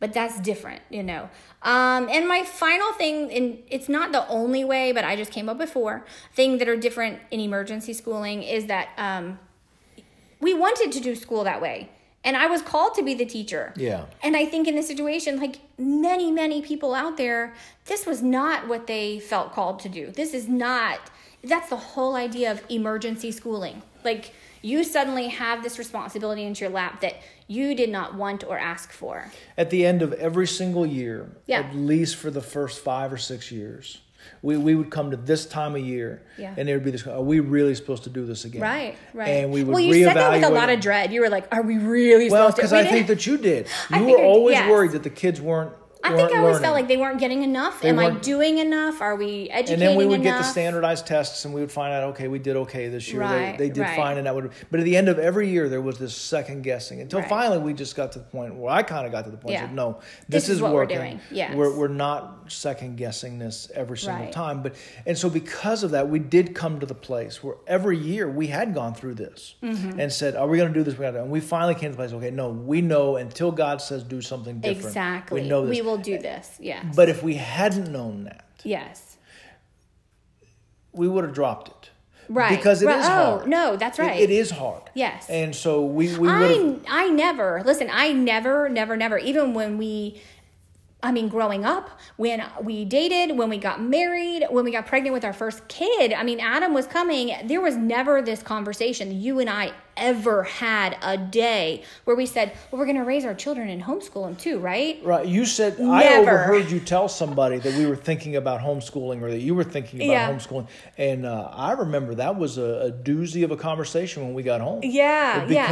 but 0.00 0.12
that's 0.14 0.40
different, 0.40 0.80
you 0.90 1.02
know. 1.02 1.28
Um, 1.62 2.08
and 2.10 2.26
my 2.26 2.42
final 2.42 2.92
thing, 2.94 3.30
and 3.30 3.58
it's 3.68 3.88
not 3.90 4.10
the 4.10 4.26
only 4.28 4.64
way, 4.64 4.92
but 4.92 5.04
I 5.04 5.14
just 5.14 5.30
came 5.30 5.48
up 5.48 5.58
with 5.58 5.70
four 5.70 6.04
things 6.34 6.58
that 6.58 6.68
are 6.68 6.76
different 6.76 7.20
in 7.30 7.38
emergency 7.38 7.92
schooling 7.92 8.42
is 8.42 8.66
that 8.66 8.88
um, 8.96 9.38
we 10.40 10.54
wanted 10.54 10.90
to 10.92 11.00
do 11.00 11.14
school 11.14 11.44
that 11.44 11.60
way. 11.60 11.90
And 12.24 12.36
I 12.36 12.46
was 12.46 12.62
called 12.62 12.94
to 12.94 13.02
be 13.02 13.14
the 13.14 13.26
teacher. 13.26 13.72
Yeah. 13.76 14.04
And 14.22 14.36
I 14.36 14.46
think 14.46 14.68
in 14.68 14.74
this 14.76 14.86
situation, 14.86 15.40
like 15.40 15.58
many, 15.78 16.30
many 16.30 16.62
people 16.62 16.94
out 16.94 17.16
there, 17.16 17.54
this 17.86 18.06
was 18.06 18.22
not 18.22 18.68
what 18.68 18.86
they 18.86 19.18
felt 19.18 19.52
called 19.52 19.80
to 19.80 19.88
do. 19.88 20.10
This 20.12 20.32
is 20.32 20.48
not, 20.48 21.00
that's 21.42 21.68
the 21.68 21.76
whole 21.76 22.14
idea 22.14 22.52
of 22.52 22.62
emergency 22.68 23.32
schooling. 23.32 23.82
Like 24.04 24.32
you 24.62 24.84
suddenly 24.84 25.28
have 25.28 25.64
this 25.64 25.78
responsibility 25.78 26.44
into 26.44 26.60
your 26.60 26.70
lap 26.70 27.00
that 27.00 27.16
you 27.48 27.74
did 27.74 27.90
not 27.90 28.14
want 28.14 28.44
or 28.44 28.56
ask 28.56 28.92
for. 28.92 29.30
At 29.58 29.70
the 29.70 29.84
end 29.84 30.00
of 30.02 30.12
every 30.12 30.46
single 30.46 30.86
year, 30.86 31.32
Yeah. 31.46 31.58
at 31.60 31.74
least 31.74 32.14
for 32.16 32.30
the 32.30 32.40
first 32.40 32.78
five 32.84 33.12
or 33.12 33.18
six 33.18 33.50
years, 33.50 34.00
we, 34.42 34.56
we 34.56 34.74
would 34.74 34.90
come 34.90 35.10
to 35.10 35.16
this 35.16 35.46
time 35.46 35.74
of 35.74 35.82
year, 35.82 36.22
Yeah. 36.36 36.54
and 36.56 36.68
there 36.68 36.76
would 36.76 36.84
be 36.84 36.90
this: 36.90 37.06
Are 37.06 37.20
we 37.22 37.40
really 37.40 37.74
supposed 37.74 38.04
to 38.04 38.10
do 38.10 38.26
this 38.26 38.44
again? 38.44 38.62
Right, 38.62 38.96
right. 39.14 39.28
And 39.28 39.52
we 39.52 39.62
would 39.64 39.74
well, 39.74 39.80
you 39.82 39.94
reevaluate. 39.94 40.04
said 40.04 40.16
that 40.16 40.32
with 40.32 40.44
a 40.44 40.50
lot 40.50 40.70
of 40.70 40.80
dread. 40.80 41.12
You 41.12 41.20
were 41.20 41.28
like, 41.28 41.52
"Are 41.54 41.62
we 41.62 41.78
really 41.78 42.30
well, 42.30 42.50
supposed 42.50 42.56
to?" 42.56 42.62
because 42.62 42.72
We 42.72 42.78
I 42.78 42.90
think 42.90 43.06
that 43.08 43.26
you 43.26 43.36
did. 43.36 43.66
You 43.90 44.04
were 44.04 44.18
always 44.18 44.54
yes. 44.54 44.70
worried 44.70 44.92
that 44.92 45.02
the 45.02 45.10
kids 45.10 45.40
weren't. 45.40 45.72
I 46.04 46.16
think 46.16 46.32
I 46.32 46.38
always 46.38 46.54
learning. 46.54 46.62
felt 46.62 46.74
like 46.74 46.88
they 46.88 46.96
weren't 46.96 47.18
getting 47.20 47.42
enough. 47.42 47.80
They 47.80 47.88
Am 47.90 47.98
I 47.98 48.10
doing 48.10 48.58
enough? 48.58 49.00
Are 49.00 49.14
we 49.16 49.48
educating 49.50 49.72
and 49.74 49.82
then 49.82 49.96
we 49.96 50.04
would 50.06 50.20
enough? 50.20 50.38
get 50.38 50.38
the 50.38 50.44
standardized 50.50 51.06
tests 51.06 51.44
and 51.44 51.54
we 51.54 51.60
would 51.60 51.70
find 51.72 51.92
out 51.94 52.02
okay 52.10 52.28
we 52.28 52.38
did 52.38 52.56
okay 52.56 52.88
this 52.88 53.08
year 53.10 53.20
Right, 53.20 53.56
they, 53.58 53.68
they 53.68 53.74
did 53.74 53.82
right. 53.82 53.96
fine 53.96 54.16
and 54.18 54.26
that 54.26 54.34
would 54.34 54.50
but 54.70 54.80
at 54.80 54.84
the 54.84 54.96
end 54.96 55.08
of 55.08 55.18
every 55.18 55.48
year 55.48 55.68
there 55.68 55.80
was 55.80 55.98
this 55.98 56.14
second 56.16 56.62
guessing 56.62 57.00
until 57.00 57.20
Right. 57.20 57.28
finally 57.28 57.58
we 57.58 57.72
just 57.72 57.94
got 57.96 58.12
to 58.12 58.18
the 58.18 58.24
point 58.24 58.54
where 58.54 58.72
i 58.72 58.82
kind 58.82 59.06
of 59.06 59.12
got 59.12 59.24
to 59.24 59.30
the 59.30 59.36
point 59.36 59.52
Yeah. 59.52 59.66
said 59.66 59.74
no 59.74 59.98
This 60.28 60.44
this, 60.44 60.48
is 60.48 60.56
is, 60.56 60.62
what 60.62 60.72
we're 60.72 60.80
working 60.80 60.96
doing. 60.98 61.20
Yes. 61.30 61.54
we're, 61.54 61.76
we're 61.76 61.88
not 61.88 62.50
second 62.52 62.96
guessing 62.96 63.38
this 63.38 63.70
every 63.74 63.96
single 63.98 64.30
time 64.30 64.62
but 64.62 64.74
and 65.06 65.16
so 65.16 65.30
because 65.30 65.82
of 65.84 65.92
that 65.92 66.08
we 66.08 66.18
did 66.18 66.54
come 66.54 66.80
to 66.80 66.86
the 66.86 66.94
place 66.94 67.42
where 67.42 67.54
every 67.66 67.96
year 67.96 68.28
we 68.28 68.48
had 68.48 68.74
gone 68.74 68.94
through 68.94 69.14
this 69.14 69.54
Mm-hmm. 69.62 70.00
and 70.00 70.12
said 70.12 70.34
are 70.36 70.46
we 70.48 70.56
going 70.58 70.72
to 70.72 70.78
do 70.78 70.82
this 70.82 70.98
we 70.98 71.06
and 71.06 71.30
we 71.30 71.40
finally 71.40 71.74
came 71.74 71.90
to 71.90 71.96
the 71.96 71.96
place 71.96 72.12
okay 72.12 72.30
no 72.30 72.48
we 72.50 72.80
know 72.80 73.16
until 73.16 73.52
god 73.52 73.80
says 73.80 74.02
do 74.02 74.20
something 74.20 74.58
different 74.60 74.86
exactly. 74.86 75.42
we 75.42 75.48
know 75.48 75.66
this 75.66 75.80
will 75.82 75.91
do 75.98 76.18
this. 76.18 76.56
Yes. 76.60 76.84
but 76.94 77.08
if 77.08 77.22
we 77.22 77.34
hadn't 77.34 77.90
known 77.92 78.24
that 78.24 78.44
yes. 78.64 79.16
we 80.92 81.08
would 81.08 81.24
have 81.24 81.34
dropped 81.34 81.68
it. 81.68 81.90
Right. 82.28 82.56
Because 82.56 82.82
it 82.82 82.86
is 82.88 82.94
Right. 82.94 83.04
Oh, 83.04 83.36
hard. 83.38 83.48
no, 83.48 83.76
that's 83.76 83.98
It- 83.98 84.02
right. 84.02 84.20
it 84.20 84.30
is 84.30 84.50
hard. 84.52 84.82
Yes. 84.94 85.28
And 85.28 85.54
so 85.54 85.84
we, 85.84 86.16
we. 86.16 86.28
I 86.28 86.76
I 86.88 87.08
never 87.08 87.62
listen. 87.64 87.88
I 87.92 88.12
never, 88.12 88.68
never, 88.68 88.96
never. 88.96 89.18
Even 89.18 89.54
when 89.54 89.76
we, 89.76 90.20
I 91.02 91.10
mean, 91.12 91.28
growing 91.28 91.64
up, 91.64 91.90
when 92.16 92.42
we 92.62 92.84
dated, 92.84 93.36
when 93.36 93.50
we 93.50 93.58
got 93.58 93.82
married, 93.82 94.46
when 94.50 94.64
we 94.64 94.70
got 94.70 94.86
pregnant 94.86 95.12
with 95.12 95.24
our 95.24 95.32
first 95.32 95.66
kid. 95.68 96.12
I 96.12 96.22
mean, 96.22 96.38
Adam 96.40 96.72
was 96.72 96.86
coming. 96.86 97.34
There 97.44 97.60
was 97.60 97.76
never 97.76 98.22
this 98.22 98.42
conversation 98.42 99.20
you 99.20 99.40
and 99.40 99.50
I 99.50 99.72
ever 99.96 100.42
had 100.44 100.96
a 101.02 101.16
day 101.16 101.82
where 102.04 102.16
we 102.16 102.26
said, 102.26 102.52
"Well, 102.70 102.78
we're 102.80 102.86
going 102.86 102.96
to 102.96 103.04
raise 103.04 103.24
our 103.24 103.34
children 103.34 103.68
and 103.68 103.82
homeschool 103.82 104.26
them 104.26 104.36
too, 104.36 104.58
right?" 104.58 104.98
Right. 105.02 105.26
You 105.26 105.44
said, 105.44 105.80
I 105.80 106.16
overheard 106.18 106.70
you 106.70 106.80
tell 106.80 107.08
somebody 107.08 107.58
that 107.58 107.74
we 107.76 107.86
were 107.86 107.96
thinking 107.96 108.36
about 108.36 108.60
homeschooling 108.60 109.22
or 109.22 109.30
that 109.30 109.40
you 109.40 109.54
were 109.54 109.64
thinking 109.64 110.00
about 110.02 110.12
Yeah. 110.12 110.32
homeschooling. 110.32 110.68
And 110.98 111.26
uh, 111.26 111.48
I 111.52 111.72
remember 111.72 112.14
that 112.16 112.36
was 112.36 112.58
a, 112.58 112.62
a 112.86 112.92
doozy 112.92 113.44
of 113.44 113.50
a 113.50 113.56
conversation 113.56 114.24
when 114.24 114.34
we 114.34 114.42
got 114.42 114.60
home. 114.60 114.80
Yeah, 114.82 115.46
yeah. 115.48 115.68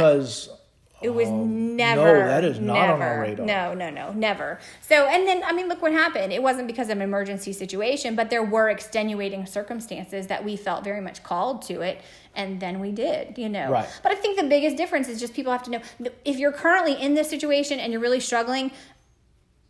It 1.01 1.09
was 1.09 1.27
Um, 1.27 1.75
never. 1.75 2.19
no, 2.19 2.27
that 2.27 2.43
is 2.43 2.59
not 2.59 2.73
never, 2.73 2.93
on 2.93 3.01
our 3.01 3.21
radar. 3.21 3.45
No, 3.45 3.73
no, 3.73 3.89
no, 3.89 4.11
never. 4.13 4.59
So, 4.81 5.07
and 5.07 5.27
then, 5.27 5.43
I 5.43 5.51
mean, 5.51 5.67
look 5.67 5.81
what 5.81 5.91
happened. 5.91 6.31
It 6.31 6.43
wasn't 6.43 6.67
because 6.67 6.89
of 6.89 6.97
an 6.97 7.01
emergency 7.01 7.53
situation, 7.53 8.15
but 8.15 8.29
there 8.29 8.43
were 8.43 8.69
extenuating 8.69 9.45
circumstances 9.47 10.27
that 10.27 10.45
we 10.45 10.55
felt 10.55 10.83
very 10.83 11.01
much 11.01 11.23
called 11.23 11.63
to 11.63 11.81
it. 11.81 12.01
And 12.35 12.59
then 12.59 12.79
we 12.79 12.91
did, 12.91 13.37
you 13.37 13.49
know. 13.49 13.71
Right. 13.71 13.89
But 14.03 14.11
I 14.11 14.15
think 14.15 14.39
the 14.39 14.47
biggest 14.47 14.77
difference 14.77 15.09
is 15.09 15.19
just 15.19 15.33
people 15.33 15.51
have 15.51 15.63
to 15.63 15.71
know 15.71 15.81
if 16.23 16.37
you're 16.37 16.51
currently 16.53 16.93
in 17.01 17.15
this 17.15 17.29
situation 17.29 17.79
and 17.79 17.91
you're 17.91 18.01
really 18.01 18.19
struggling, 18.21 18.71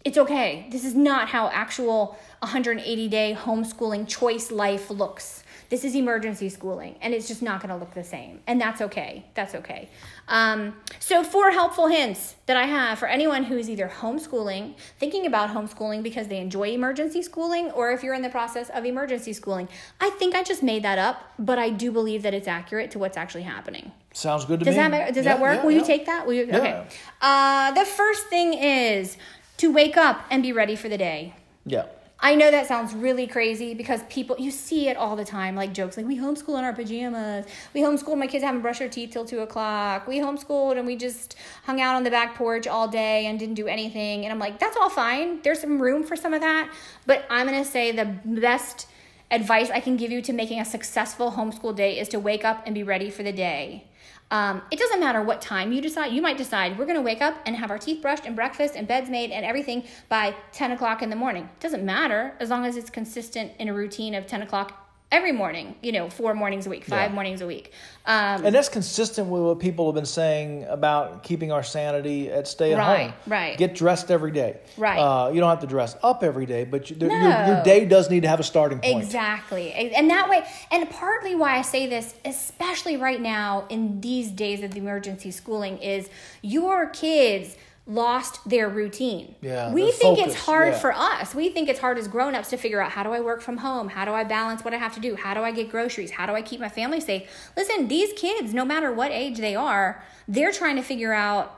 it's 0.04 0.17
okay. 0.17 0.67
This 0.72 0.84
is 0.84 0.96
not 0.96 1.30
how 1.30 1.48
actual 1.50 2.17
180 2.39 3.08
day 3.08 3.38
homeschooling 3.39 4.08
choice 4.08 4.52
life 4.52 4.89
looks. 4.89 5.41
This 5.72 5.86
is 5.86 5.96
emergency 5.96 6.50
schooling, 6.50 6.98
and 7.02 7.14
it's 7.14 7.30
just 7.30 7.42
not 7.42 7.62
going 7.62 7.70
to 7.70 7.78
look 7.78 7.94
the 7.94 8.04
same. 8.04 8.42
And 8.46 8.60
that's 8.60 8.82
okay. 8.82 9.24
That's 9.36 9.56
okay. 9.56 9.88
Um, 10.28 10.76
so, 11.00 11.24
four 11.24 11.50
helpful 11.52 11.88
hints 11.88 12.36
that 12.46 12.58
I 12.58 12.66
have 12.66 13.00
for 13.00 13.08
anyone 13.08 13.46
who 13.46 13.58
is 13.58 13.70
either 13.70 13.88
homeschooling, 13.88 14.76
thinking 15.00 15.26
about 15.26 15.50
homeschooling 15.52 16.04
because 16.04 16.28
they 16.28 16.40
enjoy 16.40 16.72
emergency 16.74 17.22
schooling, 17.22 17.72
or 17.72 17.92
if 17.94 18.04
you're 18.04 18.14
in 18.14 18.22
the 18.22 18.30
process 18.30 18.70
of 18.70 18.84
emergency 18.84 19.32
schooling. 19.32 19.70
I 20.02 20.10
think 20.10 20.36
I 20.36 20.44
just 20.44 20.62
made 20.62 20.84
that 20.84 21.00
up, 21.00 21.24
but 21.40 21.58
I 21.58 21.70
do 21.70 21.90
believe 21.90 22.22
that 22.24 22.34
it's 22.34 22.50
accurate 22.50 22.92
to 22.92 23.00
what's 23.00 23.16
actually 23.16 23.44
happening. 23.44 23.94
sounds 24.14 24.44
good 24.44 24.60
to 24.60 24.66
Does 24.66 24.76
me. 24.76 24.82
that 24.82 25.14
does 25.14 25.26
Yeah, 25.26 25.36
that 25.36 25.42
work? 25.42 25.56
yeah, 25.60 25.64
Will 25.64 25.72
you 25.72 25.86
take 25.86 26.06
that? 26.06 26.28
Will 26.28 26.34
you? 26.34 26.48
Yeah. 26.48 26.58
Okay. 26.58 26.88
Uh, 27.22 27.72
the 27.72 27.86
first 27.86 28.28
thing 28.28 28.54
is 28.56 29.16
to 29.56 29.72
wake 29.72 29.96
up 29.96 30.26
and 30.30 30.44
be 30.44 30.52
ready 30.52 30.76
for 30.76 30.90
the 30.90 30.98
day. 30.98 31.34
Yeah. 31.66 31.86
I 32.24 32.36
know 32.36 32.52
that 32.52 32.68
sounds 32.68 32.94
really 32.94 33.26
crazy 33.26 33.74
because 33.74 34.04
people 34.04 34.36
you 34.38 34.52
see 34.52 34.88
it 34.90 34.96
all 34.96 35.16
the 35.16 35.26
time, 35.26 35.56
like 35.56 35.74
jokes 35.74 35.98
like 35.98 36.06
we 36.06 36.18
homeschool 36.18 36.60
in 36.60 36.64
our 36.64 36.72
pajamas. 36.72 37.48
We 37.74 37.82
homeschooled 37.82 38.20
my 38.20 38.28
kids 38.28 38.44
haven't 38.44 38.62
brushed 38.62 38.78
their 38.78 38.90
teeth 38.90 39.10
till 39.10 39.26
two 39.26 39.40
o'clock. 39.40 40.06
We 40.08 40.20
homeschooled 40.20 40.78
and 40.78 40.86
we 40.86 40.96
just 40.96 41.36
hung 41.64 41.82
out 41.82 41.96
on 41.96 42.04
the 42.04 42.12
back 42.12 42.36
porch 42.36 42.68
all 42.68 42.88
day 42.88 43.26
and 43.26 43.40
didn't 43.40 43.56
do 43.56 43.68
anything. 43.68 44.24
And 44.24 44.32
I'm 44.32 44.38
like, 44.38 44.60
that's 44.60 44.78
all 44.78 44.90
fine. 44.90 45.42
There's 45.42 45.60
some 45.60 45.82
room 45.82 46.04
for 46.04 46.16
some 46.16 46.36
of 46.36 46.42
that. 46.42 46.72
But 47.08 47.26
I'm 47.30 47.48
gonna 47.48 47.66
say 47.66 47.92
the 47.92 48.16
best 48.24 48.88
advice 49.32 49.72
I 49.72 49.80
can 49.80 49.98
give 49.98 50.12
you 50.12 50.22
to 50.22 50.34
making 50.34 50.60
a 50.60 50.66
successful 50.66 51.32
homeschool 51.32 51.76
day 51.76 52.00
is 52.00 52.08
to 52.10 52.20
wake 52.20 52.46
up 52.46 52.62
and 52.68 52.76
be 52.76 52.84
ready 52.84 53.10
for 53.10 53.24
the 53.24 53.32
day. 53.32 53.86
Um, 54.32 54.62
it 54.72 54.80
doesn't 54.80 55.02
matter 55.02 55.22
what 55.22 55.41
time 55.41 55.74
you 55.74 55.82
decide. 55.82 56.13
You 56.13 56.22
might 56.22 56.38
decide 56.38 56.80
we're 56.80 56.86
going 56.86 56.96
to 56.96 57.02
wake 57.02 57.22
up 57.22 57.38
and 57.46 57.56
have 57.58 57.70
our 57.70 57.78
teeth 57.78 58.02
brushed 58.02 58.26
and 58.26 58.36
breakfast 58.36 58.76
and 58.76 58.88
beds 58.88 59.10
made 59.10 59.30
and 59.30 59.46
everything 59.46 59.84
by 60.08 60.34
10 60.54 60.72
o'clock 60.72 61.02
in 61.02 61.10
the 61.10 61.15
morning. 61.17 61.44
It 61.44 61.60
doesn't 61.60 61.86
matter 61.86 62.34
as 62.39 62.50
long 62.50 62.65
as 62.65 62.78
it's 62.78 62.89
consistent 62.89 63.52
in 63.60 63.67
a 63.67 63.74
routine 63.74 64.15
of 64.15 64.26
10 64.26 64.41
o'clock 64.41 64.81
every 65.12 65.34
morning, 65.34 65.76
you 65.82 65.91
know, 65.91 66.10
four 66.10 66.34
mornings 66.34 66.65
a 66.65 66.69
week, 66.69 66.86
five 66.86 67.10
Yeah. 67.12 67.15
mornings 67.15 67.41
a 67.41 67.47
week. 67.47 67.74
Um, 68.06 68.45
And 68.45 68.56
that's 68.56 68.69
consistent 68.69 69.28
with 69.28 69.41
what 69.41 69.60
people 69.60 69.86
have 69.88 69.95
been 69.95 70.06
saying 70.06 70.65
about 70.69 71.21
keeping 71.24 71.52
our 71.52 71.63
sanity 71.63 72.32
at 72.32 72.47
stay 72.47 72.71
at 72.74 72.80
Right, 72.80 73.02
home. 73.02 73.13
right. 73.28 73.39
Right. 73.50 73.58
Get 73.58 73.76
dressed 73.76 74.10
every 74.10 74.32
day. 74.32 74.58
Right. 74.78 74.97
Uh, 74.97 75.30
you 75.32 75.41
don't 75.41 75.50
have 75.50 75.60
to 75.60 75.67
dress 75.67 75.97
up 76.02 76.24
every 76.24 76.45
day, 76.45 76.63
but 76.63 76.89
you, 76.89 76.95
your, 77.00 77.12
your 77.12 77.62
day 77.63 77.86
does 77.86 78.10
need 78.10 78.21
to 78.21 78.30
have 78.30 78.39
a 78.39 78.43
starting 78.43 78.80
point. 78.80 79.04
Exactly. 79.04 79.74
And 79.74 80.10
that 80.10 80.30
way, 80.30 80.43
and 80.71 80.89
partly 80.89 81.36
why 81.36 81.58
I 81.58 81.62
say 81.62 81.88
this, 81.88 82.15
especially 82.24 82.95
right 82.95 83.19
now 83.21 83.65
in 83.69 84.00
these 84.02 84.32
days 84.32 84.63
of 84.63 84.71
the 84.71 84.80
emergency 84.80 85.32
schooling, 85.32 85.78
is 85.80 86.10
your 86.41 86.88
kids 86.88 87.58
lost 87.88 88.48
their 88.48 88.70
routine. 88.70 89.36
Yeah, 89.41 89.74
We 89.74 89.91
think 89.91 90.17
focus, 90.20 90.34
it's 90.34 90.46
hard 90.46 90.74
yeah. 90.74 90.80
for 90.80 90.94
us. 90.94 91.34
We 91.34 91.50
think 91.50 91.67
it's 91.67 91.80
hard 91.80 91.98
as 91.98 92.08
grown-ups 92.08 92.50
to 92.52 92.58
figure 92.58 92.82
out 92.82 92.91
how 92.91 93.04
do 93.04 93.12
I 93.12 93.22
work 93.22 93.41
from 93.41 93.58
home? 93.58 93.89
How 93.89 94.06
do 94.06 94.12
I 94.12 94.24
balance 94.24 94.63
what 94.63 94.74
I 94.74 94.78
have 94.78 94.94
to 94.96 95.00
do? 95.00 95.15
How 95.15 95.34
do 95.34 95.41
I 95.41 95.52
get 95.52 95.70
groceries? 95.70 96.12
How 96.12 96.26
do 96.26 96.34
I 96.34 96.41
keep 96.41 96.60
my 96.60 96.70
family 96.70 97.00
safe? 97.00 97.30
Listen, 97.58 97.88
these 97.88 98.13
kids, 98.13 98.54
no 98.54 98.63
matter 98.63 98.91
what 98.91 99.12
age 99.12 99.39
they 99.39 99.56
are, 99.56 100.04
they're 100.28 100.52
trying 100.52 100.76
to 100.76 100.84
figure 100.84 101.12
out 101.13 101.58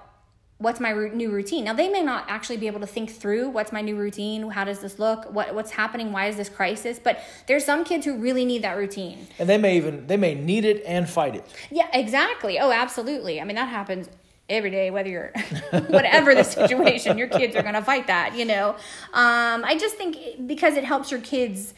what's 0.60 0.80
my 0.80 0.94
new 0.94 1.30
routine 1.30 1.66
now 1.66 1.74
they 1.74 1.90
may 1.90 2.02
not 2.02 2.24
actually 2.30 2.56
be 2.56 2.68
able 2.68 2.80
to 2.80 2.88
think 2.88 3.10
through 3.10 3.50
what's 3.50 3.74
my 3.74 3.82
new 3.82 3.98
routine 3.98 4.50
how 4.52 4.64
does 4.64 4.80
this 4.80 4.98
look 4.98 5.26
what 5.34 5.54
what's 5.54 5.72
happening 5.72 6.12
why 6.14 6.28
is 6.28 6.38
this 6.38 6.48
crisis 6.48 7.00
but 7.04 7.20
there's 7.48 7.66
some 7.66 7.84
kids 7.84 8.06
who 8.06 8.16
really 8.16 8.46
need 8.46 8.62
that 8.62 8.78
routine 8.78 9.28
And 9.40 9.50
they 9.50 9.58
may 9.58 9.76
even 9.76 10.08
they 10.08 10.16
may 10.16 10.36
need 10.36 10.64
it 10.64 10.82
and 10.86 11.10
fight 11.10 11.36
it. 11.36 11.46
yeah 11.70 11.88
exactly 11.92 12.60
oh 12.60 12.72
absolutely 12.72 13.42
i 13.42 13.44
mean 13.44 13.56
that 13.56 13.68
happens 13.68 14.08
every 14.50 14.70
day 14.70 14.92
whether 14.92 15.10
you're 15.10 15.32
whatever 15.88 16.36
the 16.36 16.44
situation 16.44 17.18
your 17.18 17.28
kids 17.28 17.56
are 17.56 17.62
going 17.62 17.74
to 17.74 17.82
fight 17.82 18.08
that 18.08 18.36
you 18.36 18.46
know 18.46 18.72
um, 19.14 19.64
i 19.64 19.78
just 19.80 19.96
think 19.96 20.48
because 20.48 20.76
it 20.76 20.84
helps 20.84 21.12
your 21.12 21.22
kids 21.22 21.74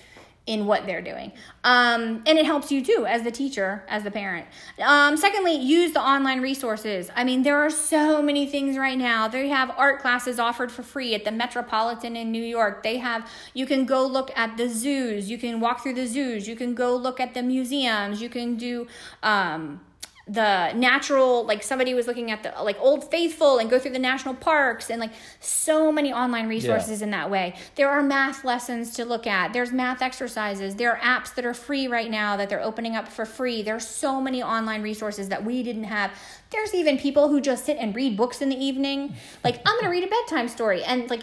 in 0.47 0.67
what 0.67 0.85
they're 0.85 1.01
doing. 1.01 1.31
Um, 1.63 2.21
and 2.27 2.37
it 2.37 2.45
helps 2.45 2.71
you 2.71 2.83
too 2.83 3.05
as 3.07 3.23
the 3.23 3.31
teacher, 3.31 3.83
as 3.87 4.03
the 4.03 4.11
parent. 4.11 4.45
Um, 4.79 5.17
secondly, 5.17 5.55
use 5.55 5.93
the 5.93 6.01
online 6.01 6.41
resources. 6.41 7.09
I 7.15 7.23
mean, 7.23 7.41
there 7.41 7.57
are 7.57 7.71
so 7.71 8.21
many 8.21 8.45
things 8.45 8.77
right 8.77 8.97
now. 8.97 9.27
They 9.27 9.49
have 9.49 9.71
art 9.75 10.01
classes 10.01 10.37
offered 10.37 10.71
for 10.71 10.83
free 10.83 11.15
at 11.15 11.25
the 11.25 11.31
Metropolitan 11.31 12.15
in 12.15 12.31
New 12.31 12.43
York. 12.43 12.83
They 12.83 12.97
have, 12.97 13.29
you 13.55 13.65
can 13.65 13.85
go 13.85 14.05
look 14.05 14.31
at 14.37 14.55
the 14.57 14.69
zoos, 14.69 15.29
you 15.29 15.39
can 15.39 15.59
walk 15.59 15.81
through 15.81 15.95
the 15.95 16.05
zoos, 16.05 16.47
you 16.47 16.55
can 16.55 16.75
go 16.75 16.95
look 16.95 17.19
at 17.19 17.33
the 17.33 17.41
museums, 17.41 18.21
you 18.21 18.29
can 18.29 18.55
do, 18.55 18.87
um, 19.23 19.81
the 20.27 20.73
natural 20.73 21.45
like 21.45 21.61
somebody 21.61 21.93
was 21.93 22.07
looking 22.07 22.31
at 22.31 22.41
the 22.41 22.51
like 22.63 22.77
old 22.79 23.09
faithful 23.11 23.59
and 23.59 23.69
go 23.69 23.77
through 23.77 23.91
the 23.91 23.99
national 23.99 24.33
parks 24.33 24.89
and 24.89 24.99
like 24.99 25.11
so 25.39 25.91
many 25.91 26.11
online 26.11 26.47
resources 26.47 26.99
yeah. 26.99 27.05
in 27.05 27.11
that 27.11 27.29
way. 27.29 27.55
There 27.75 27.89
are 27.89 28.01
math 28.01 28.43
lessons 28.43 28.93
to 28.95 29.05
look 29.05 29.27
at. 29.27 29.53
There's 29.53 29.71
math 29.71 30.01
exercises. 30.01 30.75
There 30.75 30.95
are 30.95 30.99
apps 30.99 31.35
that 31.35 31.45
are 31.45 31.53
free 31.53 31.87
right 31.87 32.09
now 32.09 32.37
that 32.37 32.49
they're 32.49 32.63
opening 32.63 32.95
up 32.95 33.07
for 33.07 33.23
free. 33.25 33.61
There's 33.61 33.87
so 33.87 34.19
many 34.19 34.41
online 34.41 34.81
resources 34.81 35.29
that 35.29 35.45
we 35.45 35.61
didn't 35.61 35.83
have. 35.83 36.11
There's 36.49 36.73
even 36.73 36.97
people 36.97 37.29
who 37.29 37.39
just 37.39 37.63
sit 37.63 37.77
and 37.77 37.95
read 37.95 38.17
books 38.17 38.41
in 38.41 38.49
the 38.49 38.57
evening. 38.57 39.15
Like 39.43 39.61
i'm 39.63 39.75
gonna 39.79 39.91
read 39.91 40.03
a 40.03 40.07
bedtime 40.07 40.47
story. 40.47 40.83
And 40.83 41.07
like 41.07 41.21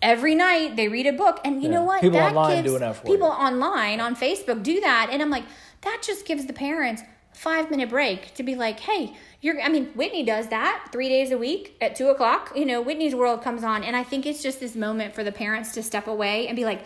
every 0.00 0.36
night 0.36 0.76
they 0.76 0.86
read 0.86 1.08
a 1.08 1.12
book. 1.12 1.40
And 1.44 1.64
you 1.64 1.68
yeah. 1.68 1.74
know 1.74 1.82
what? 1.82 2.00
People 2.00 2.20
that 2.20 2.28
online 2.28 2.62
gives, 2.62 2.78
that 2.78 3.04
people 3.04 3.26
you. 3.26 3.34
online 3.34 3.98
on 3.98 4.14
facebook 4.14 4.62
do 4.62 4.80
that. 4.82 5.08
And 5.10 5.20
i'm 5.20 5.30
like 5.30 5.44
that 5.80 6.00
just 6.04 6.26
gives 6.26 6.46
the 6.46 6.52
parents 6.52 7.02
five 7.36 7.70
minute 7.70 7.90
break 7.90 8.34
to 8.34 8.42
be 8.42 8.54
like, 8.54 8.80
hey, 8.80 9.14
you're, 9.42 9.60
I 9.60 9.68
mean, 9.68 9.86
Whitney 9.94 10.24
does 10.24 10.48
that 10.48 10.88
three 10.90 11.08
days 11.08 11.30
a 11.30 11.38
week 11.38 11.76
at 11.80 11.94
two 11.94 12.08
o'clock. 12.08 12.52
You 12.56 12.64
know, 12.64 12.80
Whitney's 12.80 13.14
World 13.14 13.42
comes 13.42 13.62
on. 13.62 13.84
And 13.84 13.94
I 13.94 14.02
think 14.02 14.24
it's 14.26 14.42
just 14.42 14.58
this 14.58 14.74
moment 14.74 15.14
for 15.14 15.22
the 15.22 15.32
parents 15.32 15.72
to 15.74 15.82
step 15.82 16.06
away 16.06 16.48
and 16.48 16.56
be 16.56 16.64
like, 16.64 16.84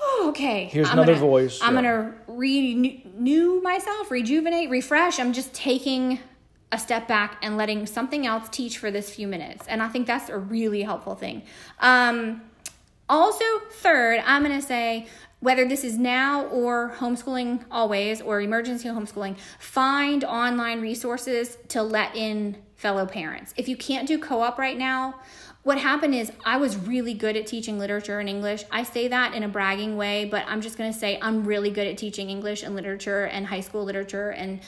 oh, 0.00 0.26
okay. 0.30 0.66
Here's 0.66 0.88
I'm 0.88 0.98
another 0.98 1.14
gonna, 1.14 1.26
voice. 1.26 1.58
I'm 1.60 1.74
yeah. 1.74 1.82
going 1.82 2.14
to 2.26 2.32
renew 2.32 3.60
myself, 3.62 4.10
rejuvenate, 4.10 4.70
refresh. 4.70 5.18
I'm 5.18 5.32
just 5.32 5.52
taking 5.52 6.20
a 6.70 6.78
step 6.78 7.08
back 7.08 7.38
and 7.42 7.56
letting 7.56 7.86
something 7.86 8.26
else 8.26 8.48
teach 8.48 8.78
for 8.78 8.90
this 8.90 9.12
few 9.12 9.26
minutes. 9.26 9.66
And 9.66 9.82
I 9.82 9.88
think 9.88 10.06
that's 10.06 10.28
a 10.28 10.38
really 10.38 10.82
helpful 10.82 11.16
thing. 11.16 11.42
Um, 11.80 12.42
also, 13.08 13.44
third, 13.70 14.22
I'm 14.24 14.44
going 14.44 14.58
to 14.58 14.66
say 14.66 15.08
whether 15.44 15.68
this 15.68 15.84
is 15.84 15.98
now 15.98 16.46
or 16.46 16.94
homeschooling 16.96 17.62
always 17.70 18.22
or 18.22 18.40
emergency 18.40 18.88
homeschooling, 18.88 19.36
find 19.58 20.24
online 20.24 20.80
resources 20.80 21.58
to 21.68 21.82
let 21.82 22.16
in 22.16 22.56
fellow 22.76 23.04
parents. 23.04 23.52
If 23.58 23.68
you 23.68 23.76
can't 23.76 24.08
do 24.08 24.18
co 24.18 24.40
op 24.40 24.58
right 24.58 24.78
now, 24.78 25.20
what 25.62 25.76
happened 25.76 26.14
is 26.14 26.32
I 26.46 26.56
was 26.56 26.78
really 26.78 27.12
good 27.12 27.36
at 27.36 27.46
teaching 27.46 27.78
literature 27.78 28.20
and 28.20 28.28
English. 28.28 28.64
I 28.70 28.84
say 28.84 29.08
that 29.08 29.34
in 29.34 29.42
a 29.42 29.48
bragging 29.48 29.98
way, 29.98 30.24
but 30.24 30.46
I'm 30.46 30.62
just 30.62 30.78
to 30.78 30.98
say 30.98 31.18
I'm 31.20 31.44
really 31.44 31.68
good 31.68 31.86
at 31.86 31.98
teaching 31.98 32.30
English 32.30 32.62
and 32.62 32.74
literature 32.74 33.24
and 33.24 33.46
high 33.46 33.60
school 33.60 33.84
literature 33.84 34.30
and 34.30 34.60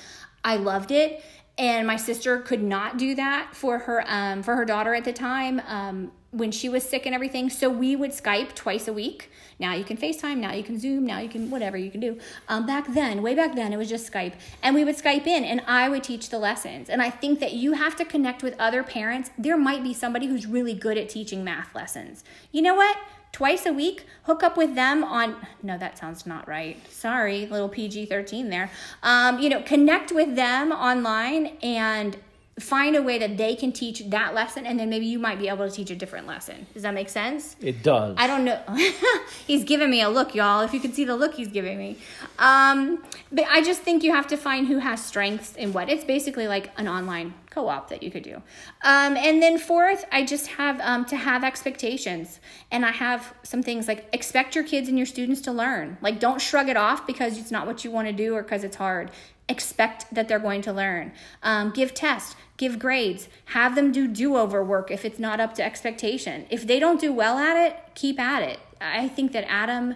I 0.45 0.57
loved 0.57 0.91
it. 0.91 1.25
And 1.59 1.87
my 1.87 1.97
sister 1.97 2.39
could 2.41 2.63
not 2.63 2.99
do 2.99 3.15
that 3.15 3.55
for 3.55 3.79
her 3.79 4.05
um, 4.07 4.43
for 4.43 4.57
her 4.57 4.65
daughter 4.65 4.95
at 4.95 5.05
the 5.05 5.13
time. 5.13 5.61
Um, 5.67 6.13
when 6.37 6.53
she 6.53 6.69
was 6.69 6.87
sick 6.87 7.07
and 7.07 7.15
everything. 7.15 7.49
So 7.49 7.71
we 7.71 7.97
would 7.97 8.11
Skype 8.11 8.55
twice 8.55 8.87
a 8.89 8.93
week. 8.93 9.31
Now 9.59 9.73
you 9.73 9.85
can 9.85 9.97
FaceTime, 9.97 10.37
now 10.37 10.53
you 10.53 10.63
can 10.63 10.79
Zoom, 10.79 11.07
now 11.07 11.19
you 11.19 11.31
can 11.31 11.51
whatever 11.51 11.79
you 11.79 11.91
can 11.91 12.01
do. 12.01 12.19
Um, 12.49 12.67
back 12.67 12.93
then, 12.93 13.23
way 13.23 13.35
back 13.35 13.55
then, 13.55 13.73
it 13.73 13.79
was 13.79 13.89
just 13.89 14.13
Skype. 14.13 14.35
And 14.63 14.75
we 14.75 14.85
would 14.85 14.97
Skype 14.99 15.27
in 15.27 15.45
and 15.45 15.63
I 15.67 15.89
would 15.89 16.05
teach 16.05 16.29
the 16.29 16.39
lessons. 16.39 16.91
And 16.91 17.01
I 17.01 17.09
think 17.09 17.41
that 17.41 17.55
you 17.55 17.73
have 17.73 17.97
to 17.97 18.05
connect 18.05 18.43
with 18.43 18.55
other 18.59 18.83
parents. 18.83 19.31
There 19.39 19.57
might 19.57 19.83
be 19.83 19.95
somebody 19.95 20.27
who's 20.27 20.47
really 20.47 20.75
good 20.75 20.99
at 20.99 21.09
teaching 21.09 21.43
math 21.43 21.75
lessons. 21.75 22.23
You 22.53 22.61
know 22.61 22.75
what? 22.75 22.99
Twice 23.37 23.67
a 23.67 23.73
week, 23.75 24.07
hook 24.23 24.43
up 24.43 24.57
with 24.57 24.75
them 24.77 25.05
on. 25.05 25.37
No, 25.63 25.77
that 25.77 25.99
sounds 25.99 26.25
not 26.25 26.49
right. 26.49 26.79
Sorry, 26.91 27.45
little 27.45 27.69
PG 27.69 28.07
13 28.07 28.49
there. 28.49 28.71
Um, 29.03 29.39
you 29.41 29.51
know, 29.51 29.61
connect 29.61 30.11
with 30.11 30.37
them 30.37 30.73
online 30.73 31.59
and 31.63 32.17
find 32.59 32.97
a 32.97 33.03
way 33.03 33.19
that 33.19 33.37
they 33.37 33.55
can 33.55 33.71
teach 33.71 34.01
that 34.09 34.33
lesson 34.33 34.65
and 34.65 34.81
then 34.81 34.89
maybe 34.89 35.05
you 35.05 35.19
might 35.19 35.39
be 35.39 35.47
able 35.47 35.69
to 35.69 35.75
teach 35.75 35.91
a 35.91 35.97
different 35.97 36.27
lesson. 36.27 36.67
Does 36.73 36.85
that 36.85 36.95
make 36.95 37.11
sense? 37.11 37.55
It 37.61 37.83
does. 37.83 38.15
I 38.19 38.27
don't 38.27 38.45
know. 38.45 38.63
he's 39.47 39.63
giving 39.63 39.91
me 39.91 40.01
a 40.01 40.09
look, 40.09 40.35
y'all. 40.35 40.63
If 40.63 40.73
you 40.73 40.81
could 40.81 40.95
see 40.95 41.05
the 41.05 41.15
look 41.17 41.35
he's 41.35 41.49
giving 41.49 41.77
me. 41.77 41.99
Um, 42.39 43.05
but 43.31 43.45
I 43.51 43.63
just 43.63 43.83
think 43.83 44.03
you 44.03 44.13
have 44.13 44.27
to 44.29 44.39
find 44.39 44.67
who 44.67 44.79
has 44.79 45.05
strengths 45.05 45.55
in 45.57 45.75
what. 45.75 45.91
It's 45.91 46.05
basically 46.05 46.49
like 46.49 46.71
an 46.79 46.89
online 46.89 47.35
co-op 47.51 47.91
that 47.91 48.03
you 48.03 48.11
could 48.11 48.23
do. 48.23 48.37
Um, 48.83 49.19
and 49.19 49.43
then 49.43 49.59
fourth, 49.59 50.07
I 50.11 50.25
just 50.25 50.47
have 50.47 50.81
um, 50.81 51.05
to 51.07 51.17
have 51.17 51.45
expectations. 51.45 52.41
And 52.71 52.87
I 52.87 52.91
have 52.91 53.35
some 53.43 53.63
things 53.63 53.87
like 53.87 54.09
expect 54.15 54.55
your 54.55 54.65
kids 54.65 54.89
and 54.89 54.97
your 54.97 55.07
students 55.07 55.43
to 55.43 55.53
learn. 55.53 55.99
Like 56.01 56.21
don't 56.21 56.41
shrug 56.41 56.71
it 56.71 56.79
off 56.79 57.07
because 57.07 57.37
it's 57.37 57.51
not 57.51 57.67
what 57.67 57.85
you 57.85 57.91
want 57.91 58.09
to 58.09 58.15
do 58.15 58.35
or 58.35 58.43
because 58.43 58.65
it's 58.65 58.77
hard 58.77 59.11
expect 59.49 60.13
that 60.15 60.29
they're 60.29 60.39
going 60.39 60.63
to 60.63 60.73
learn. 60.73 61.13
Um, 61.43 61.71
give 61.71 61.95
tests, 61.95 62.35
give 62.57 62.79
grades, 62.79 63.29
have 63.47 63.75
them 63.75 63.93
do 63.93 64.07
do 64.09 64.37
over 64.37 64.63
work 64.65 64.91
if 64.91 65.05
it's 65.05 65.19
not 65.19 65.41
up 65.41 65.55
to 65.55 65.65
expectation. 65.65 66.47
If 66.51 66.67
they 66.67 66.79
don't 66.79 67.01
do 67.01 67.13
well 67.13 67.39
at 67.39 67.57
it, 67.57 67.77
keep 67.95 68.19
at 68.19 68.43
it. 68.43 68.59
I 68.81 69.09
think 69.09 69.33
that 69.33 69.45
Adam, 69.49 69.95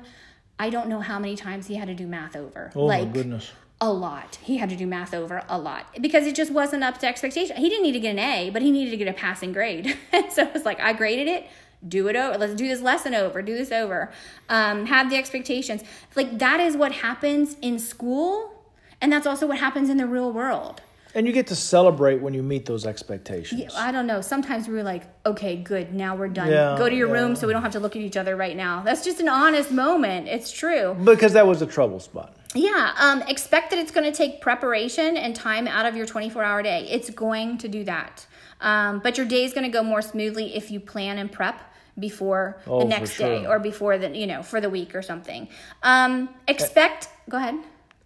I 0.58 0.70
don't 0.70 0.88
know 0.88 1.00
how 1.00 1.18
many 1.18 1.36
times 1.36 1.66
he 1.66 1.76
had 1.76 1.88
to 1.88 1.94
do 1.94 2.06
math 2.06 2.36
over. 2.36 2.70
Oh 2.74 2.86
like, 2.86 3.08
my 3.08 3.12
goodness. 3.12 3.52
A 3.82 3.90
lot. 3.90 4.38
He 4.42 4.58
had 4.58 4.68
to 4.68 4.76
do 4.76 4.86
math 4.86 5.14
over 5.14 5.42
a 5.48 5.58
lot 5.58 5.86
because 6.00 6.26
it 6.26 6.34
just 6.34 6.52
wasn't 6.52 6.84
up 6.84 6.98
to 6.98 7.06
expectation. 7.06 7.56
He 7.56 7.68
didn't 7.68 7.82
need 7.82 7.92
to 7.92 8.00
get 8.00 8.10
an 8.10 8.18
A, 8.18 8.50
but 8.50 8.60
he 8.60 8.70
needed 8.70 8.90
to 8.90 8.96
get 8.98 9.08
a 9.08 9.14
passing 9.14 9.52
grade. 9.52 9.96
so 10.30 10.50
it's 10.54 10.66
like, 10.66 10.80
I 10.80 10.92
graded 10.92 11.28
it, 11.28 11.46
do 11.88 12.08
it 12.08 12.14
over 12.14 12.36
let's 12.36 12.54
do 12.54 12.68
this 12.68 12.82
lesson 12.82 13.14
over 13.14 13.40
do 13.40 13.56
this 13.56 13.72
over 13.72 14.12
um, 14.50 14.84
have 14.84 15.08
the 15.08 15.16
expectations 15.16 15.82
like 16.14 16.38
that 16.38 16.60
is 16.60 16.76
what 16.76 16.92
happens 16.92 17.56
in 17.62 17.78
school 17.78 18.60
and 19.00 19.12
that's 19.12 19.26
also 19.26 19.46
what 19.46 19.58
happens 19.58 19.88
in 19.88 19.96
the 19.96 20.06
real 20.06 20.32
world. 20.32 20.82
And 21.14 21.26
you 21.26 21.32
get 21.32 21.48
to 21.48 21.56
celebrate 21.56 22.20
when 22.20 22.34
you 22.34 22.42
meet 22.42 22.66
those 22.66 22.86
expectations. 22.86 23.60
Yeah, 23.60 23.68
I 23.74 23.90
don't 23.90 24.06
know. 24.06 24.20
Sometimes 24.20 24.68
we're 24.68 24.84
like, 24.84 25.04
okay, 25.26 25.56
good, 25.56 25.92
now 25.92 26.14
we're 26.14 26.28
done. 26.28 26.50
Yeah, 26.50 26.76
Go 26.78 26.88
to 26.88 26.94
your 26.94 27.08
yeah. 27.08 27.14
room 27.14 27.36
so 27.36 27.46
we 27.46 27.52
don't 27.52 27.62
have 27.62 27.72
to 27.72 27.80
look 27.80 27.96
at 27.96 28.02
each 28.02 28.16
other 28.16 28.36
right 28.36 28.56
now. 28.56 28.82
That's 28.82 29.04
just 29.04 29.20
an 29.20 29.28
honest 29.28 29.72
moment. 29.72 30.28
It's 30.28 30.52
true. 30.52 30.96
Because 31.02 31.32
that 31.32 31.46
was 31.46 31.62
a 31.62 31.66
trouble 31.66 31.98
spot. 31.98 32.36
Yeah. 32.54 32.94
Um, 32.98 33.22
expect 33.22 33.70
that 33.70 33.78
it's 33.78 33.90
going 33.90 34.10
to 34.10 34.16
take 34.16 34.40
preparation 34.40 35.16
and 35.16 35.34
time 35.34 35.66
out 35.66 35.86
of 35.86 35.96
your 35.96 36.06
24 36.06 36.42
hour 36.44 36.62
day. 36.62 36.86
It's 36.88 37.10
going 37.10 37.58
to 37.58 37.68
do 37.68 37.84
that. 37.84 38.26
Um, 38.60 39.00
but 39.00 39.16
your 39.16 39.26
day 39.26 39.44
is 39.44 39.52
going 39.52 39.64
to 39.64 39.72
go 39.72 39.82
more 39.82 40.02
smoothly 40.02 40.54
if 40.54 40.70
you 40.70 40.80
plan 40.80 41.18
and 41.18 41.30
prep 41.30 41.60
before 41.98 42.60
oh, 42.66 42.80
the 42.80 42.84
next 42.84 43.18
day 43.18 43.46
or 43.46 43.58
before 43.58 43.98
the, 43.98 44.16
you 44.16 44.26
know, 44.26 44.42
for 44.42 44.60
the 44.60 44.70
week 44.70 44.94
or 44.94 45.02
something. 45.02 45.48
Um, 45.82 46.28
expect, 46.46 47.08
go 47.28 47.36
ahead 47.36 47.56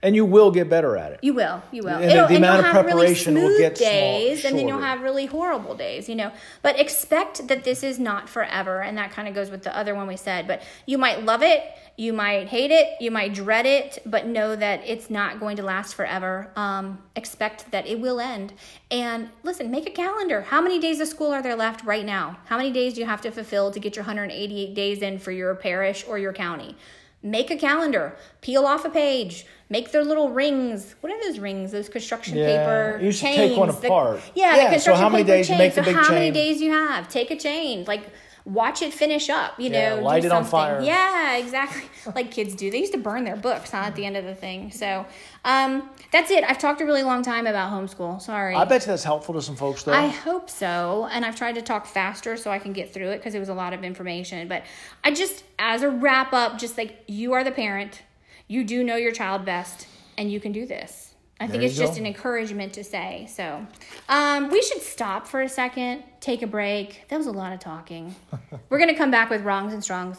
and 0.04 0.14
you 0.14 0.26
will 0.26 0.50
get 0.50 0.68
better 0.68 0.98
at 0.98 1.12
it. 1.12 1.20
You 1.22 1.32
will, 1.32 1.62
you 1.72 1.82
will. 1.82 1.96
And 1.96 2.04
It'll, 2.04 2.28
the, 2.28 2.36
amount 2.36 2.66
of 2.66 2.72
preparation 2.72 3.34
really 3.34 3.48
will 3.48 3.58
get 3.58 3.74
days, 3.74 4.42
small, 4.42 4.50
and 4.50 4.58
then 4.58 4.68
you'll 4.68 4.78
have 4.78 5.00
really 5.00 5.24
horrible 5.24 5.74
days. 5.74 6.10
You 6.10 6.14
know, 6.14 6.30
but 6.60 6.78
expect 6.78 7.48
that 7.48 7.64
this 7.64 7.82
is 7.82 7.98
not 7.98 8.28
forever, 8.28 8.82
and 8.82 8.98
that 8.98 9.12
kind 9.12 9.26
of 9.26 9.34
goes 9.34 9.50
with 9.50 9.62
the 9.62 9.74
other 9.74 9.94
one 9.94 10.06
we 10.06 10.18
said. 10.18 10.46
But 10.46 10.62
you 10.84 10.98
might 10.98 11.24
love 11.24 11.42
it, 11.42 11.64
you 11.96 12.12
might 12.12 12.48
hate 12.48 12.70
it, 12.70 13.00
you 13.00 13.10
might 13.10 13.32
dread 13.32 13.64
it, 13.64 13.98
but 14.04 14.26
know 14.26 14.54
that 14.54 14.82
it's 14.84 15.08
not 15.08 15.40
going 15.40 15.56
to 15.56 15.62
last 15.62 15.94
forever. 15.94 16.50
Um, 16.54 17.02
expect 17.16 17.70
that 17.70 17.86
it 17.86 17.98
will 17.98 18.20
end, 18.20 18.52
and 18.90 19.30
listen, 19.42 19.70
make 19.70 19.88
a 19.88 19.92
calendar. 19.92 20.42
How 20.42 20.60
many 20.60 20.78
days 20.78 21.00
of 21.00 21.08
school 21.08 21.32
are 21.32 21.42
there 21.42 21.56
left 21.56 21.82
right 21.82 22.04
now? 22.04 22.36
How 22.44 22.58
many 22.58 22.70
days 22.70 22.92
do 22.92 23.00
you 23.00 23.06
have 23.06 23.22
to 23.22 23.30
fulfill 23.30 23.70
to 23.70 23.80
get 23.80 23.96
your 23.96 24.04
188 24.04 24.74
days 24.74 25.00
in 25.00 25.18
for 25.18 25.32
your 25.32 25.54
parish 25.54 26.04
or 26.06 26.18
your 26.18 26.34
county? 26.34 26.76
make 27.24 27.50
a 27.50 27.56
calendar, 27.56 28.14
peel 28.42 28.66
off 28.66 28.84
a 28.84 28.90
page, 28.90 29.46
make 29.74 29.90
their 29.90 30.04
little 30.04 30.30
rings. 30.30 30.94
What 31.00 31.12
are 31.12 31.20
those 31.24 31.40
rings? 31.40 31.72
Those 31.72 31.88
construction 31.88 32.36
yeah, 32.36 32.46
paper 32.46 33.04
you 33.04 33.10
should 33.10 33.22
chains. 33.22 33.50
take 33.50 33.58
one 33.58 33.68
apart. 33.70 34.20
The, 34.20 34.40
yeah, 34.40 34.56
yeah, 34.56 34.64
the 34.64 34.70
construction 34.74 34.98
so 34.98 35.02
how 35.02 35.08
many 35.08 35.24
paper 35.24 35.36
days 35.36 35.48
chains. 35.48 35.58
you 35.58 35.64
make 35.64 35.74
the 35.74 35.82
so 35.82 35.86
big 35.86 35.96
how 35.96 36.08
chain? 36.08 36.14
many 36.14 36.30
days 36.30 36.60
you 36.60 36.70
have? 36.70 37.08
Take 37.08 37.32
a 37.32 37.36
chain. 37.36 37.84
Like 37.84 38.04
watch 38.44 38.82
it 38.82 38.92
finish 38.92 39.30
up, 39.30 39.58
you 39.58 39.70
yeah, 39.70 39.96
know, 39.96 40.02
light 40.02 40.20
do 40.20 40.28
it 40.28 40.30
something. 40.30 40.44
on 40.44 40.50
fire. 40.50 40.80
Yeah, 40.80 41.36
exactly. 41.38 41.82
like 42.14 42.30
kids 42.30 42.54
do. 42.54 42.70
They 42.70 42.78
used 42.78 42.92
to 42.92 42.98
burn 42.98 43.24
their 43.24 43.36
books 43.36 43.70
huh, 43.70 43.78
at 43.78 43.96
the 43.96 44.04
end 44.04 44.16
of 44.16 44.24
the 44.24 44.34
thing. 44.34 44.70
So 44.70 45.06
um, 45.44 45.88
that's 46.12 46.30
it. 46.30 46.44
I've 46.44 46.58
talked 46.58 46.80
a 46.80 46.84
really 46.84 47.02
long 47.02 47.22
time 47.22 47.46
about 47.46 47.72
homeschool. 47.72 48.20
Sorry. 48.20 48.54
I 48.54 48.64
bet 48.64 48.82
you 48.82 48.88
that's 48.88 49.02
helpful 49.02 49.34
to 49.34 49.42
some 49.42 49.56
folks, 49.56 49.82
though. 49.82 49.92
I 49.92 50.08
hope 50.08 50.50
so. 50.50 51.08
And 51.10 51.24
I've 51.24 51.36
tried 51.36 51.54
to 51.54 51.62
talk 51.62 51.86
faster 51.86 52.36
so 52.36 52.50
I 52.50 52.58
can 52.58 52.72
get 52.72 52.92
through 52.92 53.10
it 53.10 53.16
because 53.16 53.34
it 53.34 53.40
was 53.40 53.48
a 53.48 53.54
lot 53.54 53.72
of 53.72 53.82
information. 53.82 54.46
But 54.46 54.62
I 55.02 55.12
just, 55.12 55.44
as 55.58 55.82
a 55.82 55.90
wrap 55.90 56.32
up, 56.32 56.58
just 56.58 56.76
like 56.76 57.02
you 57.06 57.32
are 57.32 57.44
the 57.44 57.50
parent, 57.50 58.02
you 58.46 58.64
do 58.64 58.84
know 58.84 58.96
your 58.96 59.12
child 59.12 59.44
best, 59.44 59.86
and 60.18 60.30
you 60.30 60.40
can 60.40 60.52
do 60.52 60.66
this. 60.66 61.14
I 61.40 61.46
think 61.48 61.62
it's 61.64 61.76
just 61.76 61.98
an 61.98 62.06
encouragement 62.06 62.72
to 62.74 62.84
say. 62.84 63.26
So, 63.28 63.66
um, 64.08 64.50
we 64.50 64.62
should 64.62 64.80
stop 64.80 65.26
for 65.26 65.42
a 65.42 65.48
second, 65.48 66.04
take 66.20 66.42
a 66.42 66.46
break. 66.46 67.06
That 67.08 67.18
was 67.18 67.26
a 67.26 67.32
lot 67.32 67.52
of 67.52 67.58
talking. 67.58 68.14
We're 68.68 68.78
going 68.78 68.88
to 68.88 68.96
come 68.96 69.10
back 69.10 69.30
with 69.30 69.42
wrongs 69.42 69.72
and 69.72 69.82
strongs. 69.82 70.18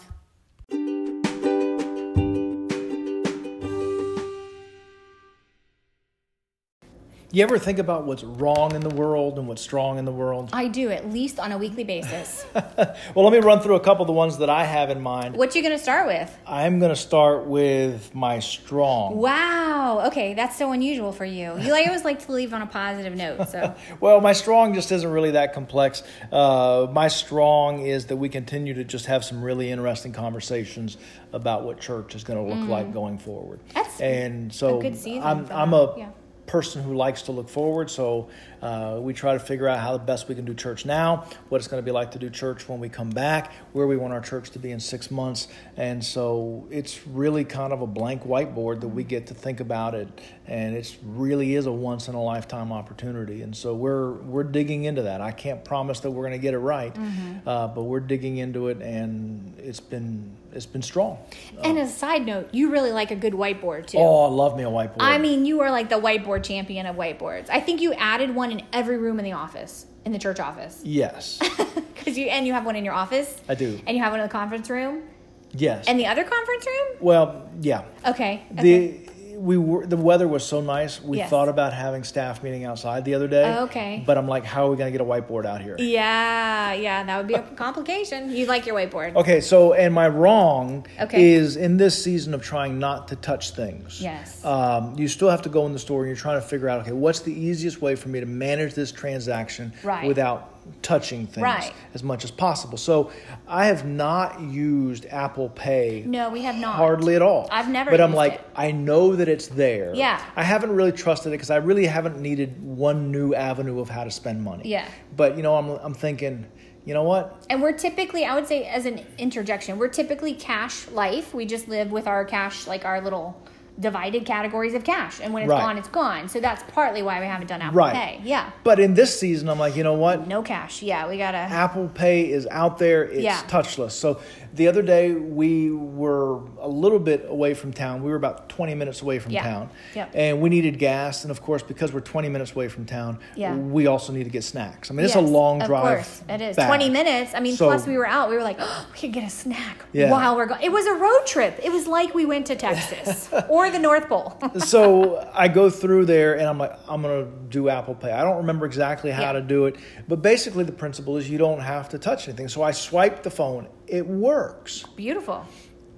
You 7.35 7.43
ever 7.43 7.59
think 7.59 7.79
about 7.79 8.05
what's 8.05 8.23
wrong 8.23 8.75
in 8.75 8.79
the 8.79 8.95
world 8.95 9.37
and 9.37 9.45
what's 9.45 9.61
strong 9.61 9.97
in 9.97 10.05
the 10.05 10.11
world? 10.13 10.51
I 10.53 10.69
do 10.69 10.89
at 10.89 11.11
least 11.11 11.37
on 11.37 11.51
a 11.51 11.57
weekly 11.57 11.83
basis. 11.83 12.45
well, 12.53 13.25
let 13.25 13.33
me 13.33 13.39
run 13.39 13.59
through 13.59 13.75
a 13.75 13.81
couple 13.81 14.03
of 14.03 14.07
the 14.07 14.13
ones 14.13 14.37
that 14.37 14.49
I 14.49 14.63
have 14.63 14.89
in 14.89 15.01
mind. 15.01 15.35
what 15.35 15.53
you 15.53 15.61
going 15.61 15.73
to 15.73 15.83
start 15.83 16.07
with? 16.07 16.33
I'm 16.47 16.79
going 16.79 16.91
to 16.91 16.95
start 16.95 17.45
with 17.45 18.15
my 18.15 18.39
strong. 18.39 19.17
Wow. 19.17 20.03
Okay, 20.07 20.33
that's 20.33 20.57
so 20.57 20.71
unusual 20.71 21.11
for 21.11 21.25
you. 21.25 21.59
You 21.59 21.73
always 21.73 22.05
like 22.05 22.25
to 22.25 22.31
leave 22.31 22.53
on 22.53 22.61
a 22.61 22.67
positive 22.67 23.17
note. 23.17 23.49
So 23.49 23.75
Well, 23.99 24.21
my 24.21 24.31
strong 24.31 24.73
just 24.73 24.89
isn't 24.93 25.11
really 25.11 25.31
that 25.31 25.51
complex. 25.51 26.03
Uh, 26.31 26.87
my 26.89 27.09
strong 27.09 27.81
is 27.81 28.05
that 28.05 28.15
we 28.15 28.29
continue 28.29 28.75
to 28.75 28.85
just 28.85 29.07
have 29.07 29.25
some 29.25 29.43
really 29.43 29.71
interesting 29.71 30.13
conversations 30.13 30.95
about 31.33 31.65
what 31.65 31.81
church 31.81 32.15
is 32.15 32.23
going 32.23 32.47
to 32.47 32.55
look 32.55 32.69
like 32.69 32.93
going 32.93 33.17
forward. 33.17 33.59
Mm. 33.59 33.73
That's 33.73 33.99
and 33.99 34.53
so 34.53 34.79
good 34.79 34.95
season 34.95 35.21
I'm, 35.21 35.51
I'm 35.51 35.73
a 35.73 35.95
yeah. 35.97 36.09
Person 36.47 36.83
who 36.83 36.93
likes 36.93 37.23
to 37.23 37.31
look 37.31 37.49
forward. 37.49 37.89
So 37.89 38.29
uh, 38.61 38.99
we 39.01 39.13
try 39.13 39.33
to 39.33 39.39
figure 39.39 39.67
out 39.67 39.79
how 39.79 39.93
the 39.93 40.03
best 40.03 40.27
we 40.27 40.35
can 40.35 40.45
do 40.45 40.53
church 40.53 40.85
now, 40.85 41.25
what 41.49 41.57
it's 41.57 41.67
going 41.67 41.81
to 41.81 41.85
be 41.85 41.91
like 41.91 42.11
to 42.11 42.19
do 42.19 42.29
church 42.29 42.69
when 42.69 42.79
we 42.79 42.89
come 42.89 43.09
back, 43.09 43.51
where 43.73 43.87
we 43.87 43.97
want 43.97 44.13
our 44.13 44.21
church 44.21 44.51
to 44.51 44.59
be 44.59 44.71
in 44.71 44.79
six 44.79 45.09
months. 45.09 45.47
And 45.77 46.03
so 46.03 46.67
it's 46.69 47.05
really 47.07 47.45
kind 47.45 47.73
of 47.73 47.81
a 47.81 47.87
blank 47.87 48.23
whiteboard 48.23 48.81
that 48.81 48.87
we 48.89 49.03
get 49.03 49.27
to 49.27 49.33
think 49.33 49.59
about 49.59 49.95
it. 49.95 50.07
And 50.47 50.75
it 50.75 50.95
really 51.03 51.55
is 51.55 51.65
a 51.65 51.71
once 51.71 52.07
in 52.07 52.15
a 52.15 52.21
lifetime 52.21 52.71
opportunity. 52.71 53.41
And 53.41 53.55
so 53.55 53.73
we're, 53.73 54.11
we're 54.13 54.43
digging 54.43 54.83
into 54.85 55.03
that. 55.03 55.21
I 55.21 55.31
can't 55.31 55.65
promise 55.65 55.99
that 56.01 56.11
we're 56.11 56.23
going 56.23 56.39
to 56.39 56.43
get 56.43 56.53
it 56.53 56.59
right, 56.59 56.93
Mm-hmm. 56.93 57.47
uh, 57.49 57.67
but 57.69 57.83
we're 57.83 57.99
digging 57.99 58.37
into 58.37 58.67
it 58.67 58.81
and 58.81 59.55
it's 59.57 59.79
been, 59.79 60.35
it's 60.55 60.65
been 60.65 60.81
strong. 60.81 61.17
And 61.63 61.77
as 61.77 61.89
a 61.89 61.93
side 61.93 62.25
note, 62.25 62.49
you 62.53 62.71
really 62.71 62.91
like 62.91 63.11
a 63.11 63.15
good 63.15 63.33
whiteboard 63.33 63.87
too. 63.87 63.97
Oh, 63.97 64.23
I 64.25 64.29
love 64.29 64.55
me 64.57 64.63
a 64.63 64.67
whiteboard. 64.67 64.95
I 64.99 65.17
mean, 65.17 65.45
you 65.45 65.61
are 65.61 65.69
like 65.71 65.89
the 65.89 65.99
whiteboard 65.99 66.43
champion 66.43 66.85
of 66.85 66.95
whiteboards. 66.95 67.49
I 67.49 67.59
think 67.59 67.81
you 67.81 67.93
added 67.93 68.33
one 68.33 68.51
in 68.51 68.61
every 68.71 68.97
room 68.97 69.19
in 69.19 69.25
the 69.25 69.33
office, 69.33 69.85
in 70.05 70.11
the 70.11 70.19
church 70.19 70.39
office. 70.39 70.81
yes, 70.83 71.39
Cuz 71.95 72.17
you 72.17 72.27
and 72.27 72.45
you 72.47 72.53
have 72.53 72.65
one 72.65 72.75
in 72.75 72.85
your 72.85 72.93
office 72.93 73.35
I 73.49 73.55
do. 73.55 73.79
and 73.85 73.97
you 73.97 74.03
have 74.03 74.11
one 74.13 74.19
in 74.21 74.25
the 74.27 74.31
conference 74.31 74.69
room 74.69 75.03
Yes. 75.51 75.85
and 75.87 75.99
the 75.99 76.05
other 76.07 76.23
conference 76.23 76.65
room? 76.65 76.97
well, 76.99 77.49
yeah. 77.61 77.83
Okay. 78.07 78.43
okay. 78.53 78.61
The 78.61 79.04
we 79.37 79.57
were 79.57 79.85
the 79.85 79.97
weather 79.97 80.27
was 80.27 80.45
so 80.45 80.61
nice. 80.61 81.01
We 81.01 81.17
Yes. 81.17 81.29
thought 81.29 81.49
about 81.49 81.73
having 81.73 82.03
staff 82.03 82.41
meeting 82.43 82.63
outside 82.65 83.05
the 83.05 83.13
other 83.15 83.27
day. 83.27 83.43
Oh, 83.57 83.63
okay. 83.65 84.03
But 84.05 84.17
I'm 84.17 84.27
like, 84.27 84.45
how 84.45 84.67
are 84.67 84.71
we 84.71 84.77
going 84.77 84.91
to 84.91 84.97
get 84.97 85.05
a 85.05 85.09
whiteboard 85.09 85.45
out 85.45 85.61
here? 85.61 85.75
yeah, 85.77 86.73
yeah, 86.73 87.03
that 87.03 87.17
would 87.17 87.27
be 87.27 87.33
a 87.33 87.41
complication. 87.41 88.29
You 88.31 88.45
like 88.45 88.65
your 88.65 88.75
whiteboard. 88.75 89.15
Okay, 89.15 89.41
so 89.41 89.73
and 89.73 89.93
my 89.93 90.07
wrong 90.07 90.85
Okay. 90.99 91.33
is 91.33 91.55
in 91.57 91.77
this 91.77 92.01
season 92.01 92.33
of 92.33 92.41
trying 92.41 92.79
not 92.79 93.07
to 93.09 93.15
touch 93.15 93.51
things. 93.51 94.01
Yes. 94.01 94.43
Um, 94.45 94.95
you 94.97 95.07
still 95.07 95.29
have 95.29 95.41
to 95.43 95.49
go 95.49 95.65
in 95.65 95.73
the 95.73 95.79
store 95.79 96.01
and 96.01 96.07
you're 96.07 96.15
trying 96.15 96.39
to 96.41 96.47
figure 96.47 96.69
out, 96.69 96.81
okay, 96.81 96.91
what's 96.93 97.19
the 97.21 97.33
easiest 97.33 97.81
way 97.81 97.95
for 97.95 98.09
me 98.09 98.19
to 98.19 98.25
manage 98.25 98.73
this 98.73 98.91
transaction 98.91 99.73
Right. 99.83 100.07
without 100.07 100.49
touching 100.81 101.25
things 101.27 101.43
Right. 101.43 101.73
as 101.93 102.03
much 102.03 102.23
as 102.23 102.31
possible. 102.31 102.77
So 102.77 103.11
I 103.47 103.65
have 103.67 103.85
not 103.85 104.39
used 104.41 105.05
Apple 105.09 105.49
Pay 105.49 106.03
No, 106.05 106.29
we 106.29 106.41
have 106.43 106.55
not. 106.55 106.75
hardly 106.75 107.15
at 107.15 107.21
all. 107.21 107.47
I've 107.51 107.69
never 107.69 107.91
But 107.91 108.01
I'm 108.01 108.13
like, 108.13 108.33
it. 108.35 108.41
I 108.55 108.71
know 108.71 109.15
that 109.15 109.27
it's 109.27 109.47
there. 109.47 109.93
Yeah. 109.95 110.19
I 110.35 110.43
haven't 110.43 110.71
really 110.75 110.91
trusted 110.91 111.31
it 111.31 111.35
because 111.35 111.49
I 111.49 111.57
really 111.57 111.85
haven't 111.87 112.19
needed 112.19 112.61
one 112.63 113.11
new 113.11 113.33
avenue 113.33 113.79
of 113.79 113.89
how 113.89 114.03
to 114.03 114.11
spend 114.11 114.43
money. 114.43 114.63
Yeah. 114.69 114.85
But 115.15 115.37
you 115.37 115.43
know, 115.43 115.55
I'm 115.55 115.69
I'm 115.69 115.93
thinking, 115.93 116.45
you 116.85 116.93
know 116.93 117.03
what? 117.03 117.45
And 117.49 117.61
we're 117.61 117.71
typically, 117.73 118.25
I 118.25 118.35
would 118.35 118.47
say, 118.47 118.65
as 118.65 118.85
an 118.85 119.01
interjection, 119.17 119.77
we're 119.79 119.87
typically 119.87 120.33
cash 120.33 120.87
life. 120.89 121.33
We 121.33 121.45
just 121.45 121.67
live 121.67 121.91
with 121.91 122.05
our 122.07 122.23
cash, 122.25 122.67
like 122.67 122.85
our 122.85 123.01
little 123.01 123.35
divided 123.79 124.25
categories 124.25 124.73
of 124.73 124.83
cash. 124.83 125.19
And 125.21 125.33
when 125.33 125.43
it's 125.43 125.49
Right. 125.49 125.59
gone, 125.59 125.77
it's 125.77 125.89
gone. 125.89 126.29
So 126.29 126.39
that's 126.39 126.63
partly 126.71 127.01
why 127.01 127.19
we 127.19 127.25
haven't 127.25 127.47
done 127.47 127.61
Apple 127.61 127.77
Right. 127.77 127.93
Pay. 127.93 128.19
Yeah. 128.23 128.49
But 128.63 128.79
in 128.79 128.93
this 128.93 129.19
season, 129.19 129.49
I'm 129.49 129.59
like, 129.59 129.75
you 129.75 129.83
know 129.83 129.93
what? 129.93 130.27
No 130.27 130.41
cash. 130.41 130.81
Yeah, 130.81 131.07
we 131.09 131.17
gotta. 131.17 131.37
Apple 131.37 131.89
Pay 131.93 132.31
is 132.31 132.47
out 132.51 132.77
there. 132.77 133.03
It's 133.03 133.21
Yeah. 133.23 133.41
touchless. 133.47 133.91
So 133.91 134.19
the 134.55 134.67
other 134.67 134.81
day 134.81 135.11
we 135.11 135.69
were 135.71 136.39
a 136.59 136.67
little 136.67 136.99
bit 136.99 137.25
away 137.27 137.53
from 137.53 137.73
town. 137.73 138.03
We 138.03 138.09
were 138.09 138.15
about 138.15 138.47
20 138.49 138.73
minutes 138.75 139.01
away 139.01 139.19
from 139.19 139.33
Yeah. 139.33 139.43
town, 139.43 139.69
Yep. 139.95 140.09
and 140.13 140.41
we 140.41 140.49
needed 140.49 140.79
gas. 140.79 141.23
And 141.23 141.31
of 141.31 141.41
course, 141.41 141.61
because 141.61 141.91
we're 141.93 141.99
20 141.99 142.29
minutes 142.29 142.53
away 142.53 142.67
from 142.69 142.85
town, 142.85 143.19
Yeah. 143.35 143.55
we 143.55 143.87
also 143.87 144.13
need 144.13 144.23
to 144.23 144.29
get 144.29 144.43
snacks. 144.43 144.89
I 144.89 144.93
mean, 144.93 145.05
it's 145.05 145.15
a 145.15 145.19
Yes, 145.21 145.29
long 145.29 145.61
of 145.61 145.67
drive. 145.67 145.83
course, 145.97 146.21
it 146.29 146.41
is 146.41 146.55
back. 146.55 146.67
twenty 146.67 146.89
minutes. 146.89 147.33
I 147.35 147.39
mean, 147.41 147.55
So- 147.55 147.67
plus 147.67 147.85
we 147.85 147.97
were 147.97 148.07
out. 148.07 148.29
We 148.29 148.35
were 148.35 148.43
like, 148.43 148.57
oh, 148.59 148.87
we 148.93 148.99
could 148.99 149.11
get 149.11 149.23
a 149.25 149.29
snack 149.29 149.85
Yeah. 149.91 150.09
while 150.11 150.35
we're 150.35 150.45
going. 150.45 150.61
It 150.63 150.71
was 150.71 150.85
a 150.85 150.93
road 150.93 151.25
trip. 151.25 151.59
It 151.63 151.71
was 151.71 151.85
like 151.87 152.13
we 152.13 152.25
went 152.25 152.45
to 152.47 152.55
Texas 152.55 153.29
or 153.49 153.69
the 153.69 153.79
North 153.79 154.07
Pole. 154.07 154.33
so 154.59 155.27
I 155.33 155.47
go 155.47 155.69
through 155.69 156.05
there 156.05 156.33
and 156.37 156.47
I'm 156.47 156.57
like, 156.57 156.73
I'm 156.87 157.01
gonna 157.01 157.25
do 157.49 157.69
Apple 157.69 157.95
Pay. 157.95 158.11
I 158.11 158.23
don't 158.23 158.37
remember 158.37 158.65
exactly 158.65 159.11
how 159.11 159.21
Yeah. 159.23 159.31
to 159.33 159.41
do 159.41 159.65
it, 159.65 159.75
but 160.07 160.21
basically 160.21 160.63
the 160.63 160.71
principle 160.71 161.17
is 161.17 161.29
you 161.29 161.37
don't 161.37 161.59
have 161.59 161.89
to 161.89 161.97
touch 161.97 162.27
anything. 162.27 162.47
So 162.47 162.63
I 162.63 162.71
swipe 162.71 163.23
the 163.23 163.29
phone. 163.31 163.67
It 163.87 164.07
works. 164.07 164.83
Beautiful. 164.95 165.45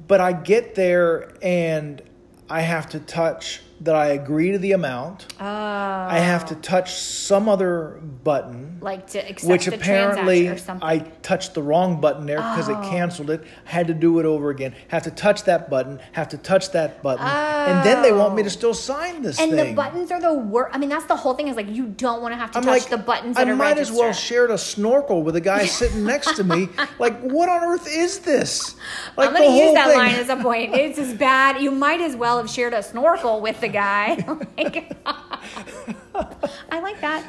But 0.08 0.22
I 0.22 0.34
get 0.34 0.76
there 0.76 1.34
and 1.42 2.02
I 2.50 2.62
have 2.62 2.90
to 2.90 3.00
touch 3.00 3.62
that 3.82 3.96
I 3.96 4.08
agree 4.08 4.52
to 4.52 4.58
the 4.58 4.72
amount. 4.72 5.28
Uh, 5.40 5.44
I 5.44 6.20
have 6.20 6.46
to 6.48 6.56
touch 6.56 6.94
some 6.94 7.48
other 7.50 8.00
button, 8.24 8.77
like 8.82 9.08
to 9.08 9.20
accept 9.20 9.50
which 9.50 9.66
the 9.66 9.76
apparently 9.76 10.44
transaction 10.46 10.54
or 10.54 10.58
something. 10.58 10.88
I 10.90 11.00
touched 11.22 11.54
the 11.54 11.62
wrong 11.62 12.00
button 12.02 12.26
there 12.26 12.38
because 12.38 12.70
Oh. 12.70 12.80
it 12.80 12.90
canceled 12.90 13.30
it. 13.30 13.44
Had 13.66 13.88
to 13.88 13.94
do 13.94 14.20
it 14.20 14.26
over 14.26 14.50
again. 14.50 14.76
Have 14.90 15.04
to 15.04 15.12
touch 15.12 15.44
that 15.44 15.70
button. 15.70 16.00
Have 16.14 16.30
to 16.30 16.38
touch 16.38 16.72
that 16.72 17.02
button, 17.02 17.26
and 17.26 17.86
then 17.86 18.02
they 18.02 18.12
want 18.12 18.36
me 18.36 18.44
to 18.44 18.48
oh. 18.48 18.50
still 18.50 18.74
sign 18.74 19.22
this 19.22 19.38
thing. 19.38 19.50
and 19.50 19.58
thing. 19.58 19.70
the 19.70 19.76
buttons 19.76 20.12
are 20.12 20.22
the 20.22 20.34
worst. 20.34 20.76
I 20.76 20.78
mean, 20.78 20.90
that's 20.90 21.06
the 21.06 21.16
whole 21.16 21.34
thing. 21.34 21.48
Is 21.48 21.56
like 21.56 21.70
you 21.70 21.88
don't 21.88 22.22
want 22.22 22.34
to 22.34 22.38
have 22.38 22.52
to 22.52 22.58
I'm 22.60 22.64
touch 22.64 22.82
like, 22.82 22.90
the 22.90 22.98
buttons 22.98 23.38
I 23.38 23.46
might 23.46 23.78
as 23.78 23.92
well 23.92 24.14
shared 24.14 24.52
a 24.52 24.58
snorkel 24.58 25.24
with 25.24 25.36
a 25.36 25.42
guy 25.42 25.66
sitting 25.80 26.04
next 26.04 26.36
to 26.36 26.44
me. 26.44 26.70
Like, 27.00 27.20
what 27.22 27.50
on 27.50 27.64
earth 27.64 27.88
is 27.88 28.20
this? 28.20 28.76
Like 29.16 29.30
I'm 29.30 29.36
going 29.36 29.50
to 29.52 29.58
use 29.58 29.74
that 29.74 29.88
thing- 29.88 29.98
line 29.98 30.16
as 30.16 30.30
a 30.30 30.36
point. 30.38 30.76
It's 30.76 31.00
as 31.00 31.14
bad. 31.14 31.62
You 31.62 31.72
might 31.72 32.02
as 32.02 32.16
well 32.16 32.38
have 32.38 32.50
shared 32.50 32.74
a 32.74 32.84
snorkel 32.84 33.42
with 33.42 33.60
the 33.62 33.68
guy. 33.68 34.18
Oh 34.28 34.42
like- 34.58 34.92
I 36.72 36.80
like 36.80 37.00
that. 37.02 37.24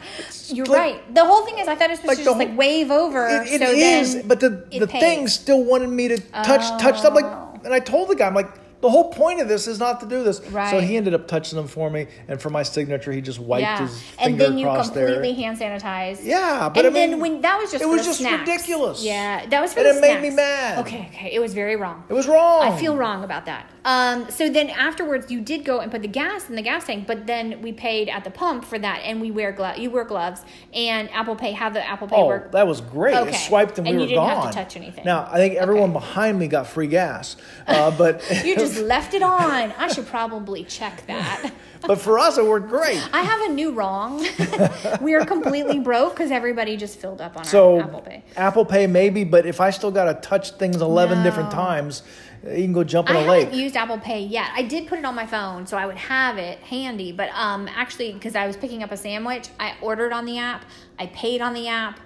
You're 0.48 0.66
like- 0.66 0.78
right. 0.78 1.14
The 1.14 1.24
whole 1.24 1.44
thing 1.44 1.58
is, 1.58 1.68
I 1.68 1.74
thought 1.74 1.86
it 1.90 1.90
was 1.90 2.00
supposed 2.00 2.18
like 2.18 2.24
to 2.24 2.24
just 2.24 2.38
like 2.38 2.56
wave 2.56 2.90
over. 2.90 3.26
It, 3.28 3.48
it 3.48 3.60
so 3.60 3.68
is, 3.70 4.22
but 4.26 4.40
the 4.40 4.50
the 4.70 4.86
pays. 4.86 5.00
thing 5.00 5.28
still 5.28 5.62
wanted 5.64 5.88
me 5.90 6.08
to 6.08 6.18
touch 6.18 6.62
touch 6.80 7.02
them. 7.02 7.14
Like, 7.14 7.24
Oh. 7.26 7.60
and 7.64 7.74
I 7.74 7.80
told 7.80 8.08
the 8.08 8.14
guy, 8.14 8.26
I'm 8.26 8.34
like, 8.34 8.50
the 8.80 8.90
whole 8.90 9.10
point 9.12 9.40
of 9.40 9.48
this 9.48 9.66
is 9.66 9.78
not 9.78 10.00
to 10.00 10.06
do 10.06 10.22
this. 10.22 10.38
So 10.70 10.80
he 10.80 10.96
ended 10.96 11.14
up 11.14 11.26
touching 11.26 11.56
them 11.56 11.66
for 11.66 11.90
me, 11.90 12.06
and 12.28 12.40
for 12.40 12.50
my 12.50 12.62
signature, 12.62 13.10
he 13.12 13.20
just 13.20 13.38
wiped 13.40 13.62
yeah, 13.62 13.80
his 13.80 14.02
finger 14.02 14.22
and 14.30 14.40
then 14.40 14.58
you 14.58 14.66
completely 14.66 15.32
there. 15.32 15.34
hand 15.34 15.58
sanitize. 15.58 16.24
Yeah, 16.24 16.68
but 16.72 16.86
and 16.86 16.96
I 16.96 17.00
then 17.00 17.20
when 17.20 17.40
that 17.40 17.58
was 17.58 17.72
just 17.72 17.82
it 17.82 17.88
was 17.88 18.04
just 18.04 18.20
snacks. 18.20 18.48
ridiculous. 18.48 19.02
Yeah, 19.04 19.46
that 19.46 19.60
was 19.60 19.72
for 19.74 19.80
And 19.80 19.88
it 19.88 20.00
made 20.00 20.22
me 20.22 20.30
mad. 20.30 20.78
Okay, 20.80 21.08
okay, 21.12 21.30
it 21.32 21.40
was 21.40 21.54
very 21.54 21.76
wrong. 21.76 22.04
It 22.08 22.12
was 22.14 22.28
wrong. 22.28 22.62
I 22.62 22.78
feel 22.78 22.96
wrong 22.96 23.24
about 23.24 23.46
that. 23.46 23.68
Um, 23.84 24.30
so 24.30 24.48
then 24.50 24.68
afterwards, 24.70 25.30
you 25.30 25.40
did 25.40 25.64
go 25.64 25.80
and 25.80 25.90
put 25.90 26.02
the 26.02 26.08
gas 26.08 26.48
in 26.50 26.56
the 26.56 26.62
gas 26.62 26.84
tank, 26.86 27.06
but 27.06 27.26
then 27.26 27.62
we 27.62 27.72
paid 27.72 28.08
at 28.08 28.22
the 28.24 28.30
pump 28.30 28.64
for 28.64 28.78
that, 28.78 29.00
and 29.04 29.20
we 29.20 29.30
wear 29.30 29.50
gloves. 29.50 29.78
You 29.78 29.90
wear 29.90 30.04
gloves, 30.04 30.42
and 30.74 31.10
Apple 31.10 31.36
Pay 31.36 31.52
have 31.52 31.74
the 31.74 31.86
Apple 31.86 32.06
Pay 32.06 32.16
Oh, 32.16 32.26
work. 32.26 32.52
that 32.52 32.66
was 32.66 32.80
great. 32.80 33.14
Okay. 33.16 33.30
It 33.30 33.34
swiped 33.34 33.78
and 33.78 33.86
we 33.86 33.90
And 33.92 34.00
were 34.00 34.06
didn't 34.06 34.18
gone. 34.18 34.42
have 34.42 34.50
to 34.50 34.54
touch 34.54 34.76
anything. 34.76 35.04
Now, 35.04 35.26
I 35.30 35.36
think 35.38 35.54
everyone 35.54 35.92
behind 35.92 36.38
me 36.38 36.48
got 36.48 36.66
free 36.66 36.86
gas, 36.86 37.36
uh, 37.66 37.90
but 37.96 38.22
You 38.44 38.56
just 38.56 38.67
left 38.76 39.14
it 39.14 39.22
on. 39.22 39.72
I 39.78 39.88
should 39.88 40.06
probably 40.06 40.64
check 40.64 41.06
that. 41.06 41.52
but 41.86 41.98
for 42.00 42.18
us, 42.18 42.36
it 42.36 42.44
worked 42.44 42.68
great. 42.68 43.00
I 43.14 43.22
have 43.22 43.48
a 43.50 43.52
new 43.52 43.70
wrong. 43.72 44.26
we 45.00 45.14
are 45.14 45.24
completely 45.24 45.78
broke 45.78 46.14
because 46.14 46.30
everybody 46.30 46.76
just 46.76 46.98
filled 47.00 47.20
up 47.20 47.36
on 47.36 47.44
So 47.44 47.76
our 47.78 47.84
Apple 47.84 48.00
Pay. 48.02 48.24
Apple 48.36 48.64
Pay 48.64 48.86
maybe, 48.86 49.24
but 49.24 49.46
if 49.46 49.60
I 49.60 49.70
still 49.70 49.90
got 49.90 50.04
to 50.04 50.14
touch 50.28 50.50
things 50.52 50.76
eleven 50.82 51.18
No. 51.18 51.24
different 51.24 51.50
times, 51.50 52.02
you 52.44 52.62
can 52.64 52.72
go 52.72 52.84
jump 52.84 53.08
in 53.10 53.16
I 53.16 53.20
a 53.22 53.26
lake. 53.28 53.44
haven't 53.46 53.58
used 53.58 53.76
Apple 53.76 53.98
Pay 53.98 54.20
yet. 54.22 54.50
I 54.54 54.62
did 54.62 54.86
put 54.86 54.98
it 54.98 55.04
on 55.04 55.14
my 55.14 55.26
phone, 55.26 55.66
so 55.66 55.76
I 55.76 55.86
would 55.86 55.96
have 55.96 56.36
it 56.38 56.58
handy. 56.60 57.12
But 57.12 57.30
um, 57.34 57.68
actually, 57.74 58.12
because 58.12 58.36
I 58.36 58.46
was 58.46 58.56
picking 58.56 58.82
up 58.82 58.92
a 58.92 58.96
sandwich, 58.96 59.48
I 59.58 59.74
ordered 59.80 60.12
on 60.12 60.24
the 60.24 60.38
app. 60.38 60.64
I 60.98 61.06
paid 61.06 61.40
on 61.40 61.54
the 61.54 61.68
app. 61.68 61.98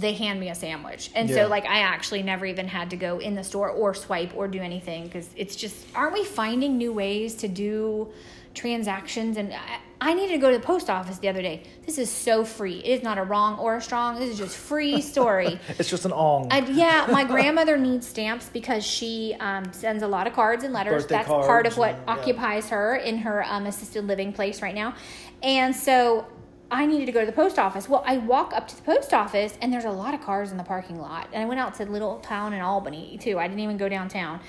They 0.00 0.12
hand 0.14 0.40
me 0.40 0.48
a 0.50 0.54
sandwich, 0.54 1.10
and 1.14 1.28
Yeah. 1.28 1.36
so 1.36 1.48
like 1.48 1.64
I 1.66 1.80
actually 1.80 2.22
never 2.22 2.46
even 2.46 2.66
had 2.68 2.90
to 2.90 2.96
go 2.96 3.18
in 3.18 3.34
the 3.34 3.44
store 3.44 3.70
or 3.70 3.94
swipe 3.94 4.32
or 4.34 4.48
do 4.48 4.60
anything 4.60 5.04
because 5.04 5.28
it's 5.36 5.54
just 5.56 5.76
aren't 5.94 6.14
we 6.14 6.24
finding 6.24 6.76
new 6.78 6.92
ways 6.92 7.34
to 7.36 7.48
do 7.48 8.08
transactions? 8.54 9.36
And 9.36 9.52
I, 9.52 9.78
I 10.00 10.14
needed 10.14 10.32
to 10.34 10.38
go 10.38 10.50
to 10.50 10.58
the 10.58 10.64
post 10.64 10.88
office 10.90 11.18
the 11.18 11.28
other 11.28 11.42
day. 11.42 11.62
This 11.86 11.98
is 11.98 12.10
so 12.10 12.44
free. 12.44 12.78
It 12.78 12.98
is 12.98 13.02
not 13.02 13.18
a 13.18 13.22
wrong 13.22 13.58
or 13.58 13.76
a 13.76 13.80
strong. 13.80 14.18
This 14.18 14.30
is 14.30 14.38
just 14.38 14.56
free 14.56 15.00
story. 15.12 15.58
it's 15.78 15.88
just 15.90 16.04
an 16.04 16.12
ong. 16.12 16.48
I, 16.50 16.58
yeah, 16.60 17.06
my 17.10 17.24
grandmother 17.34 17.76
needs 17.76 18.06
stamps 18.06 18.48
because 18.52 18.84
she 18.84 19.34
um, 19.40 19.72
sends 19.72 20.02
a 20.02 20.08
lot 20.08 20.26
of 20.26 20.32
cards 20.32 20.64
and 20.64 20.72
letters. 20.72 21.02
Birthday 21.04 21.16
That's 21.16 21.28
part 21.28 21.66
of 21.66 21.76
what 21.76 21.94
and- 21.94 22.02
yeah. 22.06 22.12
occupies 22.14 22.68
her 22.70 22.96
in 22.96 23.18
her 23.18 23.44
um, 23.44 23.66
assisted 23.66 24.06
living 24.06 24.32
place 24.32 24.62
right 24.62 24.74
now. 24.74 24.94
And 25.42 25.74
so 25.74 26.26
I 26.70 26.86
needed 26.86 27.06
to 27.06 27.12
go 27.12 27.20
to 27.20 27.26
the 27.26 27.32
post 27.32 27.58
office. 27.58 27.88
Well, 27.88 28.02
I 28.06 28.18
walk 28.18 28.52
up 28.52 28.66
to 28.68 28.76
the 28.76 28.82
post 28.82 29.12
office 29.12 29.56
and 29.60 29.72
there's 29.72 29.84
a 29.84 29.90
lot 29.90 30.14
of 30.14 30.22
cars 30.22 30.50
in 30.50 30.56
the 30.56 30.64
parking 30.64 30.98
lot. 30.98 31.28
And 31.32 31.42
I 31.42 31.46
went 31.46 31.60
out 31.60 31.74
to 31.74 31.84
little 31.84 32.18
town 32.20 32.52
in 32.52 32.60
Albany 32.60 33.18
too. 33.18 33.38
I 33.38 33.46
didn't 33.46 33.60
even 33.60 33.76
go 33.76 33.88
downtown. 33.88 34.40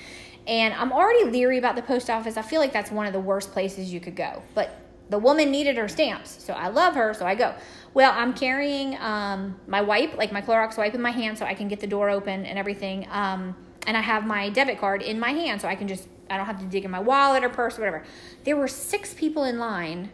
And 0.46 0.74
I'm 0.74 0.92
already 0.92 1.24
leery 1.24 1.58
about 1.58 1.76
the 1.76 1.82
post 1.82 2.08
office. 2.08 2.36
I 2.36 2.42
feel 2.42 2.60
like 2.60 2.72
that's 2.72 2.90
one 2.90 3.06
of 3.06 3.12
the 3.12 3.20
worst 3.20 3.52
places 3.52 3.92
you 3.92 4.00
could 4.00 4.16
go. 4.16 4.42
But 4.54 4.80
the 5.08 5.18
woman 5.18 5.50
needed 5.50 5.76
her 5.76 5.88
stamps, 5.88 6.42
so 6.42 6.52
I 6.52 6.68
love 6.68 6.94
her, 6.94 7.14
so 7.14 7.26
I 7.26 7.36
go. 7.36 7.54
Well, 7.94 8.12
I'm 8.14 8.32
carrying 8.32 8.96
um, 8.98 9.58
my 9.68 9.80
wipe, 9.80 10.16
like 10.16 10.32
my 10.32 10.42
Clorox 10.42 10.76
wipe, 10.76 10.94
in 10.94 11.00
my 11.00 11.12
hand, 11.12 11.38
so 11.38 11.46
I 11.46 11.54
can 11.54 11.68
get 11.68 11.80
the 11.80 11.86
door 11.86 12.10
open 12.10 12.44
and 12.44 12.58
everything. 12.58 13.06
Um, 13.10 13.56
and 13.86 13.96
I 13.96 14.00
have 14.00 14.26
my 14.26 14.48
debit 14.50 14.80
card 14.80 15.02
in 15.02 15.20
my 15.20 15.30
hand, 15.30 15.60
so 15.60 15.68
I 15.68 15.76
can 15.76 15.86
just 15.86 16.08
I 16.28 16.36
don't 16.36 16.46
have 16.46 16.58
to 16.58 16.64
dig 16.64 16.84
in 16.84 16.90
my 16.90 16.98
wallet 16.98 17.44
or 17.44 17.48
purse 17.48 17.78
or 17.78 17.82
whatever. 17.82 18.04
There 18.42 18.56
were 18.56 18.66
six 18.66 19.14
people 19.14 19.44
in 19.44 19.58
line, 19.58 20.10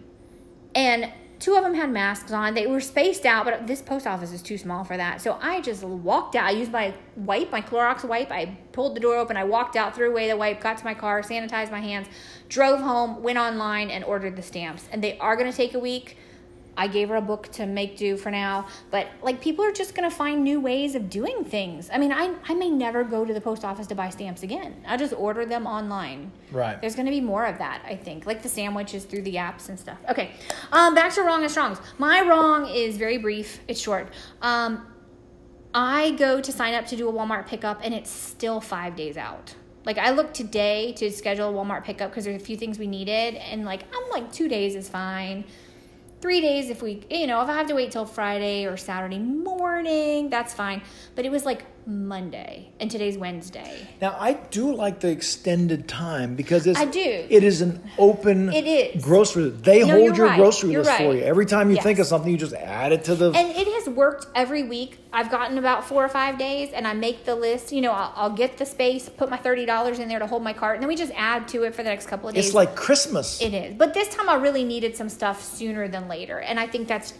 and 0.74 1.10
two 1.42 1.56
of 1.56 1.64
them 1.64 1.74
had 1.74 1.90
masks 1.90 2.30
on. 2.30 2.54
They 2.54 2.68
were 2.68 2.80
spaced 2.80 3.26
out, 3.26 3.44
but 3.44 3.66
this 3.66 3.82
post 3.82 4.06
office 4.06 4.30
is 4.30 4.42
too 4.42 4.56
small 4.56 4.84
for 4.84 4.96
that. 4.96 5.20
So 5.20 5.38
I 5.42 5.60
just 5.60 5.82
walked 5.82 6.36
out. 6.36 6.44
I 6.44 6.50
used 6.52 6.70
my 6.70 6.94
wipe, 7.16 7.50
my 7.50 7.60
Clorox 7.60 8.04
wipe. 8.04 8.30
I 8.30 8.56
pulled 8.70 8.94
the 8.94 9.00
door 9.00 9.16
open. 9.16 9.36
I 9.36 9.42
walked 9.42 9.74
out, 9.74 9.92
threw 9.92 10.08
away 10.08 10.28
the 10.28 10.36
wipe, 10.36 10.60
got 10.60 10.78
to 10.78 10.84
my 10.84 10.94
car, 10.94 11.20
sanitized 11.20 11.72
my 11.72 11.80
hands, 11.80 12.06
drove 12.48 12.78
home, 12.80 13.24
went 13.24 13.38
online, 13.38 13.90
and 13.90 14.04
ordered 14.04 14.36
the 14.36 14.42
stamps. 14.42 14.88
And 14.92 15.02
they 15.02 15.18
are 15.18 15.34
going 15.34 15.50
to 15.50 15.56
take 15.56 15.74
a 15.74 15.80
week. 15.80 16.16
I 16.76 16.86
gave 16.86 17.10
her 17.10 17.16
a 17.16 17.22
book 17.22 17.50
to 17.52 17.66
make 17.66 17.98
do 17.98 18.16
for 18.16 18.30
now, 18.30 18.66
but 18.90 19.06
like 19.22 19.40
people 19.40 19.64
are 19.64 19.72
just 19.72 19.94
to 20.08 20.14
find 20.14 20.42
new 20.42 20.58
ways 20.58 20.94
of 20.94 21.10
doing 21.10 21.44
things. 21.44 21.90
I 21.92 21.98
mean, 21.98 22.12
I, 22.12 22.34
I 22.48 22.54
may 22.54 22.70
never 22.70 23.04
go 23.04 23.24
to 23.24 23.34
the 23.34 23.40
post 23.40 23.64
office 23.64 23.86
to 23.88 23.94
buy 23.94 24.08
stamps 24.08 24.42
again. 24.42 24.82
I'll 24.86 24.98
just 24.98 25.12
order 25.12 25.44
them 25.44 25.66
online. 25.66 26.32
Right. 26.50 26.80
There's 26.80 26.94
to 27.06 27.12
be 27.12 27.20
more 27.20 27.44
of 27.44 27.58
that, 27.58 27.82
I 27.86 27.96
think, 27.96 28.24
like 28.26 28.42
the 28.42 28.48
sandwiches 28.48 29.04
through 29.04 29.22
the 29.22 29.34
apps 29.34 29.68
and 29.68 29.78
stuff. 29.78 29.98
Okay, 30.08 30.32
um, 30.72 30.94
back 30.94 31.12
to 31.14 31.22
wrong 31.22 31.42
and 31.42 31.50
strongs. 31.50 31.78
My 31.98 32.22
wrong 32.22 32.66
is 32.66 32.96
very 32.96 33.18
brief. 33.18 33.60
It's 33.68 33.80
short. 33.80 34.08
Um, 34.40 34.86
I 35.74 36.12
go 36.12 36.40
to 36.40 36.52
sign 36.52 36.74
up 36.74 36.86
to 36.86 36.96
do 36.96 37.08
a 37.08 37.12
Walmart 37.12 37.46
pickup, 37.46 37.80
and 37.84 37.92
it's 37.92 38.10
still 38.10 38.60
five 38.60 38.96
days 38.96 39.16
out. 39.16 39.54
Like 39.84 39.98
I 39.98 40.10
looked 40.10 40.34
today 40.34 40.92
to 40.94 41.10
schedule 41.10 41.50
a 41.50 41.52
Walmart 41.52 41.84
pickup 41.84 42.10
because 42.10 42.24
there's 42.24 42.40
a 42.40 42.44
few 42.44 42.56
things 42.56 42.78
we 42.78 42.86
needed, 42.86 43.34
and 43.34 43.64
like 43.66 43.82
I'm 43.94 44.10
like 44.10 44.32
two 44.32 44.48
days 44.48 44.74
is 44.74 44.88
fine 44.88 45.44
three 46.22 46.40
days 46.40 46.70
if 46.70 46.80
we 46.80 47.02
you 47.10 47.26
know 47.26 47.42
if 47.42 47.48
i 47.48 47.54
have 47.54 47.66
to 47.66 47.74
wait 47.74 47.90
till 47.90 48.06
friday 48.06 48.64
or 48.64 48.76
saturday 48.76 49.18
morning 49.18 50.30
that's 50.30 50.54
fine. 50.54 50.82
But 51.14 51.24
it 51.24 51.30
was 51.30 51.44
like 51.44 51.64
monday 51.86 52.68
and 52.80 52.90
today's 52.90 53.18
wednesday 53.18 53.86
Now 54.00 54.16
I 54.18 54.34
do 54.34 54.74
like 54.74 55.00
the 55.00 55.08
extended 55.08 55.88
time 55.88 56.34
because 56.36 56.66
it's 56.66 56.78
I 56.78 56.84
do. 56.84 57.26
It 57.28 57.42
is 57.44 57.60
an 57.60 57.82
open 57.98 58.52
It 58.52 58.66
is. 58.66 59.02
grocery. 59.04 59.50
They 59.50 59.80
No, 59.80 59.96
hold 59.98 60.16
your 60.16 60.26
right. 60.28 60.38
grocery 60.38 60.70
You're 60.72 60.82
list 60.84 60.96
for 60.98 61.14
you. 61.14 61.22
Every 61.22 61.46
time 61.46 61.68
you 61.70 61.76
Yes. 61.76 61.84
think 61.84 61.98
of 61.98 62.06
something, 62.06 62.30
you 62.30 62.38
just 62.38 62.54
add 62.54 62.92
it 62.92 63.04
to 63.04 63.14
the. 63.14 63.30
and 63.32 63.48
it 63.50 63.66
has 63.66 63.88
worked 63.88 64.26
every 64.34 64.62
week 64.62 64.98
i've 65.12 65.30
gotten 65.30 65.58
about 65.58 65.84
four 65.84 66.04
or 66.04 66.08
five 66.08 66.38
days 66.38 66.70
and 66.72 66.86
i 66.86 66.92
make 66.94 67.24
the 67.24 67.34
list 67.34 67.70
you 67.72 67.80
know 67.82 67.92
i'll, 67.92 68.12
I'll 68.16 68.30
get 68.30 68.56
the 68.56 68.64
space 68.64 69.08
put 69.08 69.28
my 69.30 69.36
$30 69.36 69.98
in 69.98 70.08
there 70.08 70.18
to 70.18 70.26
hold 70.26 70.42
my 70.42 70.52
cart 70.54 70.74
and 70.76 70.82
then 70.82 70.88
we 70.88 70.96
just 70.96 71.12
add 71.16 71.48
to 71.48 71.64
it 71.64 71.74
for 71.74 71.82
the 71.82 71.90
next 71.90 72.06
couple 72.06 72.28
of 72.28 72.34
days 72.34 72.46
it's 72.46 72.54
like 72.54 72.74
Christmas. 72.76 73.40
It 73.42 73.52
is. 73.54 73.74
But 73.76 73.92
this 73.94 74.08
time 74.08 74.28
I 74.28 74.36
really 74.36 74.64
needed 74.64 74.96
some 74.96 75.08
stuff 75.08 75.42
sooner 75.44 75.86
than 75.88 76.08
later. 76.08 76.38
And 76.40 76.58
I 76.58 76.66
think 76.66 76.88
that's 76.88 77.12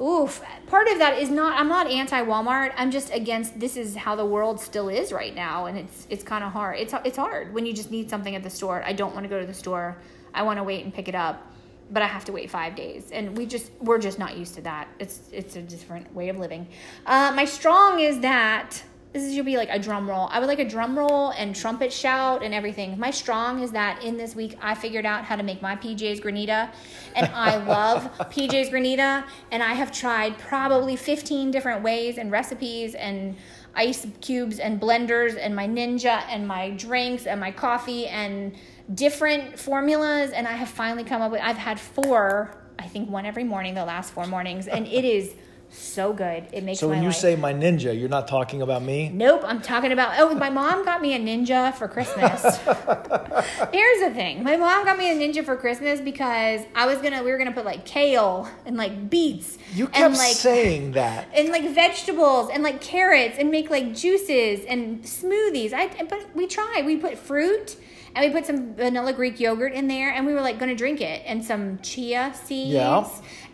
oof. 0.00 0.42
Part 0.66 0.88
of 0.88 0.98
that 0.98 1.18
is 1.18 1.30
not 1.30 1.58
I'm 1.58 1.68
not 1.68 1.86
anti 1.88 2.22
Walmart. 2.22 2.72
I'm 2.76 2.90
just 2.90 3.12
against 3.12 3.58
this 3.58 3.76
is 3.76 3.96
how 3.96 4.16
the 4.16 4.24
world 4.24 4.60
still 4.60 4.88
is 4.88 5.12
right 5.12 5.34
now 5.34 5.66
and 5.66 5.78
it's 5.78 6.06
it's 6.10 6.22
kind 6.22 6.44
of 6.44 6.52
hard. 6.52 6.78
It's 6.78 6.94
it's 7.04 7.16
hard 7.16 7.52
when 7.54 7.66
you 7.66 7.72
just 7.72 7.90
need 7.90 8.10
something 8.10 8.34
at 8.34 8.42
the 8.42 8.50
store. 8.50 8.82
I 8.84 8.92
don't 8.92 9.14
want 9.14 9.24
to 9.24 9.28
go 9.28 9.40
to 9.40 9.46
the 9.46 9.54
store. 9.54 9.96
I 10.32 10.42
want 10.42 10.58
to 10.58 10.64
wait 10.64 10.84
and 10.84 10.92
pick 10.92 11.08
it 11.08 11.14
up. 11.14 11.50
But 11.90 12.02
I 12.02 12.06
have 12.06 12.24
to 12.24 12.32
wait 12.32 12.50
five 12.50 12.76
days, 12.76 13.10
and 13.12 13.36
we 13.36 13.44
just 13.44 13.70
we're 13.78 13.98
just 13.98 14.18
not 14.18 14.38
used 14.38 14.54
to 14.54 14.62
that. 14.62 14.88
It's 14.98 15.20
it's 15.30 15.56
a 15.56 15.60
different 15.60 16.12
way 16.14 16.30
of 16.30 16.38
living. 16.38 16.66
Uh, 17.04 17.30
my 17.36 17.44
strong 17.44 18.00
is 18.00 18.20
that 18.20 18.82
this 19.14 19.22
is 19.22 19.34
should 19.34 19.44
be 19.44 19.56
like 19.56 19.68
a 19.70 19.78
drum 19.78 20.10
roll. 20.10 20.28
I 20.32 20.40
would 20.40 20.48
like 20.48 20.58
a 20.58 20.68
drum 20.68 20.98
roll 20.98 21.30
and 21.30 21.54
trumpet 21.54 21.92
shout 21.92 22.42
and 22.42 22.52
everything. 22.52 22.98
My 22.98 23.12
strong 23.12 23.62
is 23.62 23.70
that 23.70 24.02
in 24.02 24.16
this 24.16 24.34
week 24.34 24.58
I 24.60 24.74
figured 24.74 25.06
out 25.06 25.24
how 25.24 25.36
to 25.36 25.44
make 25.44 25.62
my 25.62 25.76
PJ's 25.76 26.20
granita, 26.20 26.72
and 27.14 27.28
I 27.32 27.56
love 27.64 28.10
PJ's 28.18 28.70
granita, 28.70 29.24
and 29.52 29.62
I 29.62 29.74
have 29.74 29.92
tried 29.92 30.36
probably 30.38 30.96
15 30.96 31.52
different 31.52 31.84
ways 31.84 32.18
and 32.18 32.32
recipes 32.32 32.96
and 32.96 33.36
ice 33.76 34.04
cubes 34.20 34.58
and 34.58 34.80
blenders 34.80 35.38
and 35.40 35.54
my 35.54 35.68
ninja 35.68 36.24
and 36.28 36.46
my 36.48 36.70
drinks 36.70 37.26
and 37.26 37.38
my 37.38 37.52
coffee 37.52 38.08
and 38.08 38.56
different 38.94 39.56
formulas 39.56 40.32
and 40.32 40.46
I 40.46 40.52
have 40.52 40.68
finally 40.68 41.04
come 41.04 41.22
up 41.22 41.30
with 41.30 41.40
I've 41.40 41.56
had 41.56 41.78
four, 41.78 42.56
I 42.78 42.88
think 42.88 43.08
one 43.08 43.26
every 43.26 43.44
morning 43.44 43.74
the 43.74 43.84
last 43.84 44.12
four 44.12 44.26
mornings 44.26 44.68
and 44.68 44.86
it 44.86 45.04
is 45.04 45.34
so 45.76 46.12
good. 46.12 46.46
It 46.52 46.64
makes 46.64 46.80
so 46.80 46.88
when 46.88 47.02
you 47.02 47.08
life. 47.08 47.16
say 47.16 47.36
my 47.36 47.52
ninja, 47.52 47.98
you're 47.98 48.08
not 48.08 48.26
talking 48.28 48.62
about 48.62 48.82
me. 48.82 49.10
Nope, 49.12 49.42
I'm 49.44 49.60
talking 49.60 49.92
about. 49.92 50.14
Oh, 50.18 50.34
my 50.34 50.50
mom 50.50 50.84
got 50.84 51.02
me 51.02 51.14
a 51.14 51.18
ninja 51.18 51.74
for 51.74 51.88
Christmas. 51.88 52.42
Here's 53.72 54.00
the 54.00 54.10
thing: 54.14 54.42
my 54.42 54.56
mom 54.56 54.84
got 54.84 54.98
me 54.98 55.10
a 55.10 55.14
ninja 55.14 55.44
for 55.44 55.56
Christmas 55.56 56.00
because 56.00 56.62
I 56.74 56.86
was 56.86 56.98
gonna, 56.98 57.22
we 57.22 57.30
were 57.30 57.38
gonna 57.38 57.52
put 57.52 57.64
like 57.64 57.84
kale 57.84 58.48
and 58.66 58.76
like 58.76 59.10
beets 59.10 59.58
You 59.74 59.86
kept 59.86 59.98
and 59.98 60.14
like 60.16 60.34
saying 60.36 60.92
that. 60.92 61.28
and 61.34 61.48
like 61.50 61.68
vegetables 61.74 62.50
and 62.52 62.62
like 62.62 62.80
carrots 62.80 63.36
and 63.38 63.50
make 63.50 63.70
like 63.70 63.94
juices 63.94 64.64
and 64.66 65.02
smoothies. 65.02 65.72
I 65.72 65.88
but 66.04 66.26
we 66.34 66.46
tried. 66.46 66.84
We 66.86 66.96
put 66.96 67.18
fruit 67.18 67.76
and 68.14 68.24
we 68.24 68.30
put 68.32 68.46
some 68.46 68.74
vanilla 68.74 69.12
Greek 69.12 69.40
yogurt 69.40 69.72
in 69.72 69.88
there 69.88 70.10
and 70.12 70.24
we 70.26 70.34
were 70.34 70.40
like 70.40 70.58
gonna 70.58 70.74
drink 70.76 71.00
it 71.00 71.22
and 71.26 71.44
some 71.44 71.78
chia 71.80 72.32
seeds 72.44 72.70
Yeah. 72.72 73.08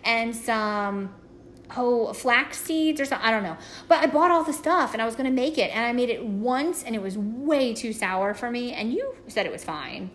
and 0.04 0.34
some 0.36 1.14
oh 1.76 2.12
flax 2.12 2.58
seeds 2.58 3.00
or 3.00 3.04
something. 3.04 3.26
I 3.26 3.30
don't 3.30 3.42
know. 3.42 3.56
But 3.88 3.98
I 3.98 4.06
bought 4.06 4.30
all 4.30 4.44
the 4.44 4.52
stuff 4.52 4.92
and 4.92 5.02
I 5.02 5.06
was 5.06 5.14
gonna 5.16 5.30
make 5.30 5.58
it 5.58 5.74
and 5.74 5.84
I 5.84 5.92
made 5.92 6.10
it 6.10 6.24
once 6.24 6.82
and 6.82 6.94
it 6.94 7.02
was 7.02 7.16
way 7.16 7.74
too 7.74 7.92
sour 7.92 8.34
for 8.34 8.50
me 8.50 8.72
and 8.72 8.92
you 8.92 9.14
said 9.28 9.46
it 9.46 9.52
was 9.52 9.64
fine. 9.64 10.10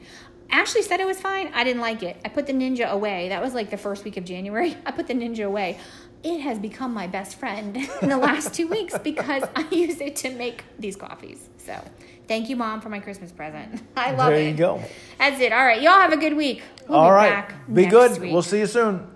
Ashley 0.50 0.82
said 0.82 1.00
it 1.00 1.08
was 1.08 1.20
fine. 1.20 1.52
I 1.54 1.64
didn't 1.64 1.82
like 1.82 2.04
it. 2.04 2.18
I 2.24 2.30
put 2.30 2.48
the 2.48 2.54
ninja 2.54 2.90
away. 2.90 3.30
That 3.30 3.42
was 3.42 3.54
like 3.54 3.70
the 3.70 3.78
first 3.78 4.04
week 4.04 4.18
of 4.18 4.26
January. 4.26 4.78
I 4.86 4.92
put 4.92 5.08
the 5.08 5.14
ninja 5.14 5.46
away. 5.46 5.80
It 6.24 6.40
has 6.40 6.60
become 6.60 6.94
my 6.94 7.08
best 7.08 7.38
friend 7.38 7.76
in 8.02 8.10
the 8.10 8.18
last 8.18 8.54
two 8.54 8.68
weeks 8.68 8.98
because 8.98 9.44
I 9.56 9.68
use 9.72 10.02
it 10.02 10.16
to 10.18 10.32
make 10.32 10.64
these 10.80 10.96
coffees. 10.96 11.50
So 11.58 11.80
thank 12.28 12.50
you, 12.50 12.56
Mom, 12.56 12.82
for 12.82 12.90
my 12.90 13.00
Christmas 13.00 13.32
present. 13.32 13.82
I 13.96 14.12
love 14.12 14.32
it. 14.32 14.36
There 14.36 14.46
it. 14.46 14.52
you 14.52 14.58
go. 14.58 14.84
That's 15.18 15.40
it. 15.42 15.52
All 15.52 15.66
right. 15.66 15.82
Y'all 15.82 16.00
have 16.00 16.14
a 16.14 16.18
good 16.18 16.36
week. 16.36 16.62
We'll 16.88 17.00
All 17.00 17.10
be 17.10 17.14
right. 17.14 17.74
Be 17.74 17.86
good. 17.86 18.20
week. 18.22 18.32
We'll 18.32 18.42
see 18.42 18.60
you 18.60 18.68
soon. 18.68 19.15